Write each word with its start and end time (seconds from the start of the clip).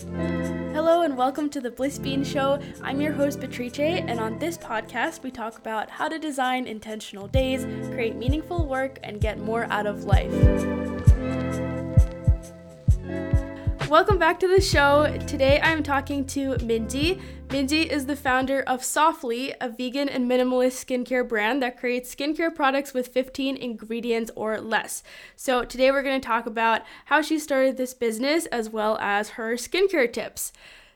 Hello 0.00 1.02
and 1.02 1.16
welcome 1.16 1.50
to 1.50 1.60
the 1.60 1.72
Bliss 1.72 1.98
Bean 1.98 2.22
Show. 2.22 2.60
I'm 2.82 3.00
your 3.00 3.12
host, 3.12 3.40
Patrice, 3.40 3.80
and 3.80 4.20
on 4.20 4.38
this 4.38 4.56
podcast, 4.56 5.24
we 5.24 5.32
talk 5.32 5.58
about 5.58 5.90
how 5.90 6.08
to 6.08 6.20
design 6.20 6.68
intentional 6.68 7.26
days, 7.26 7.64
create 7.90 8.14
meaningful 8.14 8.66
work, 8.66 9.00
and 9.02 9.20
get 9.20 9.40
more 9.40 9.64
out 9.64 9.86
of 9.86 10.04
life. 10.04 10.87
Welcome 13.88 14.18
back 14.18 14.38
to 14.40 14.48
the 14.48 14.60
show. 14.60 15.16
Today 15.26 15.58
I'm 15.62 15.82
talking 15.82 16.26
to 16.26 16.56
Minji. 16.56 17.22
Minji 17.48 17.86
is 17.86 18.04
the 18.04 18.16
founder 18.16 18.60
of 18.66 18.82
Soffli, 18.82 19.54
a 19.62 19.70
vegan 19.70 20.10
and 20.10 20.30
minimalist 20.30 20.84
skincare 20.84 21.26
brand 21.26 21.62
that 21.62 21.78
creates 21.78 22.14
skincare 22.14 22.54
products 22.54 22.92
with 22.92 23.08
15 23.08 23.56
ingredients 23.56 24.30
or 24.36 24.60
less. 24.60 25.02
So, 25.36 25.64
today 25.64 25.90
we're 25.90 26.02
going 26.02 26.20
to 26.20 26.26
talk 26.26 26.44
about 26.44 26.82
how 27.06 27.22
she 27.22 27.38
started 27.38 27.78
this 27.78 27.94
business 27.94 28.44
as 28.46 28.68
well 28.68 28.98
as 29.00 29.30
her 29.30 29.54
skincare 29.54 30.12
tips. 30.12 30.52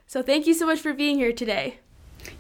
So, 0.07 0.23
thank 0.23 0.47
you 0.47 0.53
so 0.53 0.67
much 0.67 0.81
for 0.81 0.93
being 0.93 1.17
here 1.17 1.33
today. 1.33 1.79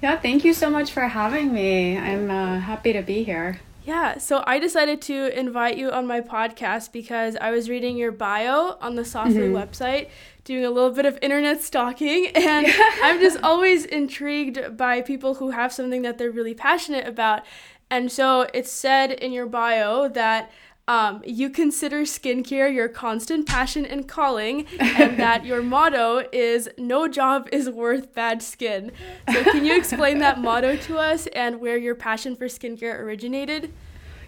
Yeah, 0.02 0.20
thank 0.20 0.44
you 0.44 0.52
so 0.52 0.68
much 0.68 0.92
for 0.92 1.08
having 1.08 1.54
me. 1.54 1.96
I'm 1.96 2.30
uh, 2.30 2.60
happy 2.60 2.92
to 2.92 3.00
be 3.00 3.24
here. 3.24 3.58
Yeah, 3.84 4.18
so 4.18 4.44
I 4.46 4.60
decided 4.60 5.02
to 5.02 5.36
invite 5.36 5.76
you 5.76 5.90
on 5.90 6.06
my 6.06 6.20
podcast 6.20 6.92
because 6.92 7.34
I 7.40 7.50
was 7.50 7.68
reading 7.68 7.96
your 7.96 8.12
bio 8.12 8.76
on 8.80 8.94
the 8.94 9.02
Soffli 9.02 9.50
mm-hmm. 9.50 9.56
website 9.56 10.08
doing 10.44 10.64
a 10.64 10.70
little 10.70 10.90
bit 10.90 11.06
of 11.06 11.18
internet 11.22 11.62
stalking 11.62 12.26
and 12.34 12.66
I'm 13.02 13.20
just 13.20 13.40
always 13.42 13.84
intrigued 13.84 14.76
by 14.76 15.00
people 15.00 15.34
who 15.34 15.50
have 15.50 15.72
something 15.72 16.02
that 16.02 16.18
they're 16.18 16.30
really 16.30 16.54
passionate 16.54 17.06
about. 17.06 17.44
And 17.90 18.10
so 18.10 18.46
it 18.54 18.66
said 18.66 19.12
in 19.12 19.32
your 19.32 19.46
bio 19.46 20.08
that 20.08 20.50
um, 20.88 21.22
you 21.24 21.48
consider 21.48 22.02
skincare 22.02 22.72
your 22.72 22.88
constant 22.88 23.46
passion 23.46 23.86
and 23.86 24.08
calling, 24.08 24.66
and 24.80 25.16
that 25.18 25.44
your 25.46 25.62
motto 25.62 26.24
is 26.32 26.68
no 26.76 27.06
job 27.06 27.48
is 27.52 27.70
worth 27.70 28.12
bad 28.14 28.42
skin. 28.42 28.90
So, 29.32 29.44
can 29.44 29.64
you 29.64 29.76
explain 29.76 30.18
that 30.18 30.40
motto 30.40 30.76
to 30.76 30.98
us 30.98 31.28
and 31.28 31.60
where 31.60 31.76
your 31.76 31.94
passion 31.94 32.34
for 32.34 32.46
skincare 32.46 32.98
originated? 32.98 33.72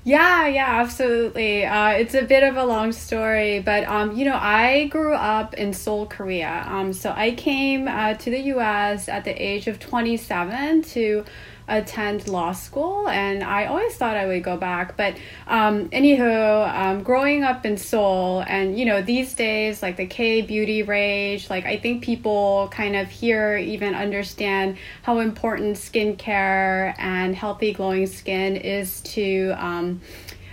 Yeah, 0.06 0.46
yeah, 0.48 0.82
absolutely. 0.82 1.64
Uh, 1.64 1.88
it's 1.92 2.12
a 2.14 2.22
bit 2.22 2.42
of 2.42 2.56
a 2.58 2.64
long 2.64 2.92
story, 2.92 3.60
but 3.60 3.84
um, 3.84 4.14
you 4.14 4.26
know, 4.26 4.36
I 4.38 4.86
grew 4.88 5.14
up 5.14 5.54
in 5.54 5.72
Seoul, 5.72 6.04
Korea. 6.06 6.62
Um, 6.68 6.92
so 6.92 7.10
I 7.16 7.30
came 7.30 7.88
uh, 7.88 8.12
to 8.14 8.30
the 8.30 8.40
U.S. 8.54 9.08
at 9.08 9.24
the 9.24 9.30
age 9.30 9.66
of 9.66 9.80
27 9.80 10.82
to 10.82 11.24
attend 11.68 12.28
law 12.28 12.52
school, 12.52 13.08
and 13.08 13.42
I 13.42 13.66
always 13.66 13.94
thought 13.96 14.16
I 14.16 14.26
would 14.26 14.42
go 14.42 14.56
back. 14.56 14.96
But 14.96 15.16
um, 15.46 15.88
anywho, 15.90 16.74
um, 16.74 17.02
growing 17.02 17.42
up 17.42 17.64
in 17.64 17.76
Seoul, 17.76 18.44
and 18.46 18.78
you 18.78 18.84
know, 18.84 19.02
these 19.02 19.34
days, 19.34 19.82
like 19.82 19.96
the 19.96 20.06
K 20.06 20.42
beauty 20.42 20.82
rage, 20.82 21.50
like 21.50 21.64
I 21.64 21.76
think 21.78 22.02
people 22.02 22.68
kind 22.70 22.96
of 22.96 23.08
here 23.08 23.56
even 23.56 23.94
understand 23.94 24.76
how 25.02 25.20
important 25.20 25.76
skincare 25.76 26.94
and 26.98 27.34
healthy 27.34 27.72
glowing 27.72 28.06
skin 28.06 28.56
is 28.56 29.00
to. 29.02 29.54
Um, 29.58 30.00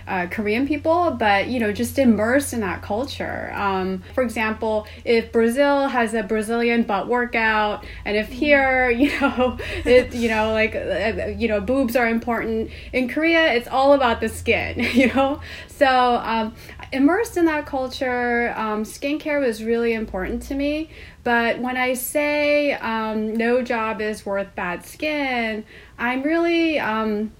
uh, 0.06 0.26
Korean 0.26 0.66
people, 0.66 1.12
but 1.12 1.48
you 1.48 1.60
know, 1.60 1.72
just 1.72 1.98
immersed 1.98 2.52
in 2.52 2.60
that 2.60 2.82
culture. 2.82 3.52
Um, 3.54 4.02
for 4.14 4.22
example, 4.22 4.86
if 5.04 5.32
Brazil 5.32 5.88
has 5.88 6.14
a 6.14 6.22
Brazilian 6.22 6.82
butt 6.82 7.08
workout, 7.08 7.84
and 8.04 8.16
if 8.16 8.28
here, 8.28 8.90
you 9.02 9.18
know, 9.20 9.58
it, 9.84 10.14
you 10.14 10.28
know, 10.28 10.52
like, 10.52 10.74
uh, 10.74 11.32
you 11.36 11.48
know, 11.48 11.60
boobs 11.60 11.96
are 11.96 12.08
important. 12.08 12.70
In 12.92 13.08
Korea, 13.08 13.52
it's 13.52 13.68
all 13.68 13.92
about 13.92 14.20
the 14.20 14.28
skin, 14.28 14.80
you 14.92 15.12
know. 15.12 15.40
So 15.68 16.20
um, 16.22 16.54
immersed 16.92 17.36
in 17.36 17.46
that 17.46 17.66
culture, 17.66 18.52
um, 18.56 18.84
skincare 18.84 19.40
was 19.40 19.64
really 19.64 19.94
important 19.94 20.42
to 20.44 20.54
me. 20.54 20.90
But 21.24 21.58
when 21.60 21.76
I 21.76 21.94
say 21.94 22.72
um, 22.74 23.34
no 23.34 23.62
job 23.62 24.00
is 24.00 24.26
worth 24.26 24.54
bad 24.54 24.84
skin, 24.84 25.64
I'm 25.98 26.22
really 26.22 26.78
um, 26.78 27.32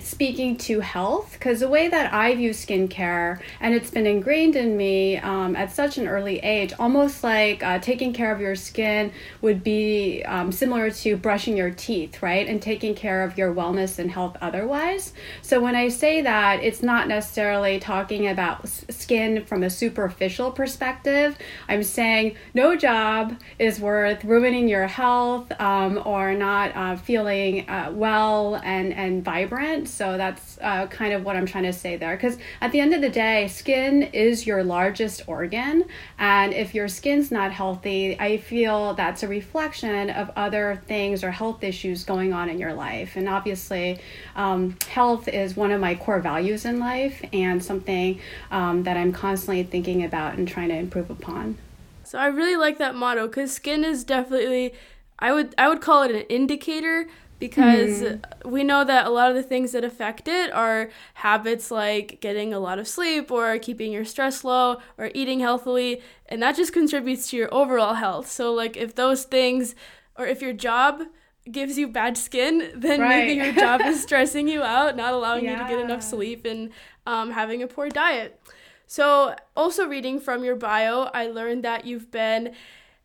speaking 0.00 0.56
to 0.56 0.80
health 0.80 1.32
because 1.32 1.60
the 1.60 1.68
way 1.68 1.88
that 1.88 2.12
I 2.12 2.34
view 2.34 2.50
skincare 2.50 3.40
and 3.60 3.74
it's 3.74 3.90
been 3.90 4.06
ingrained 4.06 4.56
in 4.56 4.76
me 4.76 5.18
um, 5.18 5.56
at 5.56 5.72
such 5.72 5.98
an 5.98 6.06
early 6.06 6.38
age, 6.40 6.72
almost 6.78 7.24
like 7.24 7.62
uh, 7.62 7.78
taking 7.78 8.12
care 8.12 8.32
of 8.32 8.40
your 8.40 8.54
skin 8.54 9.12
would 9.40 9.62
be 9.62 10.22
um, 10.24 10.52
similar 10.52 10.90
to 10.90 11.16
brushing 11.16 11.56
your 11.56 11.70
teeth, 11.70 12.22
right? 12.22 12.46
And 12.46 12.60
taking 12.60 12.94
care 12.94 13.22
of 13.22 13.38
your 13.38 13.54
wellness 13.54 13.98
and 13.98 14.10
health 14.10 14.36
otherwise. 14.40 15.12
So 15.42 15.60
when 15.60 15.76
I 15.76 15.88
say 15.88 16.22
that, 16.22 16.62
it's 16.62 16.82
not 16.82 17.08
necessarily 17.08 17.78
talking 17.78 18.28
about 18.28 18.68
skin 18.68 19.44
from 19.44 19.62
a 19.62 19.70
superficial 19.70 20.50
perspective. 20.50 21.36
I'm 21.68 21.82
saying 21.82 22.36
no 22.54 22.76
job 22.76 23.38
is 23.58 23.80
worth 23.80 24.24
ruining 24.24 24.68
your 24.68 24.86
health 24.86 25.52
um, 25.60 26.02
or 26.04 26.34
not 26.34 26.74
uh, 26.76 26.96
feeling 26.96 27.68
uh, 27.68 27.90
well 27.92 28.56
and, 28.56 28.92
and 28.92 29.24
vibrant 29.24 29.85
so 29.86 30.16
that's 30.16 30.58
uh, 30.60 30.86
kind 30.88 31.12
of 31.12 31.24
what 31.24 31.36
I'm 31.36 31.46
trying 31.46 31.64
to 31.64 31.72
say 31.72 31.96
there. 31.96 32.16
Because 32.16 32.38
at 32.60 32.72
the 32.72 32.80
end 32.80 32.94
of 32.94 33.00
the 33.00 33.08
day, 33.08 33.48
skin 33.48 34.02
is 34.02 34.46
your 34.46 34.62
largest 34.62 35.22
organ. 35.26 35.84
And 36.18 36.52
if 36.52 36.74
your 36.74 36.88
skin's 36.88 37.30
not 37.30 37.52
healthy, 37.52 38.18
I 38.18 38.38
feel 38.38 38.94
that's 38.94 39.22
a 39.22 39.28
reflection 39.28 40.10
of 40.10 40.30
other 40.36 40.82
things 40.86 41.24
or 41.24 41.30
health 41.30 41.62
issues 41.64 42.04
going 42.04 42.32
on 42.32 42.48
in 42.48 42.58
your 42.58 42.74
life. 42.74 43.16
And 43.16 43.28
obviously, 43.28 44.00
um, 44.34 44.76
health 44.88 45.28
is 45.28 45.56
one 45.56 45.72
of 45.72 45.80
my 45.80 45.94
core 45.94 46.20
values 46.20 46.64
in 46.64 46.78
life 46.78 47.24
and 47.32 47.62
something 47.62 48.20
um, 48.50 48.82
that 48.82 48.96
I'm 48.96 49.12
constantly 49.12 49.62
thinking 49.62 50.04
about 50.04 50.36
and 50.36 50.46
trying 50.46 50.68
to 50.68 50.76
improve 50.76 51.10
upon. 51.10 51.58
So 52.04 52.18
I 52.18 52.26
really 52.26 52.56
like 52.56 52.78
that 52.78 52.94
motto 52.94 53.26
because 53.26 53.52
skin 53.52 53.84
is 53.84 54.04
definitely 54.04 54.74
I 55.18 55.32
would 55.32 55.54
I 55.58 55.68
would 55.68 55.80
call 55.80 56.02
it 56.02 56.10
an 56.10 56.22
indicator 56.28 57.08
because 57.38 58.02
mm-hmm. 58.02 58.50
we 58.50 58.64
know 58.64 58.84
that 58.84 59.06
a 59.06 59.10
lot 59.10 59.28
of 59.28 59.36
the 59.36 59.42
things 59.42 59.72
that 59.72 59.84
affect 59.84 60.28
it 60.28 60.52
are 60.52 60.90
habits 61.14 61.70
like 61.70 62.18
getting 62.20 62.54
a 62.54 62.58
lot 62.58 62.78
of 62.78 62.88
sleep 62.88 63.30
or 63.30 63.58
keeping 63.58 63.92
your 63.92 64.04
stress 64.04 64.44
low 64.44 64.78
or 64.96 65.10
eating 65.14 65.40
healthily 65.40 66.00
and 66.26 66.42
that 66.42 66.56
just 66.56 66.72
contributes 66.72 67.30
to 67.30 67.36
your 67.36 67.52
overall 67.52 67.94
health 67.94 68.30
so 68.30 68.52
like 68.52 68.76
if 68.76 68.94
those 68.94 69.24
things 69.24 69.74
or 70.16 70.26
if 70.26 70.40
your 70.40 70.52
job 70.52 71.02
gives 71.50 71.78
you 71.78 71.86
bad 71.86 72.16
skin 72.16 72.70
then 72.74 73.00
right. 73.00 73.08
maybe 73.08 73.34
your 73.34 73.52
job 73.52 73.80
is 73.82 74.02
stressing 74.02 74.48
you 74.48 74.62
out 74.62 74.96
not 74.96 75.12
allowing 75.12 75.44
yeah. 75.44 75.52
you 75.52 75.58
to 75.58 75.68
get 75.68 75.78
enough 75.78 76.02
sleep 76.02 76.44
and 76.44 76.70
um, 77.06 77.30
having 77.30 77.62
a 77.62 77.66
poor 77.66 77.88
diet 77.88 78.40
so 78.86 79.34
also 79.56 79.86
reading 79.86 80.18
from 80.18 80.42
your 80.42 80.56
bio 80.56 81.10
i 81.12 81.26
learned 81.26 81.62
that 81.64 81.84
you've 81.84 82.10
been 82.10 82.54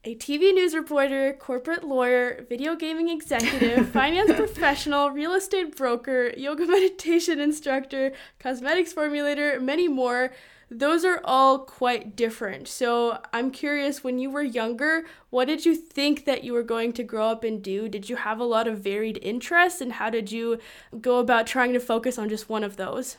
a 0.04 0.16
TV 0.16 0.52
news 0.54 0.74
reporter, 0.74 1.34
corporate 1.34 1.84
lawyer, 1.84 2.44
video 2.50 2.76
gaming 2.76 3.10
executive, 3.10 3.88
finance 3.94 4.34
professional, 4.34 5.12
real 5.12 5.34
estate 5.34 5.78
broker, 5.78 6.34
yoga 6.36 6.66
meditation 6.68 7.40
instructor, 7.40 8.12
cosmetics 8.40 8.94
formulator, 8.94 9.62
many 9.62 9.88
more. 9.88 10.34
Those 10.72 11.06
are 11.06 11.22
all 11.24 11.60
quite 11.60 12.16
different. 12.16 12.68
So 12.68 13.22
I'm 13.32 13.52
curious 13.52 14.04
when 14.04 14.18
you 14.18 14.32
were 14.32 14.42
younger, 14.42 15.06
what 15.30 15.46
did 15.46 15.66
you 15.66 15.76
think 15.76 16.26
that 16.26 16.44
you 16.44 16.54
were 16.54 16.64
going 16.64 16.94
to 16.94 17.04
grow 17.04 17.28
up 17.28 17.44
and 17.44 17.62
do? 17.62 17.88
Did 17.88 18.10
you 18.10 18.16
have 18.16 18.40
a 18.40 18.46
lot 18.46 18.68
of 18.68 18.80
varied 18.80 19.20
interests, 19.22 19.82
and 19.82 19.94
how 19.94 20.10
did 20.10 20.32
you 20.32 20.58
go 21.00 21.20
about 21.20 21.46
trying 21.46 21.74
to 21.74 21.80
focus 21.80 22.18
on 22.18 22.30
just 22.30 22.50
one 22.50 22.64
of 22.64 22.78
those? 22.78 23.18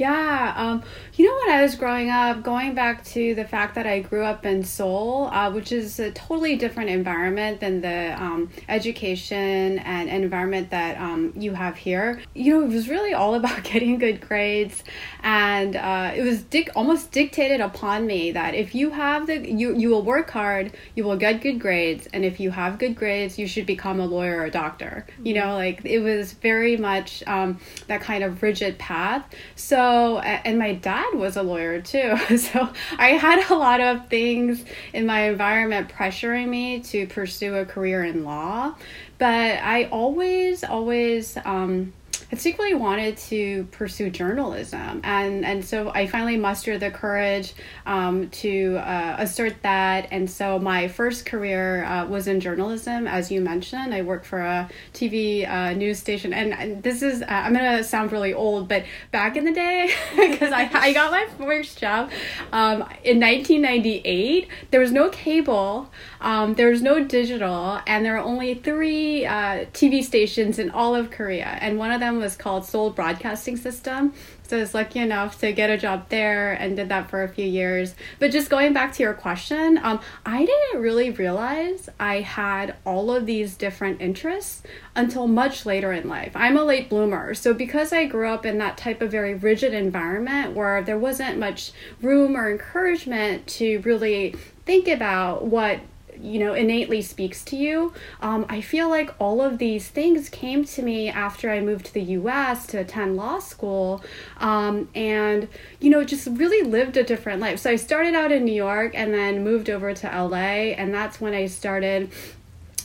Yeah, 0.00 0.54
um, 0.56 0.82
you 1.12 1.26
know, 1.26 1.38
when 1.44 1.58
I 1.58 1.60
was 1.60 1.74
growing 1.74 2.08
up, 2.08 2.42
going 2.42 2.74
back 2.74 3.04
to 3.04 3.34
the 3.34 3.44
fact 3.44 3.74
that 3.74 3.86
I 3.86 4.00
grew 4.00 4.24
up 4.24 4.46
in 4.46 4.64
Seoul, 4.64 5.26
uh, 5.26 5.52
which 5.52 5.72
is 5.72 6.00
a 6.00 6.10
totally 6.12 6.56
different 6.56 6.88
environment 6.88 7.60
than 7.60 7.82
the 7.82 8.14
um, 8.18 8.50
education 8.66 9.78
and 9.80 10.08
environment 10.08 10.70
that 10.70 10.98
um, 10.98 11.34
you 11.36 11.52
have 11.52 11.76
here, 11.76 12.22
you 12.34 12.54
know, 12.54 12.64
it 12.64 12.72
was 12.72 12.88
really 12.88 13.12
all 13.12 13.34
about 13.40 13.62
getting 13.62 13.98
good 13.98 14.22
grades, 14.22 14.82
and 15.22 15.76
uh, 15.76 16.12
it 16.16 16.22
was 16.22 16.44
dic- 16.44 16.70
almost 16.74 17.12
dictated 17.12 17.60
upon 17.60 18.06
me 18.06 18.32
that 18.32 18.54
if 18.54 18.74
you 18.74 18.88
have 18.88 19.26
the 19.26 19.50
you 19.52 19.76
you 19.76 19.90
will 19.90 20.02
work 20.02 20.30
hard, 20.30 20.72
you 20.94 21.04
will 21.04 21.18
get 21.18 21.42
good 21.42 21.60
grades, 21.60 22.08
and 22.14 22.24
if 22.24 22.40
you 22.40 22.50
have 22.52 22.78
good 22.78 22.94
grades, 22.96 23.38
you 23.38 23.46
should 23.46 23.66
become 23.66 24.00
a 24.00 24.06
lawyer 24.06 24.38
or 24.38 24.44
a 24.46 24.50
doctor. 24.50 25.06
You 25.22 25.34
know, 25.34 25.56
like 25.56 25.84
it 25.84 25.98
was 25.98 26.32
very 26.32 26.78
much 26.78 27.22
um, 27.26 27.60
that 27.88 28.00
kind 28.00 28.24
of 28.24 28.42
rigid 28.42 28.78
path. 28.78 29.26
So 29.56 29.89
and 30.18 30.58
my 30.58 30.74
dad 30.74 31.14
was 31.14 31.36
a 31.36 31.42
lawyer 31.42 31.80
too. 31.80 32.16
So 32.38 32.68
I 32.98 33.10
had 33.10 33.50
a 33.50 33.54
lot 33.54 33.80
of 33.80 34.08
things 34.08 34.64
in 34.92 35.06
my 35.06 35.28
environment 35.28 35.88
pressuring 35.88 36.48
me 36.48 36.80
to 36.80 37.06
pursue 37.06 37.56
a 37.56 37.64
career 37.64 38.04
in 38.04 38.24
law. 38.24 38.74
But 39.18 39.60
I 39.62 39.84
always, 39.84 40.64
always, 40.64 41.36
um, 41.44 41.92
particularly 42.30 42.74
wanted 42.74 43.16
to 43.16 43.64
pursue 43.72 44.08
journalism, 44.08 45.00
and 45.02 45.44
and 45.44 45.64
so 45.64 45.90
I 45.90 46.06
finally 46.06 46.36
mustered 46.36 46.80
the 46.80 46.90
courage 46.90 47.54
um, 47.86 48.30
to 48.30 48.76
uh, 48.78 49.16
assert 49.18 49.60
that. 49.62 50.08
And 50.12 50.30
so 50.30 50.58
my 50.58 50.86
first 50.88 51.26
career 51.26 51.84
uh, 51.84 52.06
was 52.06 52.28
in 52.28 52.40
journalism, 52.40 53.08
as 53.08 53.30
you 53.32 53.40
mentioned. 53.40 53.92
I 53.92 54.02
worked 54.02 54.26
for 54.26 54.40
a 54.40 54.70
TV 54.94 55.48
uh, 55.48 55.72
news 55.74 55.98
station, 55.98 56.32
and, 56.32 56.54
and 56.54 56.82
this 56.82 57.02
is 57.02 57.22
uh, 57.22 57.26
I'm 57.28 57.52
gonna 57.52 57.82
sound 57.82 58.12
really 58.12 58.32
old, 58.32 58.68
but 58.68 58.84
back 59.10 59.36
in 59.36 59.44
the 59.44 59.52
day, 59.52 59.92
because 60.16 60.52
I 60.52 60.70
I 60.72 60.92
got 60.92 61.10
my 61.10 61.26
first 61.36 61.78
job 61.78 62.10
um, 62.52 62.82
in 63.02 63.18
1998. 63.18 64.48
There 64.70 64.80
was 64.80 64.92
no 64.92 65.08
cable, 65.08 65.90
um, 66.20 66.54
there 66.54 66.70
was 66.70 66.82
no 66.82 67.02
digital, 67.02 67.80
and 67.86 68.04
there 68.04 68.12
were 68.14 68.18
only 68.18 68.54
three 68.54 69.24
uh, 69.24 69.64
TV 69.72 70.04
stations 70.04 70.58
in 70.58 70.70
all 70.70 70.94
of 70.94 71.10
Korea, 71.10 71.58
and 71.60 71.78
one 71.78 71.92
of 71.92 72.00
them 72.00 72.18
was 72.18 72.36
called 72.36 72.64
Seoul 72.66 72.90
Broadcasting 72.90 73.56
System. 73.56 74.12
So 74.50 74.56
I 74.56 74.60
was 74.62 74.74
lucky 74.74 74.98
enough 74.98 75.38
to 75.42 75.52
get 75.52 75.70
a 75.70 75.78
job 75.78 76.08
there 76.08 76.54
and 76.54 76.74
did 76.74 76.88
that 76.88 77.08
for 77.08 77.22
a 77.22 77.28
few 77.28 77.46
years. 77.46 77.94
But 78.18 78.32
just 78.32 78.50
going 78.50 78.72
back 78.72 78.92
to 78.94 79.02
your 79.04 79.14
question, 79.14 79.78
um, 79.80 80.00
I 80.26 80.44
didn't 80.44 80.82
really 80.82 81.12
realize 81.12 81.88
I 82.00 82.16
had 82.22 82.74
all 82.84 83.12
of 83.12 83.26
these 83.26 83.56
different 83.56 84.00
interests 84.00 84.64
until 84.96 85.28
much 85.28 85.66
later 85.66 85.92
in 85.92 86.08
life. 86.08 86.32
I'm 86.34 86.56
a 86.56 86.64
late 86.64 86.90
bloomer. 86.90 87.32
So 87.32 87.54
because 87.54 87.92
I 87.92 88.06
grew 88.06 88.28
up 88.28 88.44
in 88.44 88.58
that 88.58 88.76
type 88.76 89.00
of 89.00 89.12
very 89.12 89.34
rigid 89.34 89.72
environment 89.72 90.56
where 90.56 90.82
there 90.82 90.98
wasn't 90.98 91.38
much 91.38 91.70
room 92.02 92.36
or 92.36 92.50
encouragement 92.50 93.46
to 93.46 93.78
really 93.82 94.34
think 94.66 94.88
about 94.88 95.44
what 95.46 95.78
you 96.22 96.38
know 96.38 96.54
innately 96.54 97.02
speaks 97.02 97.44
to 97.44 97.56
you. 97.56 97.92
Um, 98.20 98.46
i 98.48 98.60
feel 98.60 98.88
like 98.88 99.14
all 99.18 99.40
of 99.40 99.58
these 99.58 99.88
things 99.88 100.28
came 100.28 100.64
to 100.64 100.82
me 100.82 101.08
after 101.08 101.50
i 101.50 101.60
moved 101.60 101.86
to 101.86 101.94
the 101.94 102.02
us 102.02 102.66
to 102.68 102.78
attend 102.78 103.16
law 103.16 103.38
school 103.38 104.02
um, 104.38 104.88
and 104.94 105.48
you 105.80 105.90
know 105.90 106.04
just 106.04 106.26
really 106.26 106.66
lived 106.68 106.96
a 106.96 107.02
different 107.02 107.40
life. 107.40 107.58
So 107.58 107.70
i 107.70 107.76
started 107.76 108.14
out 108.14 108.32
in 108.32 108.44
new 108.44 108.52
york 108.52 108.92
and 108.94 109.12
then 109.14 109.44
moved 109.44 109.70
over 109.70 109.94
to 109.94 110.06
la 110.06 110.36
and 110.36 110.94
that's 110.94 111.20
when 111.20 111.34
i 111.34 111.46
started 111.46 112.10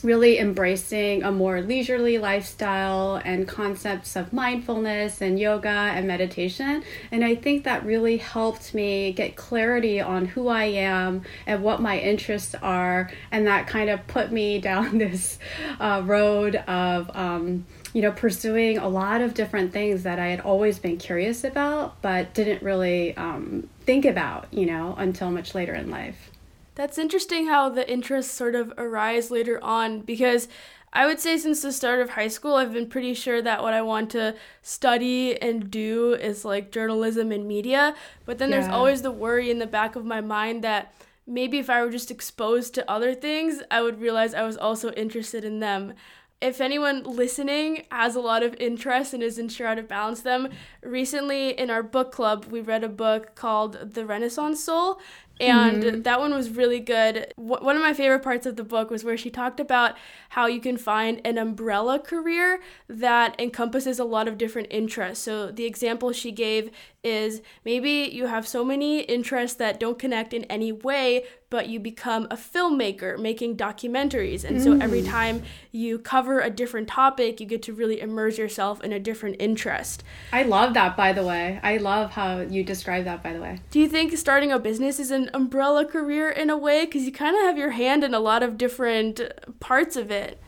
really 0.06 0.38
embracing 0.38 1.24
a 1.24 1.32
more 1.32 1.60
leisurely 1.60 2.16
lifestyle 2.16 3.20
and 3.24 3.48
concepts 3.48 4.14
of 4.14 4.32
mindfulness 4.32 5.20
and 5.20 5.38
yoga 5.38 5.68
and 5.68 6.06
meditation. 6.06 6.84
And 7.10 7.24
I 7.24 7.34
think 7.34 7.64
that 7.64 7.84
really 7.84 8.16
helped 8.18 8.72
me 8.72 9.12
get 9.12 9.34
clarity 9.34 10.00
on 10.00 10.26
who 10.26 10.46
I 10.46 10.66
am 10.66 11.22
and 11.44 11.60
what 11.60 11.82
my 11.82 11.98
interests 11.98 12.54
are. 12.62 13.10
And 13.32 13.48
that 13.48 13.66
kind 13.66 13.90
of 13.90 14.06
put 14.06 14.30
me 14.30 14.60
down 14.66 14.98
this 14.98 15.40
uh, 15.80 16.02
road 16.04 16.54
of, 16.54 17.10
um, 17.14 17.66
you 17.92 18.00
know, 18.00 18.12
pursuing 18.12 18.78
a 18.78 18.88
lot 18.88 19.20
of 19.20 19.34
different 19.34 19.72
things 19.72 20.04
that 20.04 20.20
I 20.20 20.28
had 20.28 20.40
always 20.40 20.78
been 20.78 20.98
curious 20.98 21.42
about, 21.42 22.00
but 22.00 22.32
didn't 22.32 22.62
really 22.62 23.16
um, 23.16 23.68
think 23.80 24.04
about, 24.04 24.46
you 24.54 24.66
know, 24.66 24.94
until 24.96 25.32
much 25.32 25.52
later 25.52 25.74
in 25.74 25.90
life. 25.90 26.30
That's 26.76 26.98
interesting 26.98 27.46
how 27.46 27.70
the 27.70 27.90
interests 27.90 28.32
sort 28.32 28.54
of 28.54 28.72
arise 28.76 29.30
later 29.30 29.58
on 29.64 30.00
because 30.00 30.46
I 30.92 31.06
would 31.06 31.18
say 31.18 31.36
since 31.36 31.62
the 31.62 31.72
start 31.72 32.00
of 32.00 32.10
high 32.10 32.28
school, 32.28 32.54
I've 32.54 32.72
been 32.72 32.88
pretty 32.88 33.14
sure 33.14 33.42
that 33.42 33.62
what 33.62 33.74
I 33.74 33.82
want 33.82 34.10
to 34.10 34.34
study 34.62 35.40
and 35.40 35.70
do 35.70 36.14
is 36.14 36.44
like 36.44 36.70
journalism 36.70 37.32
and 37.32 37.48
media. 37.48 37.94
But 38.24 38.38
then 38.38 38.50
yeah. 38.50 38.60
there's 38.60 38.72
always 38.72 39.02
the 39.02 39.10
worry 39.10 39.50
in 39.50 39.58
the 39.58 39.66
back 39.66 39.96
of 39.96 40.04
my 40.04 40.20
mind 40.20 40.62
that 40.64 40.94
maybe 41.26 41.58
if 41.58 41.68
I 41.68 41.82
were 41.82 41.90
just 41.90 42.10
exposed 42.10 42.74
to 42.74 42.90
other 42.90 43.14
things, 43.14 43.62
I 43.70 43.82
would 43.82 44.00
realize 44.00 44.32
I 44.32 44.42
was 44.42 44.56
also 44.56 44.92
interested 44.92 45.44
in 45.44 45.60
them. 45.60 45.94
If 46.40 46.60
anyone 46.60 47.02
listening 47.02 47.84
has 47.90 48.14
a 48.14 48.20
lot 48.20 48.42
of 48.42 48.54
interest 48.60 49.14
and 49.14 49.22
isn't 49.22 49.48
sure 49.48 49.66
how 49.66 49.74
to 49.74 49.82
balance 49.82 50.20
them, 50.20 50.50
recently 50.82 51.50
in 51.50 51.70
our 51.70 51.82
book 51.82 52.12
club, 52.12 52.44
we 52.50 52.60
read 52.60 52.84
a 52.84 52.90
book 52.90 53.34
called 53.34 53.94
The 53.94 54.04
Renaissance 54.04 54.62
Soul 54.62 55.00
and 55.38 55.82
mm-hmm. 55.82 56.02
that 56.02 56.18
one 56.18 56.32
was 56.32 56.50
really 56.50 56.80
good. 56.80 57.32
W- 57.36 57.64
one 57.64 57.76
of 57.76 57.82
my 57.82 57.92
favorite 57.92 58.22
parts 58.22 58.46
of 58.46 58.56
the 58.56 58.64
book 58.64 58.90
was 58.90 59.04
where 59.04 59.16
she 59.16 59.30
talked 59.30 59.60
about 59.60 59.94
how 60.30 60.46
you 60.46 60.60
can 60.60 60.76
find 60.76 61.20
an 61.24 61.36
umbrella 61.38 61.98
career 61.98 62.60
that 62.88 63.38
encompasses 63.38 63.98
a 63.98 64.04
lot 64.04 64.28
of 64.28 64.38
different 64.38 64.68
interests. 64.70 65.24
So, 65.24 65.50
the 65.50 65.64
example 65.64 66.12
she 66.12 66.32
gave 66.32 66.70
is 67.06 67.40
maybe 67.64 68.10
you 68.12 68.26
have 68.26 68.46
so 68.48 68.64
many 68.64 69.00
interests 69.00 69.56
that 69.58 69.78
don't 69.78 69.98
connect 69.98 70.34
in 70.34 70.44
any 70.44 70.72
way, 70.72 71.24
but 71.48 71.68
you 71.68 71.78
become 71.78 72.26
a 72.30 72.36
filmmaker 72.36 73.16
making 73.18 73.56
documentaries. 73.56 74.42
And 74.42 74.56
mm. 74.56 74.64
so 74.64 74.72
every 74.84 75.02
mm. 75.02 75.08
time 75.08 75.42
you 75.70 76.00
cover 76.00 76.40
a 76.40 76.50
different 76.50 76.88
topic, 76.88 77.40
you 77.40 77.46
get 77.46 77.62
to 77.62 77.72
really 77.72 78.00
immerse 78.00 78.36
yourself 78.36 78.82
in 78.82 78.92
a 78.92 78.98
different 78.98 79.36
interest. 79.38 80.02
I 80.32 80.42
love 80.42 80.74
that, 80.74 80.96
by 80.96 81.12
the 81.12 81.24
way. 81.24 81.60
I 81.62 81.76
love 81.76 82.10
how 82.10 82.40
you 82.40 82.64
describe 82.64 83.04
that, 83.04 83.22
by 83.22 83.32
the 83.32 83.40
way. 83.40 83.60
Do 83.70 83.78
you 83.78 83.88
think 83.88 84.16
starting 84.18 84.50
a 84.50 84.58
business 84.58 84.98
is 84.98 85.12
an 85.12 85.30
umbrella 85.32 85.84
career 85.84 86.28
in 86.28 86.50
a 86.50 86.58
way? 86.58 86.84
Because 86.86 87.04
you 87.04 87.12
kind 87.12 87.36
of 87.36 87.42
have 87.42 87.56
your 87.56 87.70
hand 87.70 88.02
in 88.02 88.12
a 88.14 88.20
lot 88.20 88.42
of 88.42 88.58
different 88.58 89.20
parts 89.60 89.94
of 89.94 90.10
it. 90.10 90.42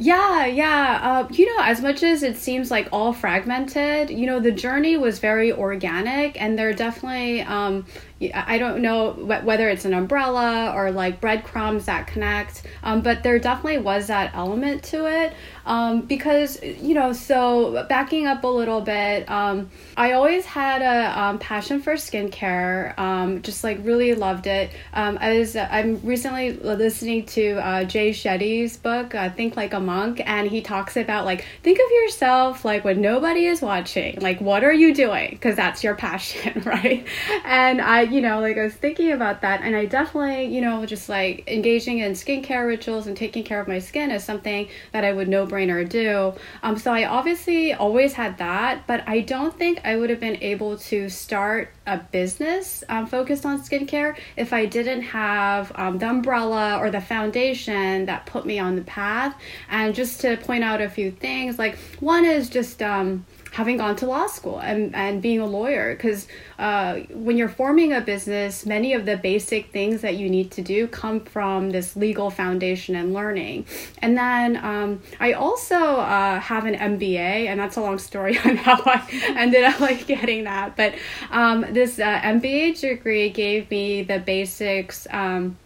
Yeah, 0.00 0.46
yeah. 0.46 1.00
Uh, 1.02 1.28
you 1.32 1.44
know, 1.44 1.64
as 1.64 1.80
much 1.82 2.04
as 2.04 2.22
it 2.22 2.36
seems 2.36 2.70
like 2.70 2.88
all 2.92 3.12
fragmented, 3.12 4.10
you 4.10 4.26
know, 4.26 4.38
the 4.38 4.52
journey 4.52 4.96
was 4.96 5.18
very 5.18 5.52
organic, 5.52 6.40
and 6.40 6.56
there 6.56 6.72
definitely, 6.72 7.42
um, 7.42 7.84
I 8.32 8.58
don't 8.58 8.80
know 8.80 9.10
whether 9.10 9.68
it's 9.68 9.84
an 9.84 9.94
umbrella 9.94 10.72
or 10.76 10.92
like 10.92 11.20
breadcrumbs 11.20 11.86
that 11.86 12.06
connect, 12.06 12.62
um, 12.84 13.00
but 13.00 13.24
there 13.24 13.40
definitely 13.40 13.78
was 13.78 14.06
that 14.06 14.30
element 14.36 14.84
to 14.84 15.06
it. 15.06 15.32
Um, 15.68 16.00
because, 16.00 16.60
you 16.62 16.94
know, 16.94 17.12
so 17.12 17.84
backing 17.90 18.26
up 18.26 18.42
a 18.42 18.48
little 18.48 18.80
bit, 18.80 19.30
um, 19.30 19.70
I 19.98 20.12
always 20.12 20.46
had 20.46 20.80
a 20.80 21.20
um, 21.20 21.38
passion 21.38 21.82
for 21.82 21.92
skincare, 21.92 22.98
um, 22.98 23.42
just 23.42 23.62
like 23.62 23.78
really 23.82 24.14
loved 24.14 24.46
it. 24.46 24.70
Um, 24.94 25.18
I 25.20 25.38
was, 25.38 25.56
I'm 25.56 26.00
recently 26.00 26.54
listening 26.54 27.26
to 27.26 27.58
uh, 27.58 27.84
Jay 27.84 28.12
Shetty's 28.12 28.78
book, 28.78 29.14
uh, 29.14 29.28
Think 29.28 29.56
Like 29.56 29.74
a 29.74 29.80
Monk, 29.80 30.22
and 30.24 30.48
he 30.48 30.62
talks 30.62 30.96
about 30.96 31.26
like, 31.26 31.44
think 31.62 31.78
of 31.78 31.90
yourself 32.02 32.64
like 32.64 32.82
when 32.82 33.02
nobody 33.02 33.44
is 33.44 33.60
watching, 33.60 34.18
like, 34.20 34.40
what 34.40 34.64
are 34.64 34.72
you 34.72 34.94
doing? 34.94 35.32
Because 35.32 35.54
that's 35.54 35.84
your 35.84 35.96
passion, 35.96 36.62
right? 36.64 37.06
And 37.44 37.82
I, 37.82 38.02
you 38.02 38.22
know, 38.22 38.40
like 38.40 38.56
I 38.56 38.62
was 38.62 38.74
thinking 38.74 39.12
about 39.12 39.42
that, 39.42 39.60
and 39.60 39.76
I 39.76 39.84
definitely, 39.84 40.46
you 40.46 40.62
know, 40.62 40.86
just 40.86 41.10
like 41.10 41.44
engaging 41.46 41.98
in 41.98 42.12
skincare 42.12 42.66
rituals 42.66 43.06
and 43.06 43.14
taking 43.14 43.44
care 43.44 43.60
of 43.60 43.68
my 43.68 43.80
skin 43.80 44.10
is 44.10 44.24
something 44.24 44.66
that 44.92 45.04
I 45.04 45.12
would 45.12 45.28
no 45.28 45.46
brainer 45.46 45.57
do. 45.66 46.34
Um, 46.62 46.78
so 46.78 46.92
I 46.92 47.04
obviously 47.04 47.72
always 47.72 48.12
had 48.12 48.38
that, 48.38 48.86
but 48.86 49.02
I 49.06 49.20
don't 49.20 49.56
think 49.56 49.80
I 49.84 49.96
would 49.96 50.10
have 50.10 50.20
been 50.20 50.38
able 50.42 50.78
to 50.78 51.08
start 51.08 51.70
a 51.86 51.98
business 51.98 52.84
um, 52.88 53.06
focused 53.06 53.46
on 53.46 53.60
skincare 53.60 54.16
if 54.36 54.52
I 54.52 54.66
didn't 54.66 55.02
have 55.02 55.72
um, 55.74 55.98
the 55.98 56.08
umbrella 56.08 56.78
or 56.78 56.90
the 56.90 57.00
foundation 57.00 58.06
that 58.06 58.26
put 58.26 58.44
me 58.46 58.58
on 58.58 58.76
the 58.76 58.82
path. 58.82 59.34
And 59.70 59.94
just 59.94 60.20
to 60.22 60.36
point 60.36 60.64
out 60.64 60.80
a 60.80 60.88
few 60.88 61.10
things, 61.10 61.58
like 61.58 61.76
one 62.00 62.24
is 62.24 62.48
just 62.48 62.82
um, 62.82 63.24
having 63.58 63.76
gone 63.76 63.96
to 63.96 64.06
law 64.06 64.28
school 64.28 64.60
and, 64.60 64.94
and 64.94 65.20
being 65.20 65.40
a 65.40 65.46
lawyer 65.46 65.92
because 65.96 66.28
uh, 66.60 67.00
when 67.10 67.36
you're 67.36 67.48
forming 67.48 67.92
a 67.92 68.00
business 68.00 68.64
many 68.64 68.92
of 68.92 69.04
the 69.04 69.16
basic 69.16 69.72
things 69.72 70.00
that 70.00 70.14
you 70.14 70.30
need 70.30 70.48
to 70.48 70.62
do 70.62 70.86
come 70.86 71.18
from 71.18 71.70
this 71.70 71.96
legal 71.96 72.30
foundation 72.30 72.94
and 72.94 73.12
learning. 73.12 73.66
And 74.00 74.16
then 74.16 74.58
um, 74.58 75.02
i 75.18 75.32
also 75.32 75.74
uh, 75.74 76.38
have 76.38 76.66
an 76.66 76.76
mba 76.76 77.48
and 77.48 77.58
that's 77.58 77.76
a 77.76 77.80
long 77.80 77.98
story 77.98 78.38
on 78.38 78.54
how 78.66 78.80
i 78.86 79.04
ended 79.36 79.64
up 79.64 79.80
like 79.80 80.06
getting 80.06 80.44
that. 80.44 80.76
But 80.76 80.94
um, 81.32 81.66
this 81.72 81.98
uh, 81.98 82.20
mba 82.20 82.78
degree 82.78 83.28
gave 83.28 83.68
me 83.72 84.04
the 84.04 84.20
basics 84.20 85.08
um, 85.10 85.56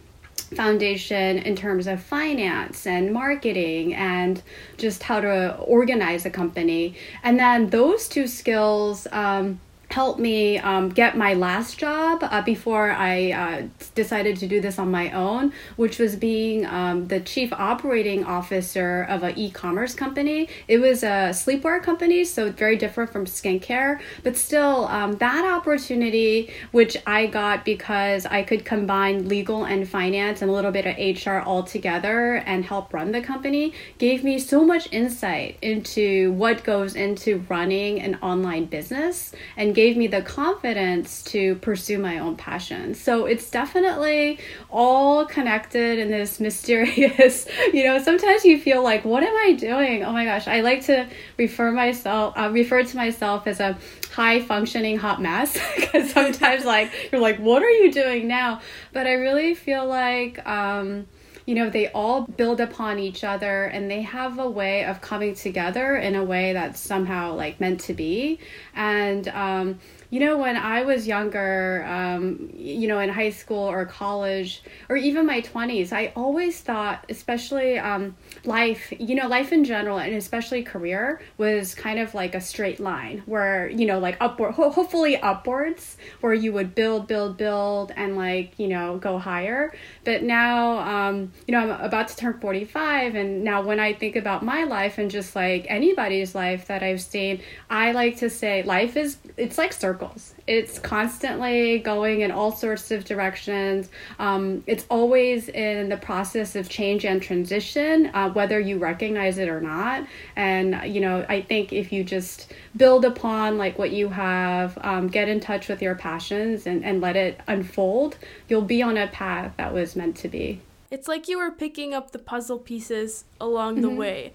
foundation 0.55 1.39
in 1.39 1.55
terms 1.55 1.87
of 1.87 2.01
finance 2.01 2.85
and 2.87 3.11
marketing 3.11 3.93
and 3.93 4.41
just 4.77 5.03
how 5.03 5.19
to 5.19 5.57
organize 5.57 6.25
a 6.25 6.29
company. 6.29 6.95
And 7.23 7.39
then 7.39 7.69
those 7.69 8.07
two 8.07 8.27
skills 8.27 9.07
um, 9.11 9.59
helped 9.93 10.19
me 10.19 10.57
um, 10.57 10.89
get 10.89 11.15
my 11.15 11.35
last 11.35 11.77
job 11.77 12.23
uh, 12.23 12.41
before 12.41 12.89
I 12.89 13.31
uh, 13.31 13.67
decided 13.93 14.37
to 14.37 14.47
do 14.47 14.59
this 14.59 14.79
on 14.79 14.89
my 14.89 15.11
own, 15.11 15.53
which 15.75 15.99
was 15.99 16.15
being 16.15 16.65
um, 16.65 17.07
the 17.09 17.19
chief 17.19 17.53
operating 17.53 18.23
officer 18.23 19.03
of 19.07 19.21
an 19.21 19.37
e-commerce 19.37 19.93
company. 19.93 20.49
It 20.67 20.79
was 20.79 21.03
a 21.03 21.29
sleepwear 21.41 21.83
company, 21.83 22.23
so 22.23 22.51
very 22.51 22.75
different 22.75 23.11
from 23.11 23.25
skincare, 23.25 24.01
but 24.23 24.35
still 24.35 24.87
um, 24.87 25.11
that 25.17 25.45
opportunity, 25.45 26.51
which 26.71 26.97
I 27.05 27.27
got 27.27 27.63
because 27.63 28.25
I 28.25 28.41
could 28.41 28.65
combine 28.65 29.29
legal 29.29 29.63
and 29.65 29.87
finance 29.87 30.41
and 30.41 30.49
a 30.49 30.53
little 30.55 30.71
bit 30.71 30.87
of 30.87 30.95
HR 30.97 31.37
all 31.47 31.61
together 31.61 32.37
and 32.47 32.65
help 32.65 32.95
run 32.95 33.11
the 33.11 33.21
company, 33.21 33.73
gave 33.99 34.23
me 34.23 34.39
so 34.39 34.65
much 34.65 34.91
insight 34.91 35.59
into 35.61 36.31
what 36.31 36.63
goes 36.63 36.95
into 36.95 37.45
running 37.47 38.01
an 38.01 38.15
online 38.23 38.65
business 38.65 39.33
and 39.55 39.75
gave 39.75 39.82
gave 39.83 39.97
me 39.97 40.07
the 40.07 40.21
confidence 40.21 41.21
to 41.23 41.55
pursue 41.55 41.99
my 41.99 42.19
own 42.19 42.37
passion. 42.37 42.93
So 42.93 43.25
it's 43.25 43.49
definitely 43.51 44.39
all 44.69 45.25
connected 45.25 45.99
in 45.99 46.09
this 46.09 46.39
mysterious, 46.47 47.45
you 47.73 47.83
know, 47.83 48.01
sometimes 48.01 48.45
you 48.45 48.57
feel 48.57 48.81
like, 48.81 49.03
what 49.03 49.23
am 49.23 49.35
I 49.35 49.51
doing? 49.51 50.05
Oh 50.05 50.13
my 50.13 50.23
gosh, 50.23 50.47
I 50.47 50.61
like 50.61 50.85
to 50.85 51.05
refer 51.37 51.69
myself, 51.73 52.33
uh, 52.37 52.49
refer 52.49 52.83
to 52.83 52.95
myself 52.95 53.45
as 53.45 53.59
a 53.59 53.77
high 54.13 54.39
functioning 54.41 54.97
hot 54.97 55.21
mess 55.21 55.57
because 55.75 56.09
sometimes 56.11 56.63
like 56.63 56.89
you're 57.11 57.19
like 57.19 57.39
what 57.39 57.63
are 57.63 57.69
you 57.81 57.91
doing 57.91 58.27
now 58.27 58.61
but 58.91 59.07
i 59.07 59.13
really 59.13 59.55
feel 59.55 59.87
like 59.87 60.37
um, 60.47 61.07
you 61.45 61.55
know, 61.55 61.69
they 61.69 61.89
all 61.89 62.21
build 62.21 62.61
upon 62.61 62.99
each 62.99 63.23
other 63.23 63.65
and 63.65 63.89
they 63.89 64.01
have 64.01 64.39
a 64.39 64.49
way 64.49 64.85
of 64.85 65.01
coming 65.01 65.35
together 65.35 65.95
in 65.97 66.15
a 66.15 66.23
way 66.23 66.53
that's 66.53 66.79
somehow 66.79 67.33
like 67.33 67.59
meant 67.59 67.81
to 67.81 67.93
be. 67.93 68.39
And, 68.75 69.27
um, 69.29 69.79
you 70.13 70.19
know, 70.19 70.37
when 70.37 70.55
I 70.55 70.83
was 70.83 71.07
younger, 71.07 71.83
um, 71.87 72.51
you 72.55 72.87
know, 72.87 72.99
in 72.99 73.09
high 73.09 73.31
school 73.31 73.63
or 73.63 73.83
college, 73.87 74.61
or 74.87 74.95
even 74.95 75.25
my 75.25 75.41
20s, 75.41 75.91
I 75.91 76.13
always 76.15 76.61
thought, 76.61 77.03
especially 77.09 77.79
um, 77.79 78.15
life, 78.45 78.93
you 78.99 79.15
know, 79.15 79.27
life 79.27 79.51
in 79.51 79.63
general, 79.63 79.97
and 79.97 80.13
especially 80.13 80.61
career, 80.61 81.19
was 81.39 81.73
kind 81.73 81.97
of 81.97 82.13
like 82.13 82.35
a 82.35 82.41
straight 82.41 82.79
line 82.79 83.23
where, 83.25 83.67
you 83.67 83.87
know, 83.87 83.97
like 83.97 84.15
upward, 84.19 84.53
ho- 84.53 84.69
hopefully 84.69 85.17
upwards, 85.17 85.97
where 86.21 86.35
you 86.35 86.53
would 86.53 86.75
build, 86.75 87.07
build, 87.07 87.35
build, 87.35 87.91
and 87.95 88.15
like, 88.15 88.53
you 88.59 88.67
know, 88.67 88.99
go 88.99 89.17
higher. 89.17 89.73
But 90.03 90.21
now, 90.21 90.77
um, 90.77 91.31
you 91.47 91.53
know, 91.53 91.61
I'm 91.61 91.71
about 91.71 92.09
to 92.09 92.15
turn 92.15 92.39
45, 92.39 93.15
and 93.15 93.43
now 93.43 93.63
when 93.63 93.79
I 93.79 93.93
think 93.93 94.15
about 94.15 94.45
my 94.45 94.63
life 94.65 94.99
and 94.99 95.09
just 95.09 95.35
like 95.35 95.65
anybody's 95.69 96.35
life 96.35 96.67
that 96.67 96.83
I've 96.83 97.01
seen, 97.01 97.41
I 97.67 97.93
like 97.93 98.17
to 98.17 98.29
say 98.29 98.61
life 98.61 98.95
is, 98.95 99.17
it's 99.37 99.57
like 99.57 99.73
circles 99.73 100.02
circles. 100.03 100.35
It's 100.45 100.79
constantly 100.79 101.79
going 101.79 102.21
in 102.21 102.31
all 102.31 102.51
sorts 102.51 102.91
of 102.91 103.05
directions. 103.05 103.89
Um, 104.19 104.63
it's 104.67 104.85
always 104.89 105.49
in 105.49 105.89
the 105.89 105.97
process 105.97 106.55
of 106.55 106.69
change 106.69 107.05
and 107.05 107.21
transition, 107.21 108.07
uh, 108.13 108.29
whether 108.31 108.59
you 108.59 108.77
recognize 108.77 109.37
it 109.37 109.49
or 109.49 109.61
not. 109.61 110.05
And, 110.35 110.93
you 110.93 111.01
know, 111.01 111.25
I 111.29 111.41
think 111.41 111.71
if 111.71 111.91
you 111.91 112.03
just 112.03 112.53
build 112.75 113.05
upon 113.05 113.57
like 113.57 113.77
what 113.79 113.91
you 113.91 114.09
have, 114.09 114.77
um, 114.81 115.07
get 115.07 115.29
in 115.29 115.39
touch 115.39 115.69
with 115.69 115.81
your 115.81 115.95
passions 115.95 116.67
and, 116.67 116.83
and 116.83 117.01
let 117.01 117.15
it 117.15 117.39
unfold, 117.47 118.17
you'll 118.49 118.61
be 118.61 118.81
on 118.81 118.97
a 118.97 119.07
path 119.07 119.53
that 119.57 119.73
was 119.73 119.95
meant 119.95 120.17
to 120.17 120.27
be. 120.27 120.61
It's 120.91 121.07
like 121.07 121.27
you 121.27 121.39
were 121.39 121.49
picking 121.49 121.95
up 121.95 122.11
the 122.11 122.19
puzzle 122.19 122.59
pieces 122.59 123.25
along 123.41 123.75
mm-hmm. 123.75 123.81
the 123.81 123.89
way. 123.89 124.33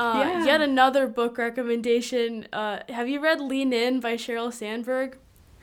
Uh, 0.00 0.24
yeah. 0.24 0.44
Yet 0.46 0.60
another 0.62 1.06
book 1.06 1.36
recommendation. 1.36 2.48
Uh, 2.54 2.80
have 2.88 3.06
you 3.06 3.20
read 3.20 3.38
Lean 3.38 3.72
In 3.74 4.00
by 4.00 4.14
Sheryl 4.14 4.50
Sandberg? 4.50 5.18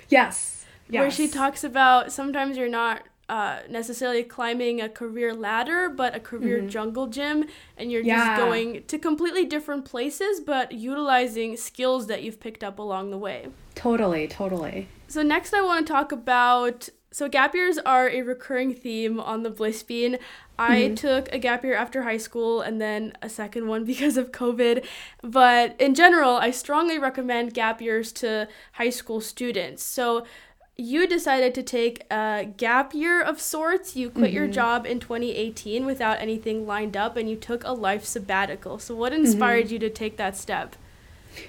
Yes. 0.10 0.64
yes. 0.90 1.02
Where 1.02 1.10
she 1.10 1.28
talks 1.28 1.64
about 1.64 2.12
sometimes 2.12 2.56
you're 2.56 2.70
not 2.70 3.02
uh, 3.30 3.62
necessarily 3.68 4.24
climbing 4.24 4.80
a 4.80 4.90
career 4.90 5.34
ladder, 5.34 5.90
but 5.90 6.16
a 6.16 6.20
career 6.20 6.60
mm-hmm. 6.60 6.70
jungle 6.70 7.08
gym, 7.08 7.46
and 7.78 7.92
you're 7.92 8.04
yeah. 8.04 8.38
just 8.38 8.42
going 8.42 8.84
to 8.84 9.00
completely 9.00 9.44
different 9.44 9.86
places, 9.86 10.40
but 10.40 10.72
utilizing 10.72 11.58
skills 11.58 12.06
that 12.06 12.22
you've 12.22 12.40
picked 12.40 12.64
up 12.64 12.78
along 12.78 13.10
the 13.10 13.18
way. 13.18 13.48
Totally, 13.74 14.28
totally. 14.28 14.88
So, 15.08 15.24
next, 15.24 15.56
I 15.56 15.62
want 15.62 15.88
to 15.88 15.92
talk 15.92 16.12
about 16.12 16.90
so 17.18 17.28
gap 17.28 17.56
years 17.56 17.80
are 17.80 18.08
a 18.08 18.22
recurring 18.22 18.76
theme 18.76 19.20
on 19.20 19.42
the 19.42 19.50
Bliss 19.50 19.82
Bean. 19.82 20.20
I 20.60 20.82
mm-hmm. 20.82 20.94
took 20.94 21.34
a 21.34 21.40
gap 21.40 21.64
year 21.64 21.74
after 21.74 22.04
high 22.04 22.18
school 22.18 22.62
and 22.62 22.80
then 22.80 23.14
a 23.24 23.28
second 23.28 23.66
one 23.66 23.86
because 23.92 24.18
of 24.18 24.32
COVID. 24.32 24.86
But 25.24 25.76
in 25.82 25.96
general, 25.96 26.36
I 26.36 26.52
strongly 26.52 27.00
recommend 27.00 27.56
gap 27.56 27.82
years 27.82 28.12
to 28.22 28.48
high 28.74 28.92
school 28.92 29.20
students. 29.20 29.82
So 29.82 30.28
you 30.76 31.08
decided 31.08 31.56
to 31.56 31.64
take 31.64 32.06
a 32.12 32.54
gap 32.56 32.94
year 32.94 33.20
of 33.20 33.42
sorts. 33.42 33.96
You 33.96 34.12
quit 34.12 34.26
mm-hmm. 34.26 34.36
your 34.36 34.48
job 34.48 34.86
in 34.86 35.00
2018 35.00 35.88
without 35.88 36.22
anything 36.22 36.68
lined 36.68 36.96
up 36.96 37.18
and 37.18 37.28
you 37.28 37.36
took 37.36 37.64
a 37.64 37.72
life 37.72 38.06
sabbatical. 38.06 38.78
So, 38.78 38.94
what 38.94 39.12
inspired 39.12 39.66
mm-hmm. 39.66 39.74
you 39.74 39.80
to 39.80 39.90
take 39.90 40.18
that 40.18 40.38
step? 40.38 40.76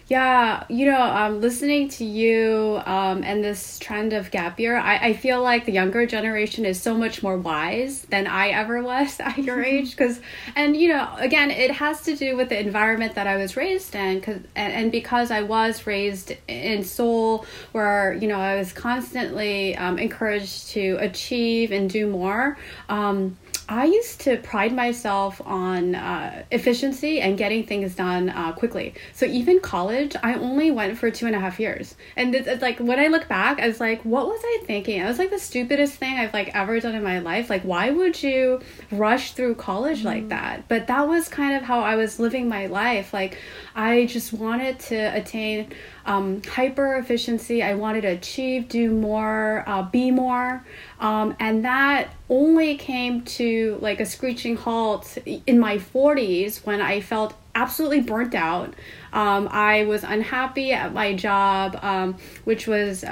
Yeah, 0.08 0.64
you 0.68 0.86
know, 0.86 1.00
um, 1.00 1.40
listening 1.40 1.88
to 1.90 2.04
you 2.04 2.80
um, 2.86 3.22
and 3.22 3.44
this 3.44 3.78
trend 3.78 4.12
of 4.14 4.30
gap 4.30 4.58
year, 4.58 4.76
I, 4.76 5.08
I 5.08 5.12
feel 5.12 5.42
like 5.42 5.66
the 5.66 5.72
younger 5.72 6.06
generation 6.06 6.64
is 6.64 6.80
so 6.80 6.94
much 6.94 7.22
more 7.22 7.36
wise 7.36 8.02
than 8.02 8.26
I 8.26 8.48
ever 8.48 8.82
was 8.82 9.20
at 9.20 9.38
your 9.38 9.62
age. 9.62 9.90
Because, 9.90 10.20
and 10.56 10.76
you 10.76 10.88
know, 10.88 11.08
again, 11.18 11.50
it 11.50 11.72
has 11.72 12.00
to 12.02 12.16
do 12.16 12.36
with 12.36 12.48
the 12.48 12.58
environment 12.58 13.14
that 13.16 13.26
I 13.26 13.36
was 13.36 13.56
raised 13.56 13.94
in. 13.94 14.20
Cause, 14.20 14.36
and, 14.56 14.72
and 14.72 14.92
because 14.92 15.30
I 15.30 15.42
was 15.42 15.86
raised 15.86 16.32
in 16.46 16.84
Seoul, 16.84 17.44
where, 17.72 18.14
you 18.14 18.28
know, 18.28 18.40
I 18.40 18.56
was 18.56 18.72
constantly 18.72 19.76
um, 19.76 19.98
encouraged 19.98 20.68
to 20.70 20.96
achieve 21.00 21.70
and 21.70 21.90
do 21.90 22.08
more. 22.08 22.56
Um, 22.88 23.36
I 23.68 23.84
used 23.84 24.20
to 24.20 24.38
pride 24.38 24.74
myself 24.74 25.42
on 25.44 25.94
uh, 25.94 26.42
efficiency 26.50 27.20
and 27.20 27.36
getting 27.36 27.66
things 27.66 27.94
done 27.94 28.30
uh, 28.30 28.52
quickly. 28.52 28.94
So 29.12 29.26
even 29.26 29.60
college, 29.60 30.16
I 30.22 30.34
only 30.34 30.70
went 30.70 30.96
for 30.96 31.10
two 31.10 31.26
and 31.26 31.36
a 31.36 31.38
half 31.38 31.60
years. 31.60 31.94
And 32.16 32.34
it's, 32.34 32.48
it's, 32.48 32.62
like 32.62 32.78
when 32.78 32.98
I 32.98 33.08
look 33.08 33.28
back, 33.28 33.60
I 33.60 33.68
was 33.68 33.78
like, 33.78 34.02
what 34.06 34.26
was 34.26 34.40
I 34.42 34.62
thinking? 34.64 35.00
It 35.00 35.04
was 35.04 35.18
like 35.18 35.28
the 35.30 35.38
stupidest 35.38 35.96
thing 35.96 36.18
I've 36.18 36.32
like 36.32 36.54
ever 36.54 36.80
done 36.80 36.94
in 36.94 37.02
my 37.02 37.18
life. 37.18 37.50
Like, 37.50 37.62
why 37.62 37.90
would 37.90 38.22
you 38.22 38.62
rush 38.90 39.32
through 39.32 39.56
college 39.56 40.00
mm. 40.00 40.06
like 40.06 40.30
that? 40.30 40.66
But 40.68 40.86
that 40.86 41.06
was 41.06 41.28
kind 41.28 41.54
of 41.54 41.62
how 41.62 41.80
I 41.80 41.96
was 41.96 42.18
living 42.18 42.48
my 42.48 42.66
life. 42.68 43.12
Like, 43.12 43.36
I 43.74 44.06
just 44.06 44.32
wanted 44.32 44.78
to 44.80 44.96
attain 45.14 45.72
um, 46.06 46.42
hyper 46.42 46.96
efficiency. 46.96 47.62
I 47.62 47.74
wanted 47.74 48.00
to 48.00 48.08
achieve, 48.08 48.68
do 48.68 48.90
more, 48.90 49.62
uh, 49.66 49.82
be 49.82 50.10
more. 50.10 50.64
Um, 51.00 51.36
and 51.38 51.64
that 51.64 52.08
only 52.28 52.76
came 52.76 53.22
to 53.22 53.78
like 53.80 54.00
a 54.00 54.06
screeching 54.06 54.56
halt 54.56 55.16
in 55.46 55.58
my 55.58 55.78
40s 55.78 56.66
when 56.66 56.80
I 56.80 57.00
felt 57.00 57.34
absolutely 57.54 58.00
burnt 58.00 58.34
out. 58.34 58.74
Um, 59.12 59.48
I 59.50 59.84
was 59.84 60.02
unhappy 60.04 60.72
at 60.72 60.92
my 60.92 61.14
job, 61.14 61.78
um, 61.82 62.16
which 62.44 62.66
was. 62.66 63.04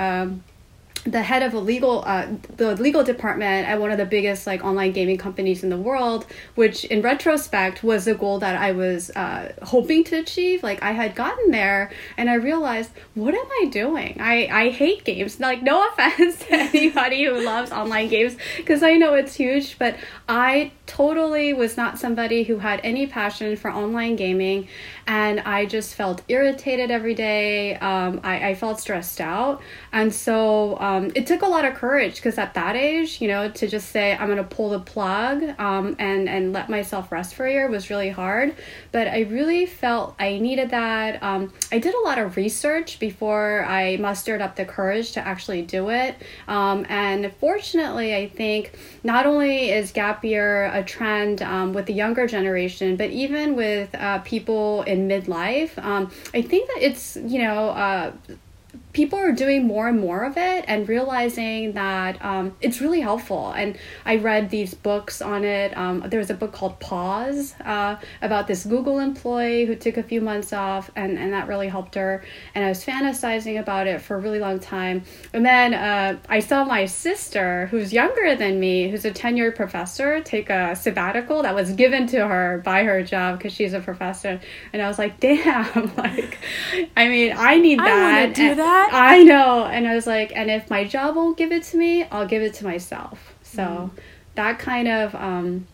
The 1.06 1.22
head 1.22 1.42
of 1.42 1.54
a 1.54 1.60
legal 1.60 2.02
uh, 2.06 2.26
the 2.56 2.74
legal 2.76 3.04
department 3.04 3.68
at 3.68 3.80
one 3.80 3.90
of 3.90 3.98
the 3.98 4.04
biggest 4.04 4.46
like 4.46 4.64
online 4.64 4.92
gaming 4.92 5.18
companies 5.18 5.62
in 5.62 5.70
the 5.70 5.78
world 5.78 6.26
which 6.56 6.84
in 6.86 7.00
retrospect 7.00 7.84
was 7.84 8.06
the 8.06 8.14
goal 8.14 8.38
that 8.40 8.56
i 8.56 8.72
was 8.72 9.10
uh, 9.10 9.52
hoping 9.62 10.02
to 10.04 10.18
achieve. 10.18 10.62
Like 10.62 10.82
i 10.82 10.92
had 10.92 11.14
gotten 11.14 11.50
there 11.50 11.90
and 12.16 12.28
i 12.28 12.34
realized 12.34 12.90
what 13.14 13.34
am 13.34 13.46
i 13.62 13.66
doing? 13.70 14.16
I 14.20 14.48
i 14.50 14.68
hate 14.70 15.04
games. 15.04 15.38
Like 15.38 15.62
no 15.62 15.88
offense 15.88 16.40
to 16.40 16.54
anybody 16.54 17.24
who 17.24 17.44
loves 17.44 17.70
online 17.70 18.08
games 18.08 18.36
because 18.56 18.82
i 18.82 18.94
know 18.94 19.14
it's 19.14 19.34
huge 19.34 19.78
but 19.78 19.96
i 20.28 20.72
totally 20.86 21.52
was 21.52 21.76
not 21.76 21.98
somebody 21.98 22.44
who 22.44 22.58
had 22.58 22.80
any 22.82 23.06
passion 23.06 23.56
for 23.56 23.70
online 23.70 24.16
gaming 24.16 24.68
and 25.06 25.40
i 25.40 25.64
just 25.64 25.94
felt 25.94 26.22
irritated 26.28 26.90
every 26.90 27.14
day 27.14 27.76
um, 27.76 28.20
I, 28.22 28.50
I 28.50 28.54
felt 28.54 28.80
stressed 28.80 29.20
out 29.20 29.62
and 29.92 30.14
so 30.14 30.78
um, 30.78 31.10
it 31.14 31.26
took 31.26 31.42
a 31.42 31.46
lot 31.46 31.64
of 31.64 31.74
courage 31.74 32.16
because 32.16 32.38
at 32.38 32.54
that 32.54 32.76
age, 32.76 33.20
you 33.20 33.28
know, 33.28 33.50
to 33.50 33.68
just 33.68 33.90
say 33.90 34.14
I'm 34.14 34.26
going 34.26 34.38
to 34.38 34.44
pull 34.44 34.70
the 34.70 34.80
plug 34.80 35.42
um, 35.58 35.96
and 35.98 36.28
and 36.28 36.52
let 36.52 36.68
myself 36.68 37.12
rest 37.12 37.34
for 37.34 37.46
a 37.46 37.52
year 37.52 37.68
was 37.68 37.90
really 37.90 38.10
hard. 38.10 38.54
But 38.92 39.08
I 39.08 39.20
really 39.20 39.66
felt 39.66 40.14
I 40.18 40.38
needed 40.38 40.70
that. 40.70 41.22
Um, 41.22 41.52
I 41.70 41.78
did 41.78 41.94
a 41.94 42.00
lot 42.00 42.18
of 42.18 42.36
research 42.36 42.98
before 42.98 43.64
I 43.64 43.96
mustered 43.96 44.40
up 44.40 44.56
the 44.56 44.64
courage 44.64 45.12
to 45.12 45.26
actually 45.26 45.62
do 45.62 45.90
it. 45.90 46.16
Um, 46.48 46.86
and 46.88 47.32
fortunately, 47.40 48.14
I 48.14 48.28
think 48.28 48.78
not 49.02 49.26
only 49.26 49.70
is 49.70 49.92
gap 49.92 50.24
year 50.24 50.66
a 50.72 50.82
trend 50.82 51.42
um, 51.42 51.72
with 51.72 51.86
the 51.86 51.94
younger 51.94 52.26
generation, 52.26 52.96
but 52.96 53.10
even 53.10 53.56
with 53.56 53.94
uh, 53.94 54.18
people 54.20 54.82
in 54.82 54.95
midlife, 54.96 55.76
um, 55.82 56.10
I 56.34 56.42
think 56.42 56.68
that 56.68 56.78
it's 56.82 57.16
you 57.16 57.42
know. 57.42 57.70
Uh, 57.70 58.12
people 58.96 59.18
are 59.18 59.30
doing 59.30 59.66
more 59.66 59.88
and 59.88 60.00
more 60.00 60.24
of 60.24 60.38
it 60.38 60.64
and 60.66 60.88
realizing 60.88 61.72
that 61.72 62.16
um, 62.24 62.56
it's 62.62 62.80
really 62.80 63.02
helpful. 63.02 63.50
And 63.50 63.76
I 64.06 64.16
read 64.16 64.48
these 64.48 64.72
books 64.72 65.20
on 65.20 65.44
it. 65.44 65.76
Um, 65.76 66.00
there 66.06 66.18
was 66.18 66.30
a 66.30 66.34
book 66.34 66.54
called 66.54 66.80
Pause 66.80 67.54
uh, 67.62 67.96
about 68.22 68.46
this 68.46 68.64
Google 68.64 68.98
employee 68.98 69.66
who 69.66 69.74
took 69.74 69.98
a 69.98 70.02
few 70.02 70.22
months 70.22 70.54
off, 70.54 70.90
and, 70.96 71.18
and 71.18 71.34
that 71.34 71.46
really 71.46 71.68
helped 71.68 71.94
her. 71.94 72.24
And 72.54 72.64
I 72.64 72.70
was 72.70 72.82
fantasizing 72.86 73.60
about 73.60 73.86
it 73.86 74.00
for 74.00 74.16
a 74.16 74.18
really 74.18 74.38
long 74.38 74.60
time. 74.60 75.02
And 75.34 75.44
then 75.44 75.74
uh, 75.74 76.18
I 76.30 76.40
saw 76.40 76.64
my 76.64 76.86
sister, 76.86 77.66
who's 77.66 77.92
younger 77.92 78.34
than 78.34 78.58
me, 78.58 78.88
who's 78.88 79.04
a 79.04 79.10
tenured 79.10 79.56
professor, 79.56 80.22
take 80.22 80.48
a 80.48 80.74
sabbatical 80.74 81.42
that 81.42 81.54
was 81.54 81.72
given 81.72 82.06
to 82.06 82.26
her 82.26 82.62
by 82.64 82.84
her 82.84 83.02
job 83.02 83.36
because 83.36 83.52
she's 83.52 83.74
a 83.74 83.80
professor. 83.80 84.40
And 84.72 84.80
I 84.80 84.88
was 84.88 84.98
like, 84.98 85.20
damn, 85.26 85.94
like, 85.96 86.38
I 86.96 87.08
mean, 87.08 87.34
I 87.36 87.58
need 87.58 87.78
that. 87.78 88.30
I 88.30 88.32
do 88.32 88.54
that. 88.54 88.85
I 88.92 89.22
know. 89.22 89.64
And 89.64 89.86
I 89.86 89.94
was 89.94 90.06
like, 90.06 90.32
and 90.34 90.50
if 90.50 90.70
my 90.70 90.84
job 90.84 91.16
won't 91.16 91.36
give 91.36 91.52
it 91.52 91.62
to 91.64 91.76
me, 91.76 92.04
I'll 92.04 92.26
give 92.26 92.42
it 92.42 92.54
to 92.54 92.64
myself. 92.64 93.34
So 93.42 93.62
mm. 93.62 93.90
that 94.34 94.58
kind 94.58 94.88
of 94.88 95.14
um, 95.14 95.66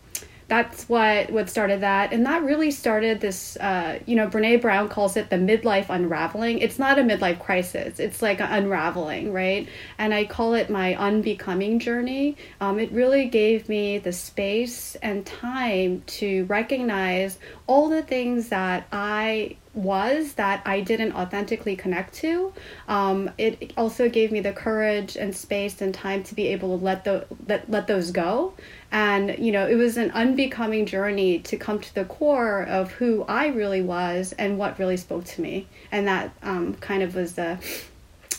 that's 0.53 0.87
what 0.87 1.31
what 1.31 1.49
started 1.49 1.81
that. 1.81 2.13
And 2.13 2.27
that 2.27 2.43
really 2.43 2.69
started 2.69 3.21
this 3.21 3.57
uh, 3.57 3.97
you 4.05 4.15
know 4.15 4.27
brene 4.27 4.61
brown 4.61 4.87
calls 4.87 5.17
it 5.17 5.31
the 5.31 5.37
midlife 5.37 5.87
unraveling. 5.89 6.59
It's 6.59 6.77
not 6.77 6.99
a 6.99 7.01
midlife 7.01 7.39
crisis. 7.39 7.99
It's 7.99 8.21
like 8.21 8.39
unraveling 8.39 9.33
right? 9.33 9.67
And 9.97 10.13
i 10.13 10.25
call 10.25 10.53
it 10.53 10.69
my 10.69 10.95
unbecoming 10.95 11.79
journey. 11.79 12.37
Um, 12.61 12.77
it 12.79 12.91
really 12.91 13.25
gave 13.29 13.67
me 13.67 13.97
the 13.97 14.13
space 14.13 14.95
and 15.01 15.25
time 15.25 16.03
to 16.19 16.45
recognize 16.45 17.39
all 17.65 17.89
the 17.89 18.03
things 18.03 18.49
that 18.49 18.85
i 18.91 19.55
was 19.73 20.33
that 20.33 20.61
I 20.65 20.81
didn't 20.81 21.13
authentically 21.13 21.75
connect 21.75 22.13
to. 22.15 22.53
Um, 22.87 23.31
it 23.37 23.73
also 23.75 24.07
gave 24.07 24.31
me 24.31 24.39
the 24.39 24.53
courage 24.53 25.15
and 25.15 25.35
space 25.35 25.81
and 25.81 25.93
time 25.93 26.23
to 26.23 26.35
be 26.35 26.47
able 26.47 26.77
to 26.77 26.83
let 26.83 27.03
the 27.03 27.25
let, 27.47 27.69
let 27.69 27.87
those 27.87 28.11
go. 28.11 28.53
And 28.93 29.39
you 29.39 29.51
know, 29.51 29.67
it 29.67 29.75
was 29.75 29.97
an 29.97 30.11
unbecoming 30.11 30.85
journey 30.85 31.39
to 31.39 31.57
come 31.57 31.79
to 31.79 31.95
the 31.95 32.05
core 32.05 32.61
of 32.63 32.91
who 32.91 33.25
I 33.27 33.47
really 33.47 33.81
was 33.81 34.33
and 34.37 34.59
what 34.59 34.77
really 34.77 34.97
spoke 34.97 35.25
to 35.25 35.41
me. 35.41 35.67
And 35.91 36.07
that 36.07 36.31
um, 36.43 36.75
kind 36.75 37.01
of 37.01 37.15
was 37.15 37.33
the 37.33 37.57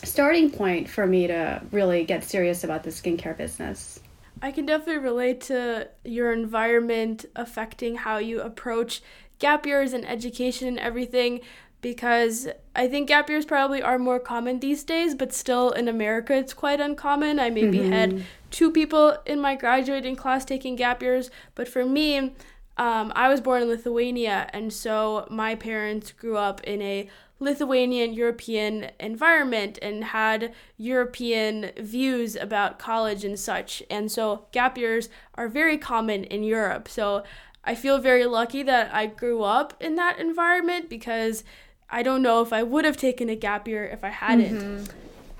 starting 0.04 0.50
point 0.50 0.88
for 0.88 1.06
me 1.06 1.26
to 1.26 1.60
really 1.72 2.04
get 2.04 2.22
serious 2.22 2.62
about 2.62 2.84
the 2.84 2.90
skincare 2.90 3.36
business. 3.36 3.98
I 4.40 4.52
can 4.52 4.64
definitely 4.64 4.98
relate 4.98 5.40
to 5.42 5.88
your 6.04 6.32
environment 6.32 7.24
affecting 7.34 7.96
how 7.96 8.18
you 8.18 8.40
approach 8.40 9.02
gap 9.40 9.66
years 9.66 9.92
and 9.92 10.06
education 10.06 10.68
and 10.68 10.78
everything 10.78 11.40
because 11.80 12.48
I 12.76 12.88
think 12.88 13.08
gap 13.08 13.28
years 13.28 13.44
probably 13.44 13.82
are 13.82 13.98
more 13.98 14.20
common 14.20 14.60
these 14.60 14.84
days, 14.84 15.14
but 15.14 15.32
still 15.32 15.70
in 15.70 15.88
America 15.88 16.34
it's 16.34 16.54
quite 16.54 16.80
uncommon. 16.80 17.40
I 17.40 17.50
maybe 17.50 17.78
mm-hmm. 17.78 17.92
had 17.92 18.24
two 18.54 18.70
people 18.70 19.18
in 19.26 19.40
my 19.40 19.56
graduating 19.56 20.14
class 20.14 20.44
taking 20.44 20.76
gap 20.76 21.02
years, 21.02 21.28
but 21.56 21.66
for 21.66 21.84
me, 21.84 22.34
um, 22.76 23.12
I 23.16 23.28
was 23.28 23.40
born 23.40 23.62
in 23.62 23.68
Lithuania, 23.68 24.48
and 24.52 24.72
so 24.72 25.26
my 25.28 25.56
parents 25.56 26.12
grew 26.12 26.36
up 26.36 26.62
in 26.62 26.80
a 26.80 27.08
Lithuanian 27.40 28.12
European 28.12 28.90
environment 29.00 29.80
and 29.82 30.04
had 30.04 30.54
European 30.76 31.72
views 31.78 32.36
about 32.36 32.78
college 32.78 33.24
and 33.24 33.38
such. 33.38 33.82
And 33.90 34.10
so 34.10 34.46
gap 34.52 34.78
years 34.78 35.08
are 35.34 35.48
very 35.48 35.76
common 35.76 36.22
in 36.22 36.44
Europe. 36.44 36.88
So 36.88 37.24
I 37.64 37.74
feel 37.74 37.98
very 37.98 38.24
lucky 38.24 38.62
that 38.62 38.94
I 38.94 39.06
grew 39.06 39.42
up 39.42 39.74
in 39.80 39.96
that 39.96 40.20
environment 40.20 40.88
because 40.88 41.42
I 41.90 42.04
don't 42.04 42.22
know 42.22 42.40
if 42.40 42.52
I 42.52 42.62
would 42.62 42.84
have 42.84 42.96
taken 42.96 43.28
a 43.28 43.36
gap 43.36 43.66
year 43.66 43.84
if 43.84 44.04
I 44.04 44.10
hadn't. 44.10 44.60
Mm-hmm. 44.60 44.84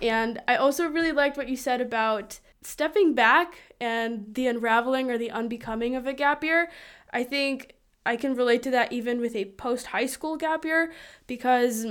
And 0.02 0.42
I 0.48 0.56
also 0.56 0.88
really 0.88 1.12
liked 1.12 1.36
what 1.36 1.48
you 1.48 1.56
said 1.56 1.80
about 1.80 2.40
stepping 2.66 3.14
back 3.14 3.54
and 3.80 4.34
the 4.34 4.46
unraveling 4.46 5.10
or 5.10 5.18
the 5.18 5.30
unbecoming 5.30 5.94
of 5.94 6.06
a 6.06 6.12
gap 6.12 6.42
year. 6.42 6.70
I 7.12 7.24
think 7.24 7.74
I 8.06 8.16
can 8.16 8.34
relate 8.34 8.62
to 8.64 8.70
that 8.72 8.92
even 8.92 9.20
with 9.20 9.36
a 9.36 9.46
post 9.46 9.86
high 9.86 10.06
school 10.06 10.36
gap 10.36 10.64
year 10.64 10.92
because 11.26 11.86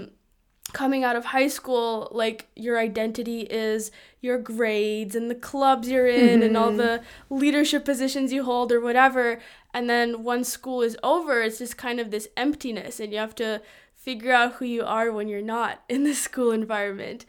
coming 0.72 1.03
out 1.03 1.15
of 1.15 1.25
high 1.25 1.48
school, 1.48 2.10
like 2.12 2.48
your 2.56 2.80
identity 2.80 3.42
is 3.42 3.92
your 4.22 4.38
grades 4.38 5.15
and 5.15 5.30
the 5.30 5.36
clubs 5.36 5.89
you're 5.89 6.08
in 6.08 6.39
mm-hmm. 6.39 6.44
and 6.44 6.58
all 6.58 6.70
mm-hmm. 6.70 6.77
the 6.77 7.03
leadership 7.30 7.86
positions 7.86 8.32
you 8.34 8.44
hold 8.44 8.72
or 8.72 8.80
whatever. 8.80 9.39
And 9.74 9.89
then 9.89 10.24
once 10.24 10.50
school 10.50 10.82
is 10.82 10.98
over, 11.03 11.42
it's 11.42 11.60
just 11.60 11.77
kind 11.77 12.00
of 12.00 12.12
this 12.12 12.27
emptiness, 12.38 13.00
and 13.00 13.12
you 13.12 13.20
have 13.20 13.36
to 13.36 13.62
figure 13.96 14.32
out 14.32 14.53
who 14.53 14.65
you 14.65 14.84
are 14.84 15.12
when 15.12 15.27
you're 15.27 15.42
not 15.42 15.84
in 15.89 16.03
the 16.03 16.13
school 16.27 16.51
environment. 16.51 17.25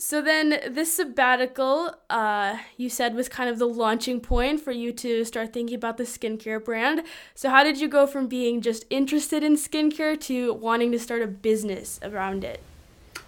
So 0.00 0.22
then, 0.22 0.60
this 0.70 0.92
sabbatical, 0.92 1.92
uh, 2.08 2.58
you 2.76 2.88
said, 2.88 3.16
was 3.16 3.28
kind 3.28 3.50
of 3.50 3.58
the 3.58 3.66
launching 3.66 4.20
point 4.20 4.60
for 4.60 4.70
you 4.70 4.92
to 4.92 5.24
start 5.24 5.52
thinking 5.52 5.74
about 5.74 5.96
the 5.96 6.04
skincare 6.04 6.64
brand. 6.64 7.02
So, 7.34 7.50
how 7.50 7.64
did 7.64 7.80
you 7.80 7.88
go 7.88 8.06
from 8.06 8.28
being 8.28 8.60
just 8.60 8.84
interested 8.90 9.42
in 9.42 9.56
skincare 9.56 10.18
to 10.20 10.54
wanting 10.54 10.92
to 10.92 11.00
start 11.00 11.22
a 11.22 11.26
business 11.26 11.98
around 12.04 12.44
it? 12.44 12.62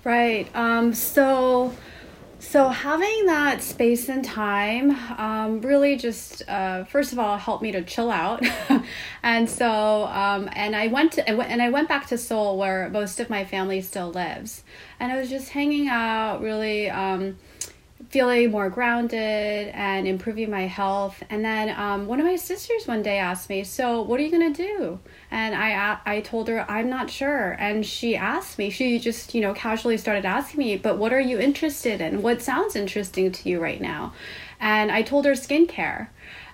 Right. 0.05 0.49
Um, 0.55 0.95
so, 0.95 1.75
so 2.40 2.68
having 2.68 3.26
that 3.26 3.62
space 3.62 4.09
and 4.09 4.25
time 4.25 4.90
um, 5.18 5.61
really 5.61 5.97
just 5.97 6.42
uh, 6.49 6.85
first 6.85 7.12
of 7.12 7.18
all 7.18 7.37
helped 7.37 7.62
me 7.62 7.70
to 7.73 7.82
chill 7.82 8.11
out, 8.11 8.44
and 9.23 9.49
so 9.49 10.06
um, 10.06 10.49
and 10.52 10.75
I 10.75 10.88
went 10.88 11.12
to 11.12 11.28
and 11.28 11.62
I 11.62 11.68
went 11.68 11.88
back 11.88 12.06
to 12.09 12.18
Seoul 12.18 12.59
where 12.59 12.88
most 12.88 13.20
of 13.20 13.28
my 13.30 13.44
family 13.44 13.82
still 13.82 14.11
lives, 14.11 14.64
and 14.99 15.12
I 15.12 15.18
was 15.18 15.28
just 15.28 15.50
hanging 15.50 15.88
out 15.88 16.40
really. 16.40 16.90
Um, 16.90 17.37
feeling 18.11 18.50
more 18.50 18.69
grounded 18.69 19.69
and 19.73 20.07
improving 20.07 20.50
my 20.50 20.67
health. 20.67 21.23
And 21.31 21.45
then 21.45 21.71
um, 21.79 22.07
one 22.07 22.19
of 22.21 22.26
my 22.26 22.37
sisters 22.37 22.87
one 22.87 23.02
day 23.02 23.19
asked 23.19 23.49
me, 23.49 23.64
"So 23.64 24.02
what 24.02 24.21
are 24.21 24.23
you 24.23 24.31
gonna 24.31 24.52
do?" 24.52 24.99
And 25.31 25.55
I 25.55 25.99
I 26.05 26.21
told 26.21 26.49
her 26.49 26.69
I'm 26.69 26.90
not 26.90 27.09
sure. 27.09 27.57
And 27.59 27.87
she 27.87 28.17
asked 28.17 28.59
me. 28.59 28.69
She 28.71 28.99
just 28.99 29.35
you 29.35 29.40
know 29.40 29.55
casually 29.55 29.97
started 29.97 30.26
asking 30.26 30.59
me, 30.59 30.76
"But 30.76 30.99
what 30.99 31.12
are 31.12 31.21
you 31.21 31.38
interested 31.38 32.00
in? 32.00 32.23
What 32.23 32.43
sounds 32.43 32.76
interesting 32.76 33.31
to 33.33 33.49
you 33.49 33.61
right 33.61 33.81
now?" 33.81 34.12
And 34.61 34.90
I 34.90 35.02
told 35.02 35.25
her 35.25 35.33
skincare, 35.33 36.09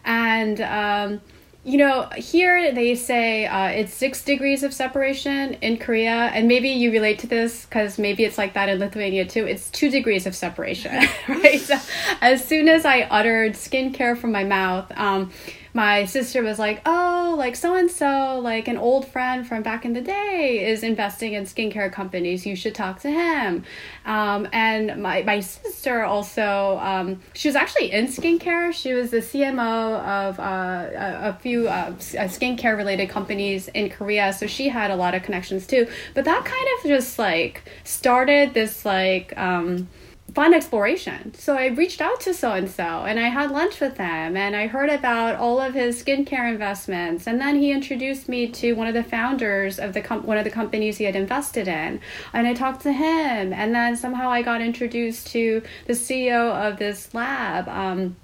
and. 0.05 0.61
Um, 0.61 1.21
you 1.67 1.79
know, 1.79 2.09
here 2.17 2.73
they 2.73 2.95
say 2.95 3.45
uh, 3.45 3.67
it's 3.67 3.93
six 3.93 4.23
degrees 4.23 4.63
of 4.63 4.73
separation 4.73 5.55
in 5.55 5.79
Korea, 5.79 6.31
and 6.33 6.47
maybe 6.47 6.69
you 6.69 6.93
relate 6.93 7.19
to 7.19 7.27
this 7.27 7.65
because 7.65 7.99
maybe 7.99 8.25
it's 8.25 8.39
like 8.39 8.55
that 8.55 8.69
in 8.69 8.79
Lithuania 8.79 9.25
too. 9.25 9.45
It's 9.49 9.69
two 9.71 9.91
degrees 9.91 10.29
of 10.29 10.37
separation, 10.37 10.93
right? 11.29 11.61
So 11.61 11.75
as 12.21 12.45
soon 12.45 12.69
as 12.69 12.85
I 12.85 13.01
uttered 13.01 13.55
skincare 13.55 14.17
from 14.17 14.31
my 14.31 14.45
mouth, 14.45 14.93
um, 14.97 15.33
my 15.77 16.07
sister 16.07 16.43
was 16.43 16.59
like, 16.59 16.81
"Oh, 16.87 17.35
like 17.37 17.55
so 17.55 17.75
and 17.75 17.91
so, 17.91 18.41
like 18.43 18.67
an 18.67 18.79
old 18.79 19.07
friend 19.07 19.47
from 19.47 19.63
back 19.63 19.85
in 19.85 19.93
the 19.93 20.01
day, 20.01 20.67
is 20.67 20.83
investing 20.83 21.35
in 21.35 21.45
skincare 21.45 21.93
companies. 21.93 22.47
You 22.47 22.57
should 22.57 22.75
talk 22.75 23.01
to 23.01 23.11
him." 23.11 23.63
Um, 24.07 24.49
and 24.53 25.03
my 25.03 25.23
my 25.23 25.41
sister 25.41 26.03
also, 26.03 26.79
um, 26.83 27.21
she 27.35 27.47
was 27.49 27.57
actually 27.57 27.93
in 27.93 28.07
skincare. 28.07 28.73
She 28.73 28.95
was 28.95 29.11
the 29.11 29.19
CMO 29.19 30.01
of 30.01 30.41
uh, 30.41 30.43
a, 30.43 31.29
a, 31.29 31.39
few 31.43 31.69
uh, 31.69 31.93
skincare 31.93 32.75
related 32.75 33.11
companies 33.11 33.69
in 33.69 33.91
Korea, 33.91 34.33
so 34.33 34.47
she 34.47 34.71
had 34.71 34.91
a 34.91 34.97
lot 34.97 35.15
of 35.15 35.23
connections 35.25 35.67
too. 35.67 35.87
But 36.15 36.25
that 36.25 36.43
kind 36.47 36.69
of 36.79 36.89
just 36.89 37.19
like 37.19 37.63
started 37.85 38.55
this 38.55 38.87
like. 38.87 39.37
Um, 39.37 39.89
fun 40.37 40.53
exploration. 40.53 41.33
So 41.33 41.57
I 41.57 41.69
reached 41.69 42.03
out 42.03 42.21
to 42.21 42.35
so 42.35 42.53
and 42.53 42.69
so 42.69 43.07
and 43.09 43.19
I 43.19 43.29
had 43.29 43.51
lunch 43.51 43.81
with 43.81 43.97
him 43.97 44.37
and 44.37 44.55
I 44.55 44.67
heard 44.67 44.91
about 44.91 45.37
all 45.37 45.59
of 45.59 45.73
his 45.73 46.05
skincare 46.05 46.47
investments. 46.47 47.27
And 47.27 47.41
then 47.41 47.57
he 47.57 47.73
introduced 47.73 48.29
me 48.29 48.47
to 48.49 48.75
one 48.75 48.87
of 48.87 48.93
the 48.93 49.03
founders 49.03 49.79
of 49.79 49.95
the 49.95 50.03
com- 50.03 50.27
one 50.27 50.37
of 50.37 50.45
the 50.45 50.51
companies 50.51 50.99
he 50.99 51.05
had 51.05 51.17
invested 51.17 51.69
in. 51.69 52.01
And 52.35 52.47
I 52.47 52.53
talked 52.53 52.83
to 52.83 52.93
him. 52.93 53.55
And 53.55 53.75
then 53.75 53.97
somehow 53.97 54.29
I 54.29 54.43
got 54.43 54.61
introduced 54.61 55.29
to 55.29 55.63
the 55.87 55.95
CEO 55.95 56.53
of 56.53 56.79
this 56.79 57.15
lab. 57.15 57.67
Um, 57.71 58.17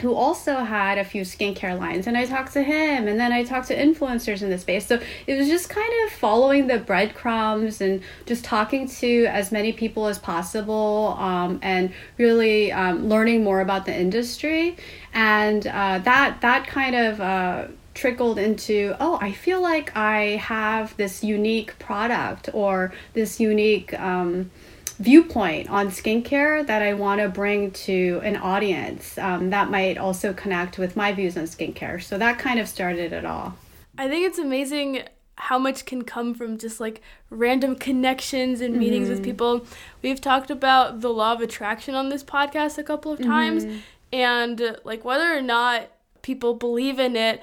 who 0.00 0.14
also 0.14 0.56
had 0.56 0.98
a 0.98 1.04
few 1.04 1.22
skincare 1.22 1.78
lines 1.78 2.06
and 2.06 2.16
I 2.16 2.26
talked 2.26 2.52
to 2.52 2.62
him 2.62 3.08
and 3.08 3.18
then 3.18 3.32
I 3.32 3.44
talked 3.44 3.68
to 3.68 3.76
influencers 3.76 4.42
in 4.42 4.50
the 4.50 4.58
space. 4.58 4.86
So 4.86 5.00
it 5.26 5.38
was 5.38 5.48
just 5.48 5.68
kind 5.68 5.92
of 6.04 6.12
following 6.12 6.66
the 6.66 6.78
breadcrumbs 6.78 7.80
and 7.80 8.02
just 8.26 8.44
talking 8.44 8.88
to 8.88 9.26
as 9.26 9.52
many 9.52 9.72
people 9.72 10.06
as 10.06 10.18
possible 10.18 11.16
um, 11.18 11.58
and 11.62 11.92
really 12.18 12.72
um, 12.72 13.08
learning 13.08 13.44
more 13.44 13.60
about 13.60 13.86
the 13.86 13.94
industry. 13.94 14.76
And 15.14 15.66
uh, 15.66 15.98
that 16.00 16.40
that 16.42 16.66
kind 16.66 16.94
of 16.94 17.20
uh, 17.20 17.68
trickled 17.94 18.38
into 18.38 18.94
oh 19.00 19.18
I 19.20 19.32
feel 19.32 19.62
like 19.62 19.96
I 19.96 20.36
have 20.36 20.96
this 20.98 21.24
unique 21.24 21.78
product 21.78 22.50
or 22.52 22.92
this 23.14 23.40
unique 23.40 23.98
um, 23.98 24.50
viewpoint 24.98 25.68
on 25.68 25.88
skincare 25.88 26.66
that 26.66 26.82
I 26.82 26.94
want 26.94 27.20
to 27.20 27.28
bring 27.28 27.70
to 27.72 28.20
an 28.24 28.36
audience 28.36 29.18
um, 29.18 29.50
that 29.50 29.70
might 29.70 29.98
also 29.98 30.32
connect 30.32 30.78
with 30.78 30.96
my 30.96 31.12
views 31.12 31.36
on 31.36 31.44
skincare. 31.44 32.02
So 32.02 32.18
that 32.18 32.38
kind 32.38 32.58
of 32.58 32.68
started 32.68 33.12
it 33.12 33.24
all. 33.24 33.56
I 33.98 34.08
think 34.08 34.26
it's 34.26 34.38
amazing 34.38 35.02
how 35.36 35.58
much 35.58 35.84
can 35.84 36.02
come 36.02 36.34
from 36.34 36.56
just 36.56 36.80
like 36.80 37.02
random 37.28 37.76
connections 37.76 38.60
and 38.60 38.76
meetings 38.76 39.08
mm-hmm. 39.08 39.16
with 39.16 39.24
people. 39.24 39.66
We've 40.02 40.20
talked 40.20 40.50
about 40.50 41.00
the 41.02 41.10
law 41.10 41.32
of 41.32 41.40
attraction 41.40 41.94
on 41.94 42.08
this 42.08 42.24
podcast 42.24 42.78
a 42.78 42.82
couple 42.82 43.12
of 43.12 43.20
times, 43.20 43.64
mm-hmm. 43.64 43.78
and 44.14 44.78
like 44.84 45.04
whether 45.04 45.36
or 45.36 45.42
not 45.42 45.90
people 46.22 46.54
believe 46.54 46.98
in 46.98 47.16
it, 47.16 47.42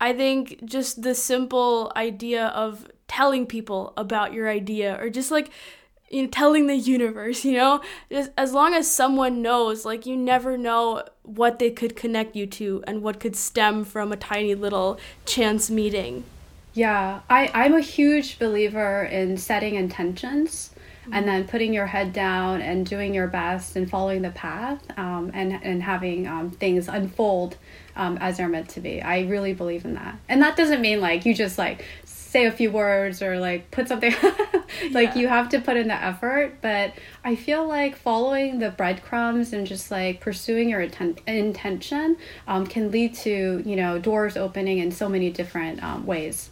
I 0.00 0.12
think 0.12 0.64
just 0.64 1.02
the 1.02 1.14
simple 1.14 1.92
idea 1.94 2.46
of 2.48 2.88
telling 3.06 3.46
people 3.46 3.92
about 3.96 4.32
your 4.32 4.48
idea 4.48 4.98
or 5.00 5.08
just 5.10 5.30
like 5.30 5.50
you 6.10 6.22
know, 6.22 6.28
telling 6.28 6.66
the 6.66 6.76
universe, 6.76 7.44
you 7.44 7.52
know, 7.52 7.80
just 8.10 8.30
as 8.36 8.52
long 8.52 8.74
as 8.74 8.90
someone 8.90 9.42
knows, 9.42 9.84
like 9.84 10.06
you 10.06 10.16
never 10.16 10.56
know 10.56 11.02
what 11.22 11.58
they 11.58 11.70
could 11.70 11.96
connect 11.96 12.36
you 12.36 12.46
to 12.46 12.84
and 12.86 13.02
what 13.02 13.20
could 13.20 13.36
stem 13.36 13.84
from 13.84 14.12
a 14.12 14.16
tiny 14.16 14.54
little 14.54 14.98
chance 15.24 15.70
meeting. 15.70 16.24
Yeah, 16.74 17.20
I, 17.30 17.50
I'm 17.54 17.74
a 17.74 17.80
huge 17.80 18.38
believer 18.38 19.04
in 19.04 19.36
setting 19.36 19.76
intentions 19.76 20.70
mm-hmm. 21.02 21.14
and 21.14 21.26
then 21.26 21.46
putting 21.46 21.72
your 21.72 21.86
head 21.86 22.12
down 22.12 22.60
and 22.62 22.84
doing 22.84 23.14
your 23.14 23.28
best 23.28 23.76
and 23.76 23.88
following 23.88 24.22
the 24.22 24.30
path 24.30 24.82
um, 24.98 25.30
and, 25.34 25.52
and 25.62 25.82
having 25.82 26.26
um, 26.26 26.50
things 26.50 26.88
unfold 26.88 27.56
um, 27.96 28.18
as 28.18 28.38
they're 28.38 28.48
meant 28.48 28.68
to 28.70 28.80
be. 28.80 29.00
I 29.00 29.20
really 29.22 29.52
believe 29.52 29.84
in 29.84 29.94
that. 29.94 30.18
And 30.28 30.42
that 30.42 30.56
doesn't 30.56 30.80
mean 30.80 31.00
like 31.00 31.24
you 31.24 31.32
just 31.32 31.58
like 31.58 31.84
say 32.34 32.46
a 32.46 32.50
few 32.50 32.68
words 32.68 33.22
or 33.22 33.38
like 33.38 33.70
put 33.70 33.86
something 33.86 34.12
like 34.90 35.10
yeah. 35.10 35.18
you 35.18 35.28
have 35.28 35.48
to 35.48 35.60
put 35.60 35.76
in 35.76 35.86
the 35.86 35.94
effort 35.94 36.56
but 36.60 36.92
i 37.22 37.36
feel 37.36 37.64
like 37.64 37.94
following 37.94 38.58
the 38.58 38.70
breadcrumbs 38.70 39.52
and 39.52 39.68
just 39.68 39.88
like 39.88 40.20
pursuing 40.20 40.68
your 40.68 40.84
inten- 40.84 41.16
intention 41.28 42.16
um, 42.48 42.66
can 42.66 42.90
lead 42.90 43.14
to 43.14 43.62
you 43.64 43.76
know 43.76 44.00
doors 44.00 44.36
opening 44.36 44.78
in 44.78 44.90
so 44.90 45.08
many 45.08 45.30
different 45.30 45.80
um, 45.80 46.04
ways 46.06 46.50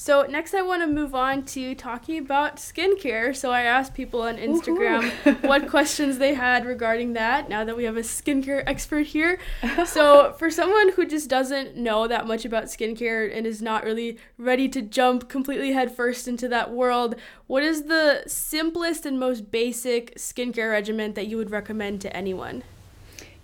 so 0.00 0.22
next, 0.22 0.54
I 0.54 0.62
want 0.62 0.80
to 0.80 0.86
move 0.86 1.14
on 1.14 1.44
to 1.44 1.74
talking 1.74 2.16
about 2.16 2.56
skincare. 2.56 3.36
So 3.36 3.50
I 3.50 3.64
asked 3.64 3.92
people 3.92 4.22
on 4.22 4.38
Instagram 4.38 5.10
what 5.46 5.68
questions 5.68 6.16
they 6.16 6.32
had 6.32 6.64
regarding 6.64 7.12
that. 7.12 7.50
Now 7.50 7.64
that 7.64 7.76
we 7.76 7.84
have 7.84 7.98
a 7.98 8.00
skincare 8.00 8.62
expert 8.66 9.08
here, 9.08 9.38
so 9.84 10.32
for 10.38 10.50
someone 10.50 10.92
who 10.92 11.04
just 11.04 11.28
doesn't 11.28 11.76
know 11.76 12.08
that 12.08 12.26
much 12.26 12.46
about 12.46 12.64
skincare 12.64 13.30
and 13.30 13.46
is 13.46 13.60
not 13.60 13.84
really 13.84 14.16
ready 14.38 14.70
to 14.70 14.80
jump 14.80 15.28
completely 15.28 15.72
headfirst 15.72 16.26
into 16.26 16.48
that 16.48 16.70
world, 16.70 17.14
what 17.46 17.62
is 17.62 17.82
the 17.82 18.22
simplest 18.26 19.04
and 19.04 19.20
most 19.20 19.50
basic 19.50 20.14
skincare 20.14 20.70
regimen 20.70 21.12
that 21.12 21.26
you 21.26 21.36
would 21.36 21.50
recommend 21.50 22.00
to 22.00 22.16
anyone? 22.16 22.62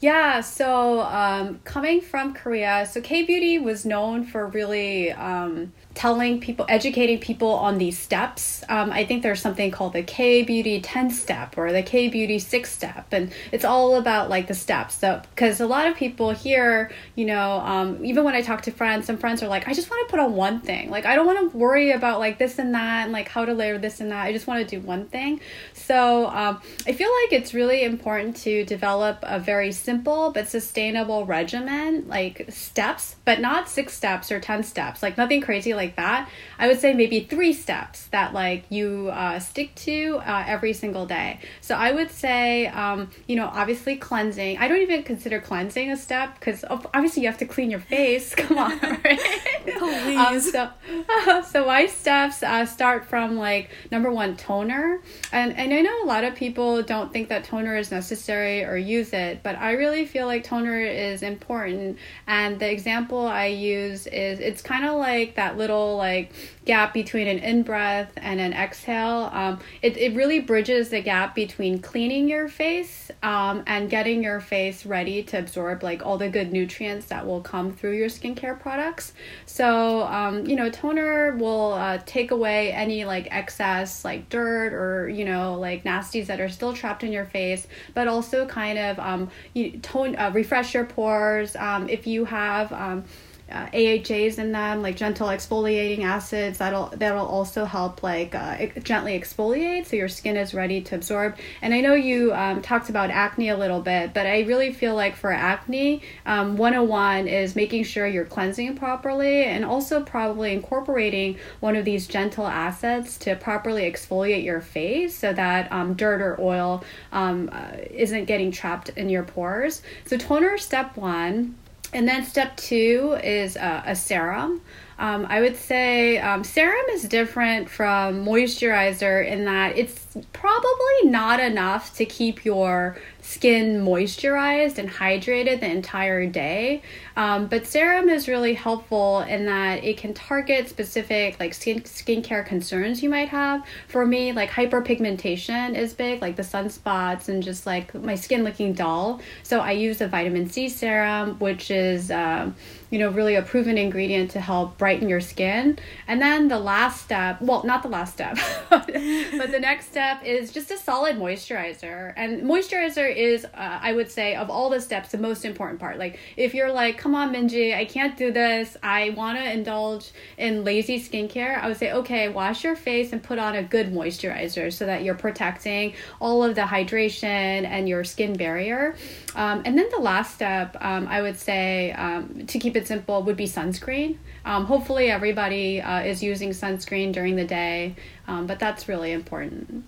Yeah, 0.00 0.40
so 0.40 1.00
um, 1.02 1.60
coming 1.64 2.00
from 2.00 2.32
Korea, 2.32 2.86
so 2.86 3.02
K 3.02 3.24
Beauty 3.24 3.58
was 3.58 3.84
known 3.84 4.24
for 4.24 4.46
really 4.46 5.12
um, 5.12 5.72
telling 5.96 6.38
people, 6.38 6.66
educating 6.68 7.18
people 7.18 7.48
on 7.48 7.78
these 7.78 7.98
steps. 7.98 8.62
Um, 8.68 8.92
I 8.92 9.06
think 9.06 9.22
there's 9.22 9.40
something 9.40 9.70
called 9.70 9.94
the 9.94 10.02
K 10.02 10.42
Beauty 10.42 10.78
10 10.80 11.10
step 11.10 11.56
or 11.56 11.72
the 11.72 11.82
K 11.82 12.08
Beauty 12.08 12.38
6 12.38 12.70
step. 12.70 13.06
And 13.12 13.32
it's 13.50 13.64
all 13.64 13.96
about 13.96 14.28
like 14.28 14.46
the 14.46 14.54
steps. 14.54 14.96
So, 14.96 15.22
because 15.30 15.58
a 15.60 15.66
lot 15.66 15.86
of 15.86 15.96
people 15.96 16.30
here, 16.30 16.92
you 17.14 17.24
know, 17.24 17.60
um, 17.60 18.04
even 18.04 18.24
when 18.24 18.34
I 18.34 18.42
talk 18.42 18.62
to 18.62 18.70
friends, 18.70 19.06
some 19.06 19.16
friends 19.16 19.42
are 19.42 19.48
like, 19.48 19.66
I 19.66 19.72
just 19.72 19.90
want 19.90 20.06
to 20.06 20.10
put 20.10 20.20
on 20.20 20.34
one 20.36 20.60
thing. 20.60 20.90
Like, 20.90 21.06
I 21.06 21.16
don't 21.16 21.24
want 21.24 21.50
to 21.50 21.56
worry 21.56 21.92
about 21.92 22.18
like 22.18 22.38
this 22.38 22.58
and 22.58 22.74
that 22.74 23.04
and 23.04 23.12
like 23.12 23.28
how 23.28 23.46
to 23.46 23.54
layer 23.54 23.78
this 23.78 24.00
and 24.00 24.12
that. 24.12 24.26
I 24.26 24.32
just 24.32 24.46
want 24.46 24.68
to 24.68 24.80
do 24.80 24.86
one 24.86 25.06
thing. 25.06 25.40
So, 25.72 26.26
um, 26.26 26.60
I 26.86 26.92
feel 26.92 27.10
like 27.22 27.32
it's 27.32 27.54
really 27.54 27.84
important 27.84 28.36
to 28.38 28.66
develop 28.66 29.20
a 29.22 29.38
very 29.38 29.72
simple 29.72 30.30
but 30.30 30.46
sustainable 30.46 31.24
regimen, 31.24 32.06
like 32.06 32.44
steps, 32.50 33.16
but 33.24 33.40
not 33.40 33.70
six 33.70 33.94
steps 33.94 34.30
or 34.30 34.40
10 34.40 34.62
steps, 34.62 35.02
like 35.02 35.16
nothing 35.16 35.40
crazy 35.40 35.72
like 35.72 35.85
like 35.86 35.96
that, 35.96 36.28
I 36.58 36.66
would 36.68 36.80
say 36.80 36.92
maybe 36.94 37.20
three 37.20 37.52
steps 37.52 38.06
that 38.08 38.34
like 38.34 38.64
you 38.70 39.10
uh, 39.12 39.38
stick 39.38 39.74
to 39.86 40.20
uh, 40.26 40.44
every 40.46 40.72
single 40.72 41.06
day. 41.06 41.40
So 41.60 41.74
I 41.74 41.92
would 41.92 42.10
say, 42.10 42.66
um, 42.68 43.10
you 43.26 43.36
know, 43.36 43.46
obviously 43.46 43.96
cleansing. 43.96 44.58
I 44.58 44.68
don't 44.68 44.80
even 44.80 45.02
consider 45.02 45.40
cleansing 45.40 45.90
a 45.90 45.96
step 45.96 46.38
because 46.38 46.64
obviously 46.68 47.22
you 47.22 47.28
have 47.28 47.38
to 47.38 47.46
clean 47.46 47.70
your 47.70 47.80
face. 47.80 48.34
Come 48.46 48.58
on, 48.58 48.78
right? 49.04 49.20
Please. 49.64 50.18
Um, 50.18 50.40
so, 50.40 50.70
uh, 51.08 51.42
so 51.52 51.66
my 51.66 51.86
steps 51.86 52.42
uh, 52.42 52.66
start 52.66 53.06
from 53.06 53.36
like 53.36 53.70
number 53.90 54.10
one 54.10 54.36
toner, 54.36 55.00
and 55.32 55.56
and 55.56 55.72
I 55.72 55.80
know 55.82 56.04
a 56.04 56.06
lot 56.06 56.24
of 56.24 56.34
people 56.34 56.82
don't 56.82 57.12
think 57.12 57.28
that 57.28 57.44
toner 57.44 57.76
is 57.76 57.90
necessary 57.90 58.64
or 58.64 58.76
use 58.76 59.12
it, 59.12 59.42
but 59.42 59.56
I 59.56 59.72
really 59.72 60.04
feel 60.06 60.26
like 60.26 60.44
toner 60.44 60.80
is 60.80 61.22
important. 61.22 61.98
And 62.26 62.58
the 62.58 62.70
example 62.70 63.26
I 63.26 63.46
use 63.46 64.06
is 64.06 64.40
it's 64.40 64.62
kind 64.62 64.84
of 64.84 64.96
like 64.96 65.34
that 65.36 65.56
little 65.56 65.75
little 65.76 65.96
like 65.96 66.32
gap 66.64 66.92
between 66.92 67.28
an 67.28 67.38
in 67.38 67.62
breath 67.62 68.12
and 68.16 68.40
an 68.40 68.52
exhale. 68.52 69.30
Um, 69.32 69.60
it, 69.82 69.96
it 69.96 70.14
really 70.14 70.40
bridges 70.40 70.88
the 70.88 71.00
gap 71.00 71.34
between 71.34 71.80
cleaning 71.80 72.28
your 72.28 72.48
face 72.48 73.10
um, 73.22 73.62
and 73.66 73.88
getting 73.88 74.22
your 74.22 74.40
face 74.40 74.84
ready 74.84 75.22
to 75.24 75.38
absorb 75.38 75.82
like 75.82 76.04
all 76.04 76.18
the 76.18 76.28
good 76.28 76.52
nutrients 76.52 77.06
that 77.06 77.26
will 77.26 77.40
come 77.40 77.72
through 77.72 77.96
your 77.96 78.08
skincare 78.08 78.58
products. 78.58 79.12
So, 79.46 80.02
um, 80.02 80.46
you 80.46 80.56
know, 80.56 80.70
toner 80.70 81.36
will 81.36 81.74
uh, 81.74 81.98
take 82.04 82.32
away 82.32 82.72
any 82.72 83.04
like 83.04 83.28
excess 83.30 84.04
like 84.04 84.28
dirt 84.28 84.72
or, 84.72 85.08
you 85.08 85.24
know, 85.24 85.54
like 85.54 85.84
nasties 85.84 86.26
that 86.26 86.40
are 86.40 86.48
still 86.48 86.72
trapped 86.72 87.04
in 87.04 87.12
your 87.12 87.26
face, 87.26 87.66
but 87.94 88.08
also 88.08 88.46
kind 88.46 88.78
of 88.78 88.98
um, 88.98 89.30
you, 89.54 89.78
tone, 89.78 90.16
uh, 90.16 90.30
refresh 90.34 90.74
your 90.74 90.84
pores. 90.84 91.54
Um, 91.54 91.88
if 91.88 92.06
you 92.06 92.24
have, 92.24 92.72
um, 92.72 93.04
uh, 93.50 93.68
AHAs 93.72 94.38
in 94.38 94.50
them, 94.52 94.82
like 94.82 94.96
gentle 94.96 95.28
exfoliating 95.28 96.04
acids. 96.04 96.58
That'll 96.58 96.88
that'll 96.88 97.26
also 97.26 97.64
help 97.64 98.02
like 98.02 98.34
uh, 98.34 98.66
gently 98.82 99.18
exfoliate, 99.18 99.86
so 99.86 99.96
your 99.96 100.08
skin 100.08 100.36
is 100.36 100.52
ready 100.52 100.80
to 100.82 100.96
absorb. 100.96 101.36
And 101.62 101.72
I 101.72 101.80
know 101.80 101.94
you 101.94 102.32
um, 102.34 102.60
talked 102.60 102.90
about 102.90 103.10
acne 103.10 103.50
a 103.50 103.56
little 103.56 103.80
bit, 103.80 104.12
but 104.14 104.26
I 104.26 104.40
really 104.40 104.72
feel 104.72 104.94
like 104.94 105.14
for 105.14 105.32
acne, 105.32 106.02
um, 106.24 106.56
101 106.56 107.28
is 107.28 107.54
making 107.54 107.84
sure 107.84 108.06
you're 108.06 108.24
cleansing 108.24 108.76
properly, 108.76 109.44
and 109.44 109.64
also 109.64 110.02
probably 110.02 110.52
incorporating 110.52 111.38
one 111.60 111.76
of 111.76 111.84
these 111.84 112.08
gentle 112.08 112.46
acids 112.46 113.16
to 113.18 113.36
properly 113.36 113.82
exfoliate 113.90 114.44
your 114.44 114.60
face, 114.60 115.16
so 115.16 115.32
that 115.32 115.70
um, 115.70 115.94
dirt 115.94 116.20
or 116.20 116.40
oil 116.40 116.82
um, 117.12 117.48
uh, 117.52 117.68
isn't 117.90 118.24
getting 118.24 118.50
trapped 118.50 118.88
in 118.90 119.08
your 119.08 119.22
pores. 119.22 119.82
So 120.04 120.16
toner 120.16 120.58
step 120.58 120.96
one 120.96 121.54
and 121.92 122.06
then 122.06 122.24
step 122.24 122.56
two 122.56 123.18
is 123.22 123.56
uh, 123.56 123.82
a 123.86 123.94
serum. 123.94 124.60
Um, 124.98 125.26
I 125.28 125.42
would 125.42 125.56
say 125.56 126.18
um, 126.18 126.42
serum 126.42 126.86
is 126.92 127.02
different 127.02 127.68
from 127.68 128.24
moisturizer 128.24 129.26
in 129.26 129.44
that 129.44 129.76
it's 129.76 130.06
probably 130.32 131.10
not 131.10 131.38
enough 131.38 131.94
to 131.96 132.06
keep 132.06 132.46
your 132.46 132.96
skin 133.20 133.84
moisturized 133.84 134.78
and 134.78 134.88
hydrated 134.88 135.60
the 135.60 135.70
entire 135.70 136.26
day. 136.26 136.82
Um, 137.16 137.46
but 137.46 137.66
serum 137.66 138.10
is 138.10 138.28
really 138.28 138.52
helpful 138.52 139.20
in 139.20 139.46
that 139.46 139.82
it 139.82 139.96
can 139.96 140.12
target 140.12 140.68
specific 140.68 141.40
like 141.40 141.54
skin 141.54 141.80
skincare 141.80 142.44
concerns 142.44 143.02
you 143.02 143.08
might 143.08 143.30
have. 143.30 143.64
For 143.88 144.04
me, 144.04 144.32
like 144.32 144.50
hyperpigmentation 144.50 145.74
is 145.74 145.94
big, 145.94 146.20
like 146.20 146.36
the 146.36 146.42
sunspots 146.42 147.28
and 147.28 147.42
just 147.42 147.66
like 147.66 147.94
my 147.94 148.14
skin 148.14 148.44
looking 148.44 148.74
dull. 148.74 149.20
So 149.42 149.60
I 149.60 149.72
use 149.72 150.00
a 150.02 150.08
vitamin 150.08 150.50
C 150.50 150.68
serum, 150.68 151.38
which 151.38 151.70
is 151.70 152.10
um, 152.10 152.54
you 152.90 152.98
know 152.98 153.10
really 153.10 153.34
a 153.34 153.42
proven 153.42 153.78
ingredient 153.78 154.30
to 154.32 154.40
help 154.40 154.76
brighten 154.76 155.08
your 155.08 155.22
skin. 155.22 155.78
And 156.06 156.20
then 156.20 156.48
the 156.48 156.58
last 156.58 157.02
step, 157.02 157.40
well, 157.40 157.64
not 157.64 157.82
the 157.82 157.88
last 157.88 158.12
step, 158.12 158.36
but 158.70 158.86
the 158.86 159.58
next 159.60 159.86
step 159.86 160.22
is 160.22 160.52
just 160.52 160.70
a 160.70 160.76
solid 160.76 161.16
moisturizer. 161.16 162.12
And 162.16 162.42
moisturizer 162.42 163.14
is, 163.14 163.46
uh, 163.46 163.48
I 163.54 163.92
would 163.94 164.10
say, 164.10 164.34
of 164.34 164.50
all 164.50 164.68
the 164.68 164.80
steps, 164.80 165.10
the 165.10 165.18
most 165.18 165.46
important 165.46 165.80
part. 165.80 165.98
Like, 165.98 166.18
if 166.36 166.52
you're 166.52 166.70
like, 166.70 166.98
come 167.06 167.14
on, 167.14 167.32
Minji, 167.32 167.72
I 167.72 167.84
can't 167.84 168.16
do 168.16 168.32
this, 168.32 168.76
I 168.82 169.10
want 169.10 169.38
to 169.38 169.52
indulge 169.52 170.10
in 170.38 170.64
lazy 170.64 170.98
skincare, 170.98 171.56
I 171.56 171.68
would 171.68 171.76
say, 171.76 171.92
okay, 171.92 172.28
wash 172.28 172.64
your 172.64 172.74
face 172.74 173.12
and 173.12 173.22
put 173.22 173.38
on 173.38 173.54
a 173.54 173.62
good 173.62 173.92
moisturizer 173.92 174.72
so 174.72 174.86
that 174.86 175.04
you're 175.04 175.14
protecting 175.14 175.94
all 176.20 176.42
of 176.42 176.56
the 176.56 176.62
hydration 176.62 177.22
and 177.22 177.88
your 177.88 178.02
skin 178.02 178.36
barrier. 178.36 178.96
Um, 179.36 179.62
and 179.64 179.78
then 179.78 179.88
the 179.92 180.00
last 180.00 180.34
step, 180.34 180.76
um, 180.80 181.06
I 181.06 181.22
would 181.22 181.38
say, 181.38 181.92
um, 181.92 182.44
to 182.48 182.58
keep 182.58 182.74
it 182.74 182.88
simple, 182.88 183.22
would 183.22 183.36
be 183.36 183.46
sunscreen. 183.46 184.16
Um, 184.44 184.64
hopefully, 184.64 185.08
everybody 185.08 185.80
uh, 185.80 186.00
is 186.00 186.24
using 186.24 186.50
sunscreen 186.50 187.12
during 187.12 187.36
the 187.36 187.44
day, 187.44 187.94
um, 188.26 188.48
but 188.48 188.58
that's 188.58 188.88
really 188.88 189.12
important. 189.12 189.84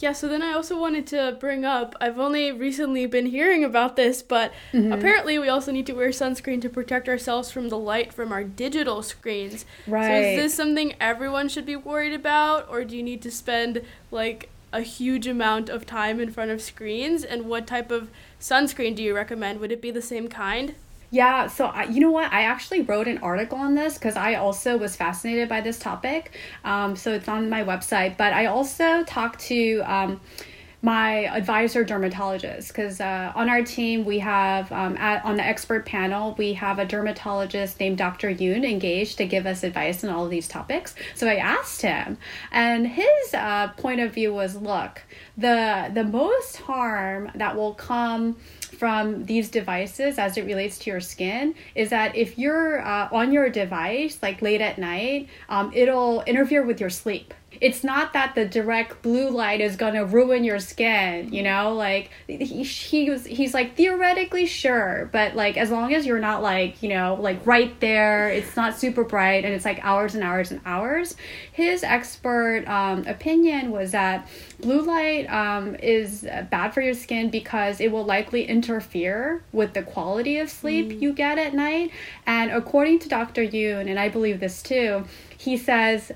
Yeah, 0.00 0.12
so 0.12 0.28
then 0.28 0.40
I 0.40 0.54
also 0.54 0.80
wanted 0.80 1.06
to 1.08 1.36
bring 1.38 1.66
up 1.66 1.94
I've 2.00 2.18
only 2.18 2.50
recently 2.52 3.04
been 3.04 3.26
hearing 3.26 3.62
about 3.62 3.96
this, 3.96 4.22
but 4.22 4.50
mm-hmm. 4.72 4.92
apparently 4.92 5.38
we 5.38 5.48
also 5.48 5.70
need 5.70 5.86
to 5.86 5.92
wear 5.92 6.08
sunscreen 6.08 6.62
to 6.62 6.70
protect 6.70 7.06
ourselves 7.06 7.50
from 7.50 7.68
the 7.68 7.78
light 7.78 8.12
from 8.12 8.32
our 8.32 8.42
digital 8.42 9.02
screens. 9.02 9.66
Right. 9.86 10.06
So 10.06 10.12
is 10.12 10.36
this 10.36 10.54
something 10.54 10.94
everyone 11.00 11.50
should 11.50 11.66
be 11.66 11.76
worried 11.76 12.14
about, 12.14 12.66
or 12.70 12.82
do 12.84 12.96
you 12.96 13.02
need 13.02 13.20
to 13.22 13.30
spend 13.30 13.82
like 14.10 14.48
a 14.72 14.80
huge 14.80 15.26
amount 15.26 15.68
of 15.68 15.84
time 15.84 16.18
in 16.18 16.30
front 16.30 16.50
of 16.50 16.62
screens? 16.62 17.22
And 17.22 17.44
what 17.44 17.66
type 17.66 17.90
of 17.90 18.10
sunscreen 18.40 18.96
do 18.96 19.02
you 19.02 19.14
recommend? 19.14 19.60
Would 19.60 19.72
it 19.72 19.82
be 19.82 19.90
the 19.90 20.02
same 20.02 20.28
kind? 20.28 20.76
Yeah, 21.12 21.48
so 21.48 21.66
I, 21.66 21.84
you 21.84 22.00
know 22.00 22.12
what? 22.12 22.32
I 22.32 22.42
actually 22.42 22.82
wrote 22.82 23.08
an 23.08 23.18
article 23.18 23.58
on 23.58 23.74
this 23.74 23.94
because 23.94 24.14
I 24.16 24.34
also 24.34 24.76
was 24.76 24.94
fascinated 24.94 25.48
by 25.48 25.60
this 25.60 25.78
topic. 25.78 26.36
Um, 26.64 26.94
so 26.94 27.12
it's 27.12 27.26
on 27.26 27.50
my 27.50 27.64
website, 27.64 28.16
but 28.16 28.32
I 28.32 28.46
also 28.46 29.02
talked 29.02 29.40
to 29.46 29.80
um, 29.80 30.20
my 30.82 31.24
advisor 31.36 31.84
dermatologist 31.84 32.68
because 32.68 33.00
uh, 33.00 33.32
on 33.34 33.48
our 33.48 33.62
team 33.62 34.04
we 34.04 34.18
have 34.18 34.70
um, 34.72 34.96
at, 34.96 35.24
on 35.24 35.36
the 35.36 35.44
expert 35.44 35.84
panel 35.84 36.34
we 36.38 36.54
have 36.54 36.78
a 36.78 36.84
dermatologist 36.84 37.78
named 37.80 37.98
dr 37.98 38.34
yoon 38.34 38.68
engaged 38.68 39.18
to 39.18 39.26
give 39.26 39.46
us 39.46 39.62
advice 39.62 40.02
on 40.02 40.10
all 40.10 40.24
of 40.24 40.30
these 40.30 40.48
topics. 40.48 40.94
So 41.14 41.26
i 41.28 41.36
asked 41.36 41.82
him 41.82 42.16
and 42.50 42.86
his 42.86 43.34
uh, 43.34 43.68
point 43.76 44.00
of 44.00 44.14
view 44.14 44.32
was 44.32 44.56
look 44.56 45.02
the 45.36 45.90
the 45.92 46.04
most 46.04 46.56
harm 46.56 47.30
that 47.34 47.56
will 47.56 47.74
come 47.74 48.36
from 48.80 49.26
these 49.26 49.50
devices 49.50 50.18
as 50.18 50.38
it 50.38 50.46
relates 50.46 50.78
to 50.78 50.90
your 50.90 51.00
skin 51.00 51.54
is 51.74 51.90
that 51.90 52.16
if 52.16 52.38
you're 52.38 52.80
uh, 52.80 53.10
on 53.12 53.30
your 53.30 53.50
device 53.50 54.18
like 54.22 54.40
late 54.40 54.62
at 54.62 54.78
night, 54.78 55.28
um, 55.50 55.70
it'll 55.74 56.22
interfere 56.22 56.64
with 56.64 56.80
your 56.80 56.88
sleep 56.88 57.34
it's 57.60 57.84
not 57.84 58.12
that 58.12 58.34
the 58.34 58.44
direct 58.44 59.02
blue 59.02 59.28
light 59.30 59.60
is 59.60 59.76
going 59.76 59.94
to 59.94 60.04
ruin 60.04 60.44
your 60.44 60.58
skin 60.58 61.32
you 61.32 61.42
know? 61.42 61.74
Like 61.74 62.10
he, 62.26 62.62
he 62.62 63.10
was 63.10 63.24
he's 63.26 63.54
like 63.54 63.76
theoretically 63.76 64.46
sure 64.46 65.08
but 65.12 65.34
like 65.34 65.56
as 65.56 65.70
long 65.70 65.94
as 65.94 66.06
you're 66.06 66.18
not 66.18 66.42
like 66.42 66.82
you 66.82 66.88
know 66.88 67.16
like 67.20 67.44
right 67.46 67.78
there 67.80 68.28
it's 68.28 68.56
not 68.56 68.78
super 68.78 69.04
bright 69.04 69.44
and 69.44 69.54
it's 69.54 69.64
like 69.64 69.80
hours 69.82 70.14
and 70.14 70.24
hours 70.24 70.50
and 70.50 70.60
hours. 70.64 71.16
His 71.52 71.82
expert 71.82 72.64
um, 72.66 73.06
opinion 73.06 73.70
was 73.70 73.92
that 73.92 74.28
blue 74.60 74.82
light 74.82 75.30
um, 75.30 75.74
is 75.76 76.22
bad 76.50 76.72
for 76.72 76.80
your 76.80 76.94
skin 76.94 77.30
because 77.30 77.80
it 77.80 77.90
will 77.92 78.04
likely 78.04 78.44
interfere 78.44 79.42
with 79.52 79.74
the 79.74 79.82
quality 79.82 80.38
of 80.38 80.50
sleep 80.50 80.88
mm. 80.88 81.00
you 81.00 81.12
get 81.12 81.38
at 81.38 81.54
night. 81.54 81.90
And 82.26 82.50
according 82.50 82.98
to 83.00 83.08
dr 83.08 83.40
yoon 83.40 83.88
and 83.88 83.98
i 83.98 84.08
believe 84.08 84.40
this 84.40 84.62
too 84.62 85.04
he 85.36 85.56
says 85.56 86.12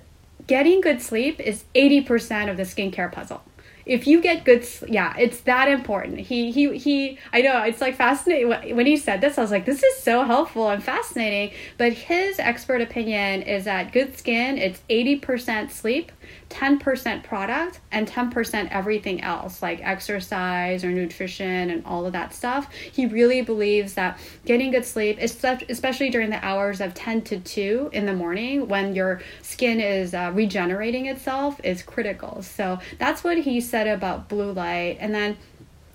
getting 0.46 0.80
good 0.80 1.00
sleep 1.00 1.40
is 1.40 1.64
80% 1.74 2.50
of 2.50 2.56
the 2.56 2.64
skincare 2.64 3.10
puzzle. 3.10 3.42
If 3.86 4.06
you 4.06 4.22
get 4.22 4.44
good 4.44 4.66
yeah 4.88 5.14
it's 5.18 5.40
that 5.42 5.68
important. 5.68 6.20
He 6.20 6.50
he 6.50 6.78
he 6.78 7.18
i 7.34 7.42
know 7.42 7.62
it's 7.64 7.82
like 7.82 7.96
fascinating. 7.96 8.76
When 8.76 8.86
he 8.86 8.96
said 8.96 9.20
this 9.20 9.36
i 9.36 9.42
was 9.42 9.50
like 9.50 9.66
this 9.66 9.82
is 9.82 9.98
so 9.98 10.24
helpful 10.24 10.70
and 10.70 10.82
fascinating. 10.82 11.54
But 11.76 11.92
his 11.92 12.38
expert 12.38 12.80
opinion 12.80 13.42
is 13.42 13.64
that 13.64 13.92
good 13.92 14.16
skin 14.16 14.56
it's 14.56 14.80
80% 14.88 15.70
sleep 15.70 16.12
10% 16.50 17.24
product 17.24 17.80
and 17.90 18.08
10% 18.08 18.68
everything 18.70 19.20
else 19.20 19.62
like 19.62 19.80
exercise 19.82 20.84
or 20.84 20.90
nutrition 20.90 21.70
and 21.70 21.84
all 21.84 22.06
of 22.06 22.12
that 22.12 22.34
stuff. 22.34 22.68
He 22.72 23.06
really 23.06 23.42
believes 23.42 23.94
that 23.94 24.18
getting 24.44 24.70
good 24.70 24.84
sleep, 24.84 25.18
especially 25.20 26.10
during 26.10 26.30
the 26.30 26.44
hours 26.44 26.80
of 26.80 26.94
10 26.94 27.22
to 27.22 27.40
2 27.40 27.90
in 27.92 28.06
the 28.06 28.14
morning 28.14 28.68
when 28.68 28.94
your 28.94 29.20
skin 29.42 29.80
is 29.80 30.14
uh, 30.14 30.30
regenerating 30.34 31.06
itself, 31.06 31.60
is 31.64 31.82
critical. 31.82 32.42
So 32.42 32.78
that's 32.98 33.24
what 33.24 33.38
he 33.38 33.60
said 33.60 33.86
about 33.86 34.28
blue 34.28 34.52
light. 34.52 34.98
And 35.00 35.14
then 35.14 35.36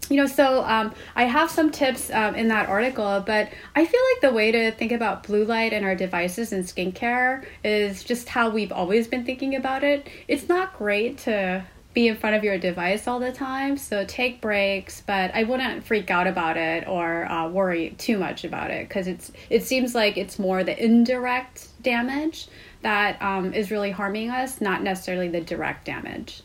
you 0.09 0.17
know, 0.17 0.25
so 0.25 0.63
um, 0.63 0.93
I 1.15 1.23
have 1.25 1.51
some 1.51 1.71
tips 1.71 2.09
um, 2.09 2.35
in 2.35 2.47
that 2.47 2.67
article, 2.67 3.23
but 3.25 3.49
I 3.75 3.85
feel 3.85 4.01
like 4.13 4.21
the 4.21 4.35
way 4.35 4.51
to 4.51 4.71
think 4.71 4.91
about 4.91 5.23
blue 5.23 5.45
light 5.45 5.71
and 5.71 5.85
our 5.85 5.95
devices 5.95 6.51
and 6.51 6.65
skincare 6.65 7.45
is 7.63 8.03
just 8.03 8.27
how 8.27 8.49
we've 8.49 8.71
always 8.71 9.07
been 9.07 9.23
thinking 9.23 9.55
about 9.55 9.83
it. 9.83 10.07
It's 10.27 10.49
not 10.49 10.77
great 10.77 11.19
to 11.19 11.63
be 11.93 12.07
in 12.07 12.15
front 12.15 12.35
of 12.35 12.43
your 12.43 12.57
device 12.57 13.07
all 13.07 13.19
the 13.19 13.31
time, 13.31 13.77
so 13.77 14.05
take 14.05 14.41
breaks, 14.41 15.01
but 15.01 15.33
I 15.33 15.43
wouldn't 15.43 15.83
freak 15.83 16.09
out 16.09 16.27
about 16.27 16.57
it 16.57 16.87
or 16.87 17.25
uh, 17.25 17.47
worry 17.49 17.95
too 17.97 18.17
much 18.17 18.43
about 18.43 18.71
it 18.71 18.87
because 18.87 19.07
it's 19.07 19.31
it 19.49 19.63
seems 19.63 19.95
like 19.95 20.17
it's 20.17 20.37
more 20.37 20.63
the 20.63 20.83
indirect 20.83 21.67
damage 21.81 22.47
that 22.81 23.21
um, 23.21 23.53
is 23.53 23.71
really 23.71 23.91
harming 23.91 24.29
us, 24.29 24.61
not 24.61 24.83
necessarily 24.83 25.27
the 25.27 25.41
direct 25.41 25.85
damage 25.85 26.43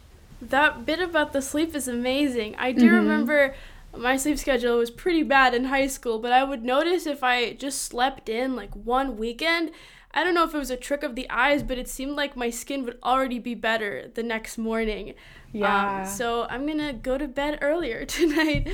that 0.50 0.86
bit 0.86 1.00
about 1.00 1.32
the 1.32 1.42
sleep 1.42 1.74
is 1.74 1.88
amazing. 1.88 2.54
I 2.56 2.72
do 2.72 2.86
mm-hmm. 2.86 2.94
remember 2.94 3.54
my 3.96 4.16
sleep 4.16 4.38
schedule 4.38 4.78
was 4.78 4.90
pretty 4.90 5.22
bad 5.22 5.54
in 5.54 5.66
high 5.66 5.86
school, 5.86 6.18
but 6.18 6.32
I 6.32 6.44
would 6.44 6.64
notice 6.64 7.06
if 7.06 7.22
I 7.22 7.52
just 7.54 7.82
slept 7.82 8.28
in 8.28 8.56
like 8.56 8.74
one 8.74 9.16
weekend, 9.16 9.70
I 10.12 10.22
don't 10.22 10.34
know 10.34 10.44
if 10.44 10.54
it 10.54 10.58
was 10.58 10.70
a 10.70 10.76
trick 10.76 11.02
of 11.02 11.16
the 11.16 11.28
eyes, 11.28 11.62
but 11.62 11.78
it 11.78 11.88
seemed 11.88 12.12
like 12.12 12.36
my 12.36 12.50
skin 12.50 12.84
would 12.84 12.98
already 13.02 13.38
be 13.38 13.54
better 13.54 14.10
the 14.14 14.22
next 14.22 14.58
morning. 14.58 15.14
Yeah. 15.52 16.00
Um, 16.00 16.06
so 16.06 16.44
I'm 16.44 16.66
gonna 16.66 16.92
go 16.92 17.18
to 17.18 17.28
bed 17.28 17.58
earlier 17.62 18.04
tonight. 18.06 18.68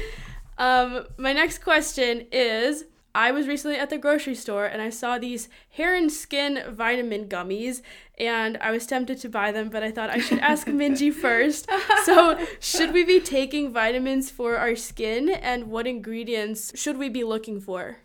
Um, 0.59 1.07
my 1.17 1.33
next 1.33 1.59
question 1.59 2.27
is 2.31 2.85
I 3.15 3.33
was 3.33 3.49
recently 3.49 3.77
at 3.77 3.91
the 3.91 3.99
grocery 3.99 4.35
store 4.35 4.67
and 4.67 4.81
I 4.81 4.91
saw 4.91 5.19
these 5.19 5.49
hair 5.71 5.95
and 5.95 6.13
skin 6.13 6.63
vitamin 6.69 7.27
gummies 7.27 7.83
and 8.21 8.59
I 8.61 8.71
was 8.71 8.87
tempted 8.87 9.19
to 9.21 9.29
buy 9.31 9.51
them, 9.51 9.71
but 9.71 9.83
I 9.83 9.91
thought 9.91 10.11
I 10.11 10.19
should 10.19 10.39
ask 10.41 10.67
Minji 10.81 11.13
first. 11.13 11.69
So, 12.05 12.39
should 12.61 12.93
we 12.93 13.03
be 13.03 13.19
taking 13.19 13.73
vitamins 13.73 14.31
for 14.31 14.59
our 14.59 14.77
skin 14.77 15.31
and 15.31 15.69
what 15.71 15.87
ingredients 15.87 16.79
should 16.79 16.99
we 16.99 17.09
be 17.09 17.25
looking 17.25 17.61
for? 17.61 17.99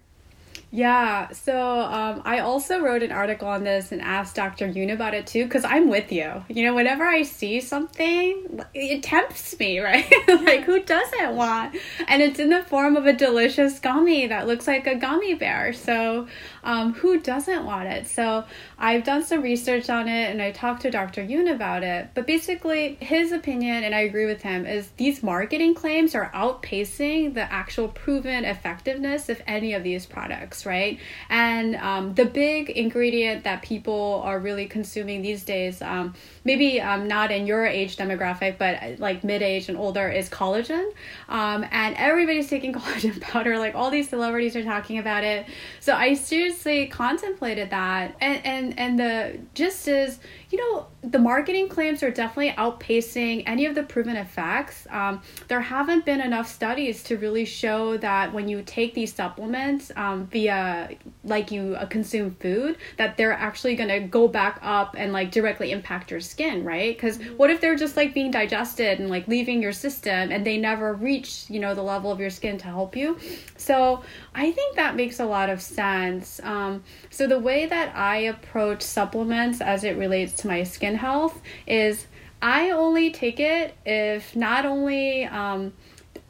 Yeah, 0.71 1.31
so 1.31 1.79
um, 1.81 2.21
I 2.25 2.39
also 2.39 2.81
wrote 2.81 3.01
an 3.01 3.11
article 3.11 3.47
on 3.47 3.63
this 3.63 3.91
and 3.91 4.01
asked 4.01 4.35
Dr. 4.35 4.67
Yoon 4.67 4.91
about 4.91 5.13
it 5.13 5.25
too, 5.25 5.45
because 5.45 5.63
I'm 5.63 5.89
with 5.89 6.11
you. 6.11 6.43
You 6.49 6.65
know, 6.65 6.75
whenever 6.75 7.05
I 7.05 7.23
see 7.23 7.61
something, 7.61 8.61
it 8.73 9.03
tempts 9.03 9.57
me, 9.57 9.79
right? 9.85 10.11
like, 10.27 10.63
who 10.63 10.83
doesn't 10.83 11.35
want? 11.35 11.75
And 12.07 12.21
it's 12.21 12.39
in 12.39 12.49
the 12.49 12.63
form 12.63 12.97
of 12.97 13.05
a 13.05 13.13
delicious 13.13 13.79
gummy 13.79 14.27
that 14.27 14.47
looks 14.47 14.67
like 14.67 14.87
a 14.87 14.95
gummy 14.95 15.33
bear. 15.33 15.71
So, 15.71 16.27
um, 16.63 16.93
who 16.93 17.19
doesn't 17.19 17.63
want 17.63 17.87
it? 17.87 18.07
So, 18.07 18.43
I've 18.77 19.03
done 19.03 19.23
some 19.23 19.41
research 19.41 19.89
on 19.89 20.07
it 20.07 20.31
and 20.31 20.41
I 20.41 20.51
talked 20.51 20.81
to 20.81 20.91
Dr. 20.91 21.23
Yoon 21.23 21.53
about 21.53 21.83
it. 21.83 22.09
But 22.13 22.27
basically, 22.27 22.97
his 22.99 23.31
opinion, 23.31 23.83
and 23.83 23.95
I 23.95 24.01
agree 24.01 24.25
with 24.25 24.41
him, 24.41 24.65
is 24.65 24.89
these 24.97 25.23
marketing 25.23 25.75
claims 25.75 26.15
are 26.15 26.29
outpacing 26.33 27.33
the 27.33 27.51
actual 27.51 27.87
proven 27.87 28.43
effectiveness 28.43 29.29
of 29.29 29.41
any 29.47 29.73
of 29.73 29.83
these 29.83 30.05
products 30.05 30.54
right? 30.63 30.99
And 31.29 31.75
um, 31.77 32.13
the 32.13 32.25
big 32.25 32.69
ingredient 32.69 33.43
that 33.45 33.63
people 33.63 34.21
are 34.23 34.39
really 34.39 34.67
consuming 34.67 35.23
these 35.23 35.43
days, 35.43 35.81
um, 35.81 36.13
maybe 36.43 36.79
um, 36.79 37.07
not 37.07 37.31
in 37.31 37.47
your 37.47 37.65
age 37.65 37.97
demographic, 37.97 38.59
but 38.59 38.75
uh, 38.75 38.91
like 38.99 39.23
mid 39.23 39.41
age 39.41 39.69
and 39.69 39.77
older, 39.77 40.07
is 40.07 40.29
collagen. 40.29 40.91
Um, 41.27 41.65
and 41.71 41.95
everybody's 41.97 42.47
taking 42.47 42.73
collagen 42.75 43.19
powder, 43.19 43.57
like 43.57 43.73
all 43.73 43.89
these 43.89 44.07
celebrities 44.09 44.55
are 44.55 44.63
talking 44.63 44.99
about 44.99 45.23
it. 45.23 45.47
So 45.79 45.93
I 45.93 46.13
seriously 46.13 46.85
contemplated 46.85 47.71
that. 47.71 48.15
And, 48.21 48.45
and, 48.45 48.79
and 48.79 48.99
the 48.99 49.39
gist 49.55 49.87
is, 49.87 50.19
you 50.51 50.57
know, 50.57 50.87
the 51.01 51.19
marketing 51.19 51.69
claims 51.69 52.03
are 52.03 52.11
definitely 52.11 52.51
outpacing 52.51 53.43
any 53.45 53.65
of 53.65 53.75
the 53.75 53.83
proven 53.83 54.15
effects. 54.15 54.87
Um, 54.89 55.21
there 55.47 55.61
haven't 55.61 56.05
been 56.05 56.21
enough 56.21 56.47
studies 56.47 57.03
to 57.03 57.17
really 57.17 57.45
show 57.45 57.97
that 57.97 58.33
when 58.33 58.47
you 58.47 58.61
take 58.63 58.93
these 58.93 59.13
supplements 59.13 59.91
um, 59.95 60.27
via 60.27 60.89
like 61.23 61.51
you 61.51 61.75
uh, 61.75 61.85
consume 61.85 62.31
food, 62.35 62.77
that 62.97 63.17
they're 63.17 63.33
actually 63.33 63.75
going 63.75 63.89
to 63.89 63.99
go 63.99 64.27
back 64.27 64.59
up 64.61 64.95
and 64.97 65.13
like 65.13 65.31
directly 65.31 65.71
impact 65.71 66.11
your 66.11 66.19
skin, 66.19 66.63
right? 66.63 66.95
Because 66.95 67.17
mm-hmm. 67.17 67.37
what 67.37 67.49
if 67.49 67.61
they're 67.61 67.75
just 67.75 67.97
like 67.97 68.13
being 68.13 68.31
digested 68.31 68.99
and 68.99 69.09
like 69.09 69.27
leaving 69.27 69.61
your 69.61 69.73
system 69.73 70.31
and 70.31 70.45
they 70.45 70.57
never 70.57 70.93
reach, 70.93 71.45
you 71.49 71.59
know, 71.59 71.73
the 71.73 71.83
level 71.83 72.11
of 72.11 72.19
your 72.19 72.29
skin 72.29 72.57
to 72.59 72.65
help 72.65 72.95
you? 72.95 73.17
So 73.57 74.03
I 74.33 74.51
think 74.51 74.75
that 74.75 74.95
makes 74.95 75.19
a 75.19 75.25
lot 75.25 75.49
of 75.49 75.61
sense. 75.61 76.39
Um, 76.43 76.83
so 77.09 77.27
the 77.27 77.39
way 77.39 77.65
that 77.65 77.95
I 77.95 78.17
approach 78.17 78.81
supplements 78.81 79.61
as 79.61 79.83
it 79.83 79.97
relates 79.97 80.34
to 80.37 80.47
my 80.47 80.63
skin 80.63 80.95
health 80.95 81.41
is 81.67 82.07
I 82.41 82.71
only 82.71 83.11
take 83.11 83.39
it 83.39 83.75
if 83.85 84.35
not 84.35 84.65
only 84.65 85.25
um, 85.25 85.73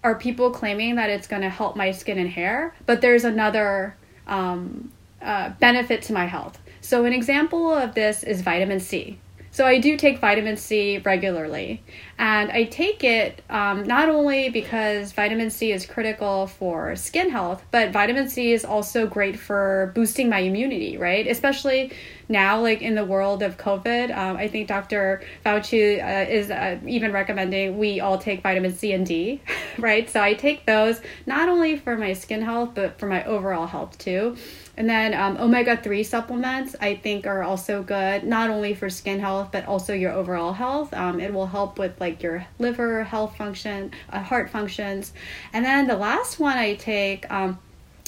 are 0.03 0.15
people 0.15 0.51
claiming 0.51 0.95
that 0.95 1.09
it's 1.09 1.27
going 1.27 1.41
to 1.41 1.49
help 1.49 1.75
my 1.75 1.91
skin 1.91 2.17
and 2.17 2.29
hair, 2.29 2.75
but 2.85 3.01
there's 3.01 3.23
another 3.23 3.95
um, 4.27 4.91
uh, 5.21 5.49
benefit 5.59 6.03
to 6.03 6.13
my 6.13 6.25
health. 6.25 6.59
So, 6.81 7.05
an 7.05 7.13
example 7.13 7.73
of 7.73 7.95
this 7.95 8.23
is 8.23 8.41
vitamin 8.41 8.79
C. 8.79 9.17
So 9.55 9.65
I 9.65 9.77
do 9.77 9.95
take 9.95 10.19
vitamin 10.19 10.57
C 10.57 10.97
regularly, 10.97 11.81
and 12.19 12.51
I 12.51 12.65
take 12.65 13.05
it 13.05 13.41
um, 13.49 13.83
not 13.83 14.09
only 14.09 14.49
because 14.49 15.13
vitamin 15.13 15.49
C 15.49 15.71
is 15.71 15.85
critical 15.85 16.47
for 16.47 16.93
skin 16.97 17.29
health, 17.29 17.63
but 17.71 17.91
vitamin 17.93 18.27
C 18.27 18.51
is 18.51 18.65
also 18.65 19.07
great 19.07 19.39
for 19.39 19.93
boosting 19.95 20.27
my 20.27 20.39
immunity, 20.39 20.97
right? 20.97 21.25
Especially 21.25 21.93
now, 22.27 22.59
like 22.59 22.81
in 22.81 22.95
the 22.95 23.05
world 23.05 23.41
of 23.43 23.55
COVID, 23.55 24.13
um, 24.13 24.35
I 24.35 24.49
think 24.49 24.67
Dr. 24.67 25.23
Fauci 25.45 26.03
uh, 26.03 26.29
is 26.29 26.51
uh, 26.51 26.77
even 26.85 27.13
recommending 27.13 27.77
we 27.77 28.01
all 28.01 28.17
take 28.17 28.43
vitamin 28.43 28.73
C 28.73 28.91
and 28.91 29.05
D, 29.05 29.39
right? 29.77 30.09
So 30.09 30.21
I 30.21 30.33
take 30.33 30.65
those 30.65 30.99
not 31.25 31.47
only 31.47 31.77
for 31.77 31.95
my 31.95 32.11
skin 32.11 32.41
health, 32.41 32.71
but 32.75 32.99
for 32.99 33.07
my 33.07 33.23
overall 33.23 33.67
health 33.67 33.97
too. 33.99 34.35
And 34.77 34.89
then 34.89 35.13
um, 35.13 35.37
omega 35.37 35.77
3 35.77 36.03
supplements, 36.03 36.75
I 36.81 36.95
think, 36.95 37.25
are 37.25 37.43
also 37.43 37.81
good, 37.81 38.23
not 38.23 38.49
only 38.49 38.73
for 38.73 38.89
skin 38.89 39.19
health, 39.19 39.49
but 39.51 39.65
also 39.65 39.93
your 39.93 40.11
overall 40.11 40.53
health. 40.53 40.93
Um, 40.93 41.19
it 41.19 41.33
will 41.33 41.47
help 41.47 41.79
with 41.79 41.99
like 42.01 42.21
your 42.21 42.45
liver 42.59 43.03
health 43.03 43.37
function, 43.37 43.91
uh, 44.09 44.19
heart 44.19 44.49
functions. 44.49 45.13
And 45.53 45.63
then 45.63 45.87
the 45.87 45.95
last 45.95 46.39
one 46.39 46.57
I 46.57 46.75
take, 46.75 47.29
um, 47.31 47.59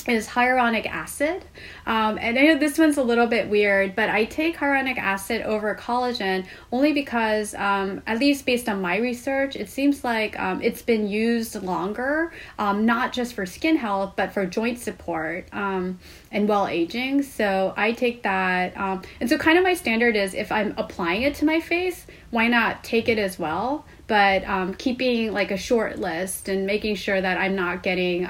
is 0.07 0.27
hyaluronic 0.27 0.85
acid. 0.85 1.43
Um, 1.85 2.17
and 2.19 2.37
I 2.37 2.43
know 2.43 2.57
this 2.57 2.77
one's 2.77 2.97
a 2.97 3.03
little 3.03 3.27
bit 3.27 3.49
weird, 3.49 3.95
but 3.95 4.09
I 4.09 4.25
take 4.25 4.57
hyaluronic 4.57 4.97
acid 4.97 5.41
over 5.41 5.75
collagen 5.75 6.45
only 6.71 6.93
because, 6.93 7.53
um, 7.55 8.01
at 8.07 8.19
least 8.19 8.45
based 8.45 8.69
on 8.69 8.81
my 8.81 8.97
research, 8.97 9.55
it 9.55 9.69
seems 9.69 10.03
like 10.03 10.39
um, 10.39 10.61
it's 10.61 10.81
been 10.81 11.07
used 11.07 11.61
longer, 11.61 12.31
um, 12.57 12.85
not 12.85 13.13
just 13.13 13.33
for 13.33 13.45
skin 13.45 13.77
health, 13.77 14.13
but 14.15 14.33
for 14.33 14.45
joint 14.45 14.79
support 14.79 15.47
um, 15.51 15.99
and 16.31 16.47
well 16.47 16.67
aging. 16.67 17.23
So 17.23 17.73
I 17.75 17.91
take 17.91 18.23
that. 18.23 18.77
Um, 18.77 19.01
and 19.19 19.29
so, 19.29 19.37
kind 19.37 19.57
of 19.57 19.63
my 19.63 19.73
standard 19.73 20.15
is 20.15 20.33
if 20.33 20.51
I'm 20.51 20.73
applying 20.77 21.23
it 21.23 21.35
to 21.35 21.45
my 21.45 21.59
face, 21.59 22.07
why 22.31 22.47
not 22.47 22.83
take 22.83 23.09
it 23.09 23.17
as 23.17 23.37
well? 23.39 23.85
But 24.07 24.77
keeping 24.77 25.33
like 25.33 25.51
a 25.51 25.57
short 25.57 25.99
list 25.99 26.47
and 26.47 26.65
making 26.65 26.95
sure 26.95 27.19
that 27.19 27.37
I'm 27.37 27.55
not 27.55 27.83
getting 27.83 28.25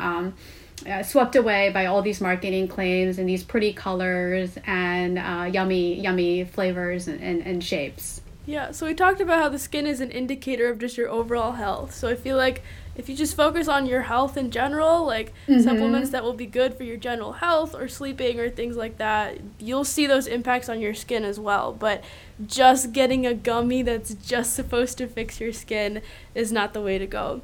uh, 0.88 1.04
swept 1.04 1.36
away 1.36 1.70
by 1.70 1.86
all 1.86 2.02
these 2.02 2.22
marketing 2.22 2.68
claims 2.68 3.20
and 3.20 3.28
these 3.28 3.44
pretty 3.44 3.74
colors 3.74 4.58
and 4.66 5.20
uh, 5.20 5.50
yummy, 5.52 6.00
yummy 6.00 6.46
flavors 6.46 7.08
and, 7.08 7.22
and, 7.22 7.42
and 7.46 7.64
shapes. 7.64 8.22
Yeah, 8.46 8.72
so 8.72 8.86
we 8.86 8.94
talked 8.94 9.20
about 9.20 9.42
how 9.42 9.50
the 9.50 9.60
skin 9.60 9.86
is 9.86 10.00
an 10.00 10.10
indicator 10.10 10.70
of 10.70 10.80
just 10.80 10.98
your 10.98 11.10
overall 11.10 11.52
health. 11.52 11.94
So 11.94 12.08
I 12.08 12.16
feel 12.16 12.38
like 12.38 12.64
if 12.96 13.10
you 13.10 13.16
just 13.16 13.36
focus 13.36 13.68
on 13.68 13.86
your 13.86 14.04
health 14.04 14.38
in 14.38 14.52
general, 14.52 15.06
like 15.06 15.34
mm-hmm. 15.48 15.62
supplements 15.62 16.12
that 16.12 16.24
will 16.24 16.34
be 16.34 16.46
good 16.46 16.74
for 16.74 16.84
your 16.84 16.96
general 16.96 17.34
health 17.34 17.76
or 17.76 17.90
sleeping 17.90 18.40
or 18.40 18.50
things 18.50 18.78
like 18.78 18.98
that, 19.00 19.38
you'll 19.60 19.84
see 19.84 20.08
those 20.08 20.28
impacts 20.28 20.70
on 20.70 20.80
your 20.80 20.94
skin 20.94 21.26
as 21.26 21.38
well. 21.38 21.74
But 21.74 22.06
just 22.46 22.94
getting 22.94 23.26
a 23.26 23.34
gummy 23.34 23.82
that's 23.82 24.14
just 24.14 24.54
supposed 24.54 24.98
to 25.00 25.08
fix 25.08 25.42
your 25.42 25.52
skin 25.52 26.02
is 26.34 26.50
not 26.50 26.74
the 26.74 26.82
way 26.82 26.98
to 26.98 27.06
go. 27.06 27.42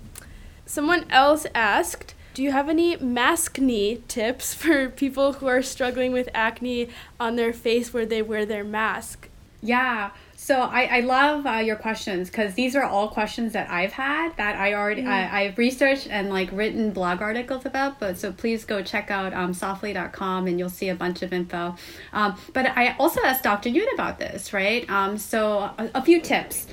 Someone 0.66 1.06
else 1.12 1.46
asked, 1.54 2.16
do 2.34 2.42
you 2.42 2.52
have 2.52 2.70
any 2.70 2.98
maskne 2.98 4.06
tips 4.08 4.54
for 4.62 4.90
people 4.90 5.34
who 5.34 5.48
are 5.48 5.62
struggling 5.62 6.12
with 6.12 6.30
acne 6.34 6.90
on 7.20 7.36
their 7.36 7.54
face 7.54 7.94
where 7.94 8.06
they 8.06 8.22
wear 8.22 8.46
their 8.46 8.64
mask? 8.64 9.30
Yeah. 9.62 10.12
So 10.36 10.60
I, 10.60 10.98
I 10.98 11.00
love 11.00 11.46
uh, 11.46 11.52
your 11.60 11.78
questions 11.78 12.30
because 12.30 12.56
these 12.56 12.76
are 12.76 12.84
all 12.84 13.08
questions 13.08 13.54
that 13.54 13.70
I've 13.70 13.94
had 13.94 14.36
that 14.36 14.58
I 14.58 14.74
already 14.74 15.04
mm. 15.04 15.08
I, 15.08 15.44
I've 15.44 15.58
researched 15.58 16.08
and 16.10 16.30
like 16.30 16.50
written 16.52 16.92
blog 16.92 17.22
articles 17.22 17.66
about. 17.66 17.98
But 17.98 18.18
so 18.18 18.34
please 18.34 18.66
go 18.66 18.84
check 18.84 19.10
out 19.10 19.34
um, 19.34 19.54
soffli.com 19.54 20.48
and 20.48 20.60
you'll 20.60 20.70
see 20.70 20.90
a 20.90 20.96
bunch 20.96 21.22
of 21.22 21.32
info. 21.32 21.78
Um, 22.12 22.38
but 22.52 22.66
I 22.76 22.94
also 23.00 23.22
asked 23.24 23.44
Dr. 23.44 23.70
Yoon 23.70 23.86
about 23.94 24.20
this, 24.20 24.52
right? 24.52 24.90
Um, 24.90 25.18
so 25.18 25.72
a, 25.78 25.90
a 25.96 26.02
few 26.02 26.20
tips. 26.20 26.68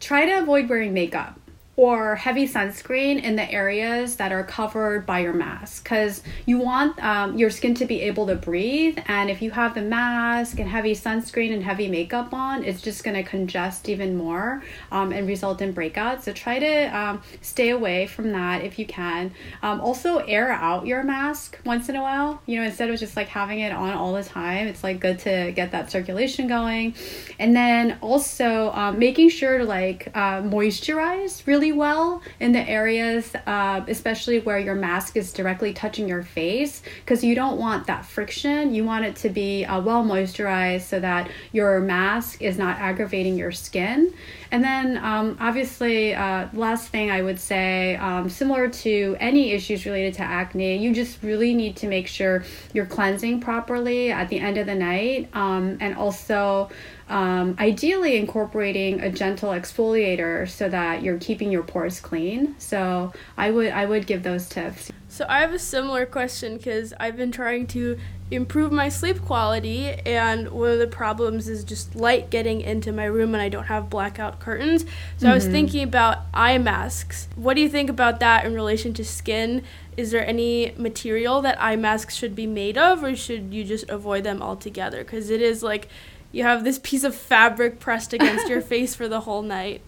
Try 0.00 0.26
to 0.26 0.40
avoid 0.40 0.68
wearing 0.68 0.92
makeup 0.92 1.38
or 1.74 2.16
heavy 2.16 2.46
sunscreen 2.46 3.22
in 3.22 3.34
the 3.34 3.50
areas 3.50 4.16
that 4.16 4.30
are 4.30 4.44
covered 4.44 5.06
by 5.06 5.20
your 5.20 5.32
mask. 5.32 5.84
Because 5.84 6.22
you 6.44 6.58
want 6.58 7.02
um, 7.02 7.38
your 7.38 7.48
skin 7.48 7.74
to 7.74 7.86
be 7.86 8.02
able 8.02 8.26
to 8.26 8.34
breathe 8.34 8.98
and 9.06 9.30
if 9.30 9.40
you 9.40 9.50
have 9.52 9.74
the 9.74 9.80
mask 9.80 10.58
and 10.58 10.68
heavy 10.68 10.94
sunscreen 10.94 11.52
and 11.52 11.64
heavy 11.64 11.88
makeup 11.88 12.34
on 12.34 12.62
it's 12.64 12.82
just 12.82 13.04
going 13.04 13.16
to 13.16 13.22
congest 13.22 13.88
even 13.88 14.16
more 14.16 14.62
um, 14.90 15.12
and 15.12 15.26
result 15.26 15.62
in 15.62 15.72
breakouts. 15.72 16.22
So 16.22 16.32
try 16.32 16.58
to 16.58 16.96
um, 16.96 17.22
stay 17.40 17.70
away 17.70 18.06
from 18.06 18.32
that 18.32 18.64
if 18.64 18.78
you 18.78 18.84
can. 18.84 19.32
Um, 19.62 19.80
also 19.80 20.18
air 20.18 20.52
out 20.52 20.86
your 20.86 21.02
mask 21.02 21.58
once 21.64 21.88
in 21.88 21.96
a 21.96 22.02
while. 22.02 22.42
You 22.44 22.60
know 22.60 22.66
instead 22.66 22.90
of 22.90 22.98
just 23.00 23.16
like 23.16 23.28
having 23.28 23.60
it 23.60 23.72
on 23.72 23.94
all 23.94 24.12
the 24.12 24.24
time 24.24 24.66
it's 24.66 24.84
like 24.84 25.00
good 25.00 25.18
to 25.20 25.52
get 25.52 25.72
that 25.72 25.90
circulation 25.90 26.48
going. 26.48 26.94
And 27.38 27.56
then 27.56 27.96
also 28.02 28.70
um, 28.72 28.98
making 28.98 29.30
sure 29.30 29.58
to 29.58 29.64
like 29.64 30.08
uh, 30.14 30.42
moisturize 30.42 31.46
really 31.46 31.61
really 31.62 31.72
well 31.72 32.20
in 32.40 32.50
the 32.50 32.68
areas, 32.68 33.36
uh, 33.46 33.84
especially 33.86 34.40
where 34.40 34.58
your 34.58 34.74
mask 34.74 35.16
is 35.16 35.32
directly 35.32 35.72
touching 35.72 36.08
your 36.08 36.24
face, 36.24 36.82
because 37.04 37.22
you 37.22 37.36
don't 37.36 37.56
want 37.56 37.86
that 37.86 38.04
friction. 38.04 38.74
You 38.74 38.84
want 38.84 39.04
it 39.04 39.14
to 39.16 39.28
be 39.28 39.64
uh, 39.64 39.80
well 39.80 40.02
moisturized 40.02 40.82
so 40.82 40.98
that 40.98 41.30
your 41.52 41.78
mask 41.78 42.42
is 42.42 42.58
not 42.58 42.78
aggravating 42.78 43.38
your 43.38 43.52
skin. 43.52 44.12
And 44.52 44.62
then, 44.62 44.98
um, 44.98 45.38
obviously, 45.40 46.14
uh, 46.14 46.46
last 46.52 46.88
thing 46.88 47.10
I 47.10 47.22
would 47.22 47.40
say, 47.40 47.96
um, 47.96 48.28
similar 48.28 48.68
to 48.68 49.16
any 49.18 49.52
issues 49.52 49.86
related 49.86 50.12
to 50.14 50.22
acne, 50.22 50.76
you 50.76 50.92
just 50.92 51.22
really 51.22 51.54
need 51.54 51.74
to 51.76 51.88
make 51.88 52.06
sure 52.06 52.44
you're 52.74 52.84
cleansing 52.84 53.40
properly 53.40 54.12
at 54.12 54.28
the 54.28 54.38
end 54.38 54.58
of 54.58 54.66
the 54.66 54.74
night, 54.74 55.30
um, 55.32 55.78
and 55.80 55.96
also 55.96 56.68
um, 57.08 57.56
ideally 57.58 58.18
incorporating 58.18 59.00
a 59.00 59.10
gentle 59.10 59.50
exfoliator 59.52 60.46
so 60.46 60.68
that 60.68 61.02
you're 61.02 61.18
keeping 61.18 61.50
your 61.50 61.62
pores 61.62 61.98
clean. 61.98 62.54
So 62.58 63.14
I 63.38 63.50
would 63.50 63.72
I 63.72 63.86
would 63.86 64.06
give 64.06 64.22
those 64.22 64.50
tips. 64.50 64.92
So 65.08 65.24
I 65.30 65.40
have 65.40 65.54
a 65.54 65.58
similar 65.58 66.04
question 66.04 66.58
because 66.58 66.92
I've 67.00 67.16
been 67.16 67.32
trying 67.32 67.66
to 67.68 67.98
improve 68.32 68.72
my 68.72 68.88
sleep 68.88 69.20
quality 69.22 69.90
and 69.90 70.48
one 70.48 70.70
of 70.70 70.78
the 70.78 70.86
problems 70.86 71.48
is 71.48 71.64
just 71.64 71.94
light 71.94 72.30
getting 72.30 72.62
into 72.62 72.90
my 72.90 73.04
room 73.04 73.34
and 73.34 73.42
I 73.42 73.48
don't 73.48 73.64
have 73.64 73.90
blackout 73.90 74.40
curtains. 74.40 74.82
So 74.82 74.88
mm-hmm. 74.88 75.26
I 75.26 75.34
was 75.34 75.44
mm-hmm. 75.44 75.52
thinking 75.52 75.82
about 75.84 76.18
eye 76.32 76.58
masks. 76.58 77.28
What 77.36 77.54
do 77.54 77.60
you 77.60 77.68
think 77.68 77.90
about 77.90 78.20
that 78.20 78.44
in 78.44 78.54
relation 78.54 78.94
to 78.94 79.04
skin? 79.04 79.62
Is 79.96 80.10
there 80.10 80.26
any 80.26 80.72
material 80.78 81.42
that 81.42 81.60
eye 81.60 81.76
masks 81.76 82.14
should 82.14 82.34
be 82.34 82.46
made 82.46 82.78
of 82.78 83.04
or 83.04 83.14
should 83.14 83.52
you 83.52 83.64
just 83.64 83.88
avoid 83.90 84.24
them 84.24 84.40
altogether? 84.40 85.04
Because 85.04 85.28
it 85.28 85.42
is 85.42 85.62
like 85.62 85.88
you 86.32 86.42
have 86.44 86.64
this 86.64 86.78
piece 86.82 87.04
of 87.04 87.14
fabric 87.14 87.78
pressed 87.78 88.14
against 88.14 88.48
your 88.48 88.60
face 88.72 88.94
for 88.94 89.08
the 89.08 89.20
whole 89.20 89.42
night. 89.42 89.82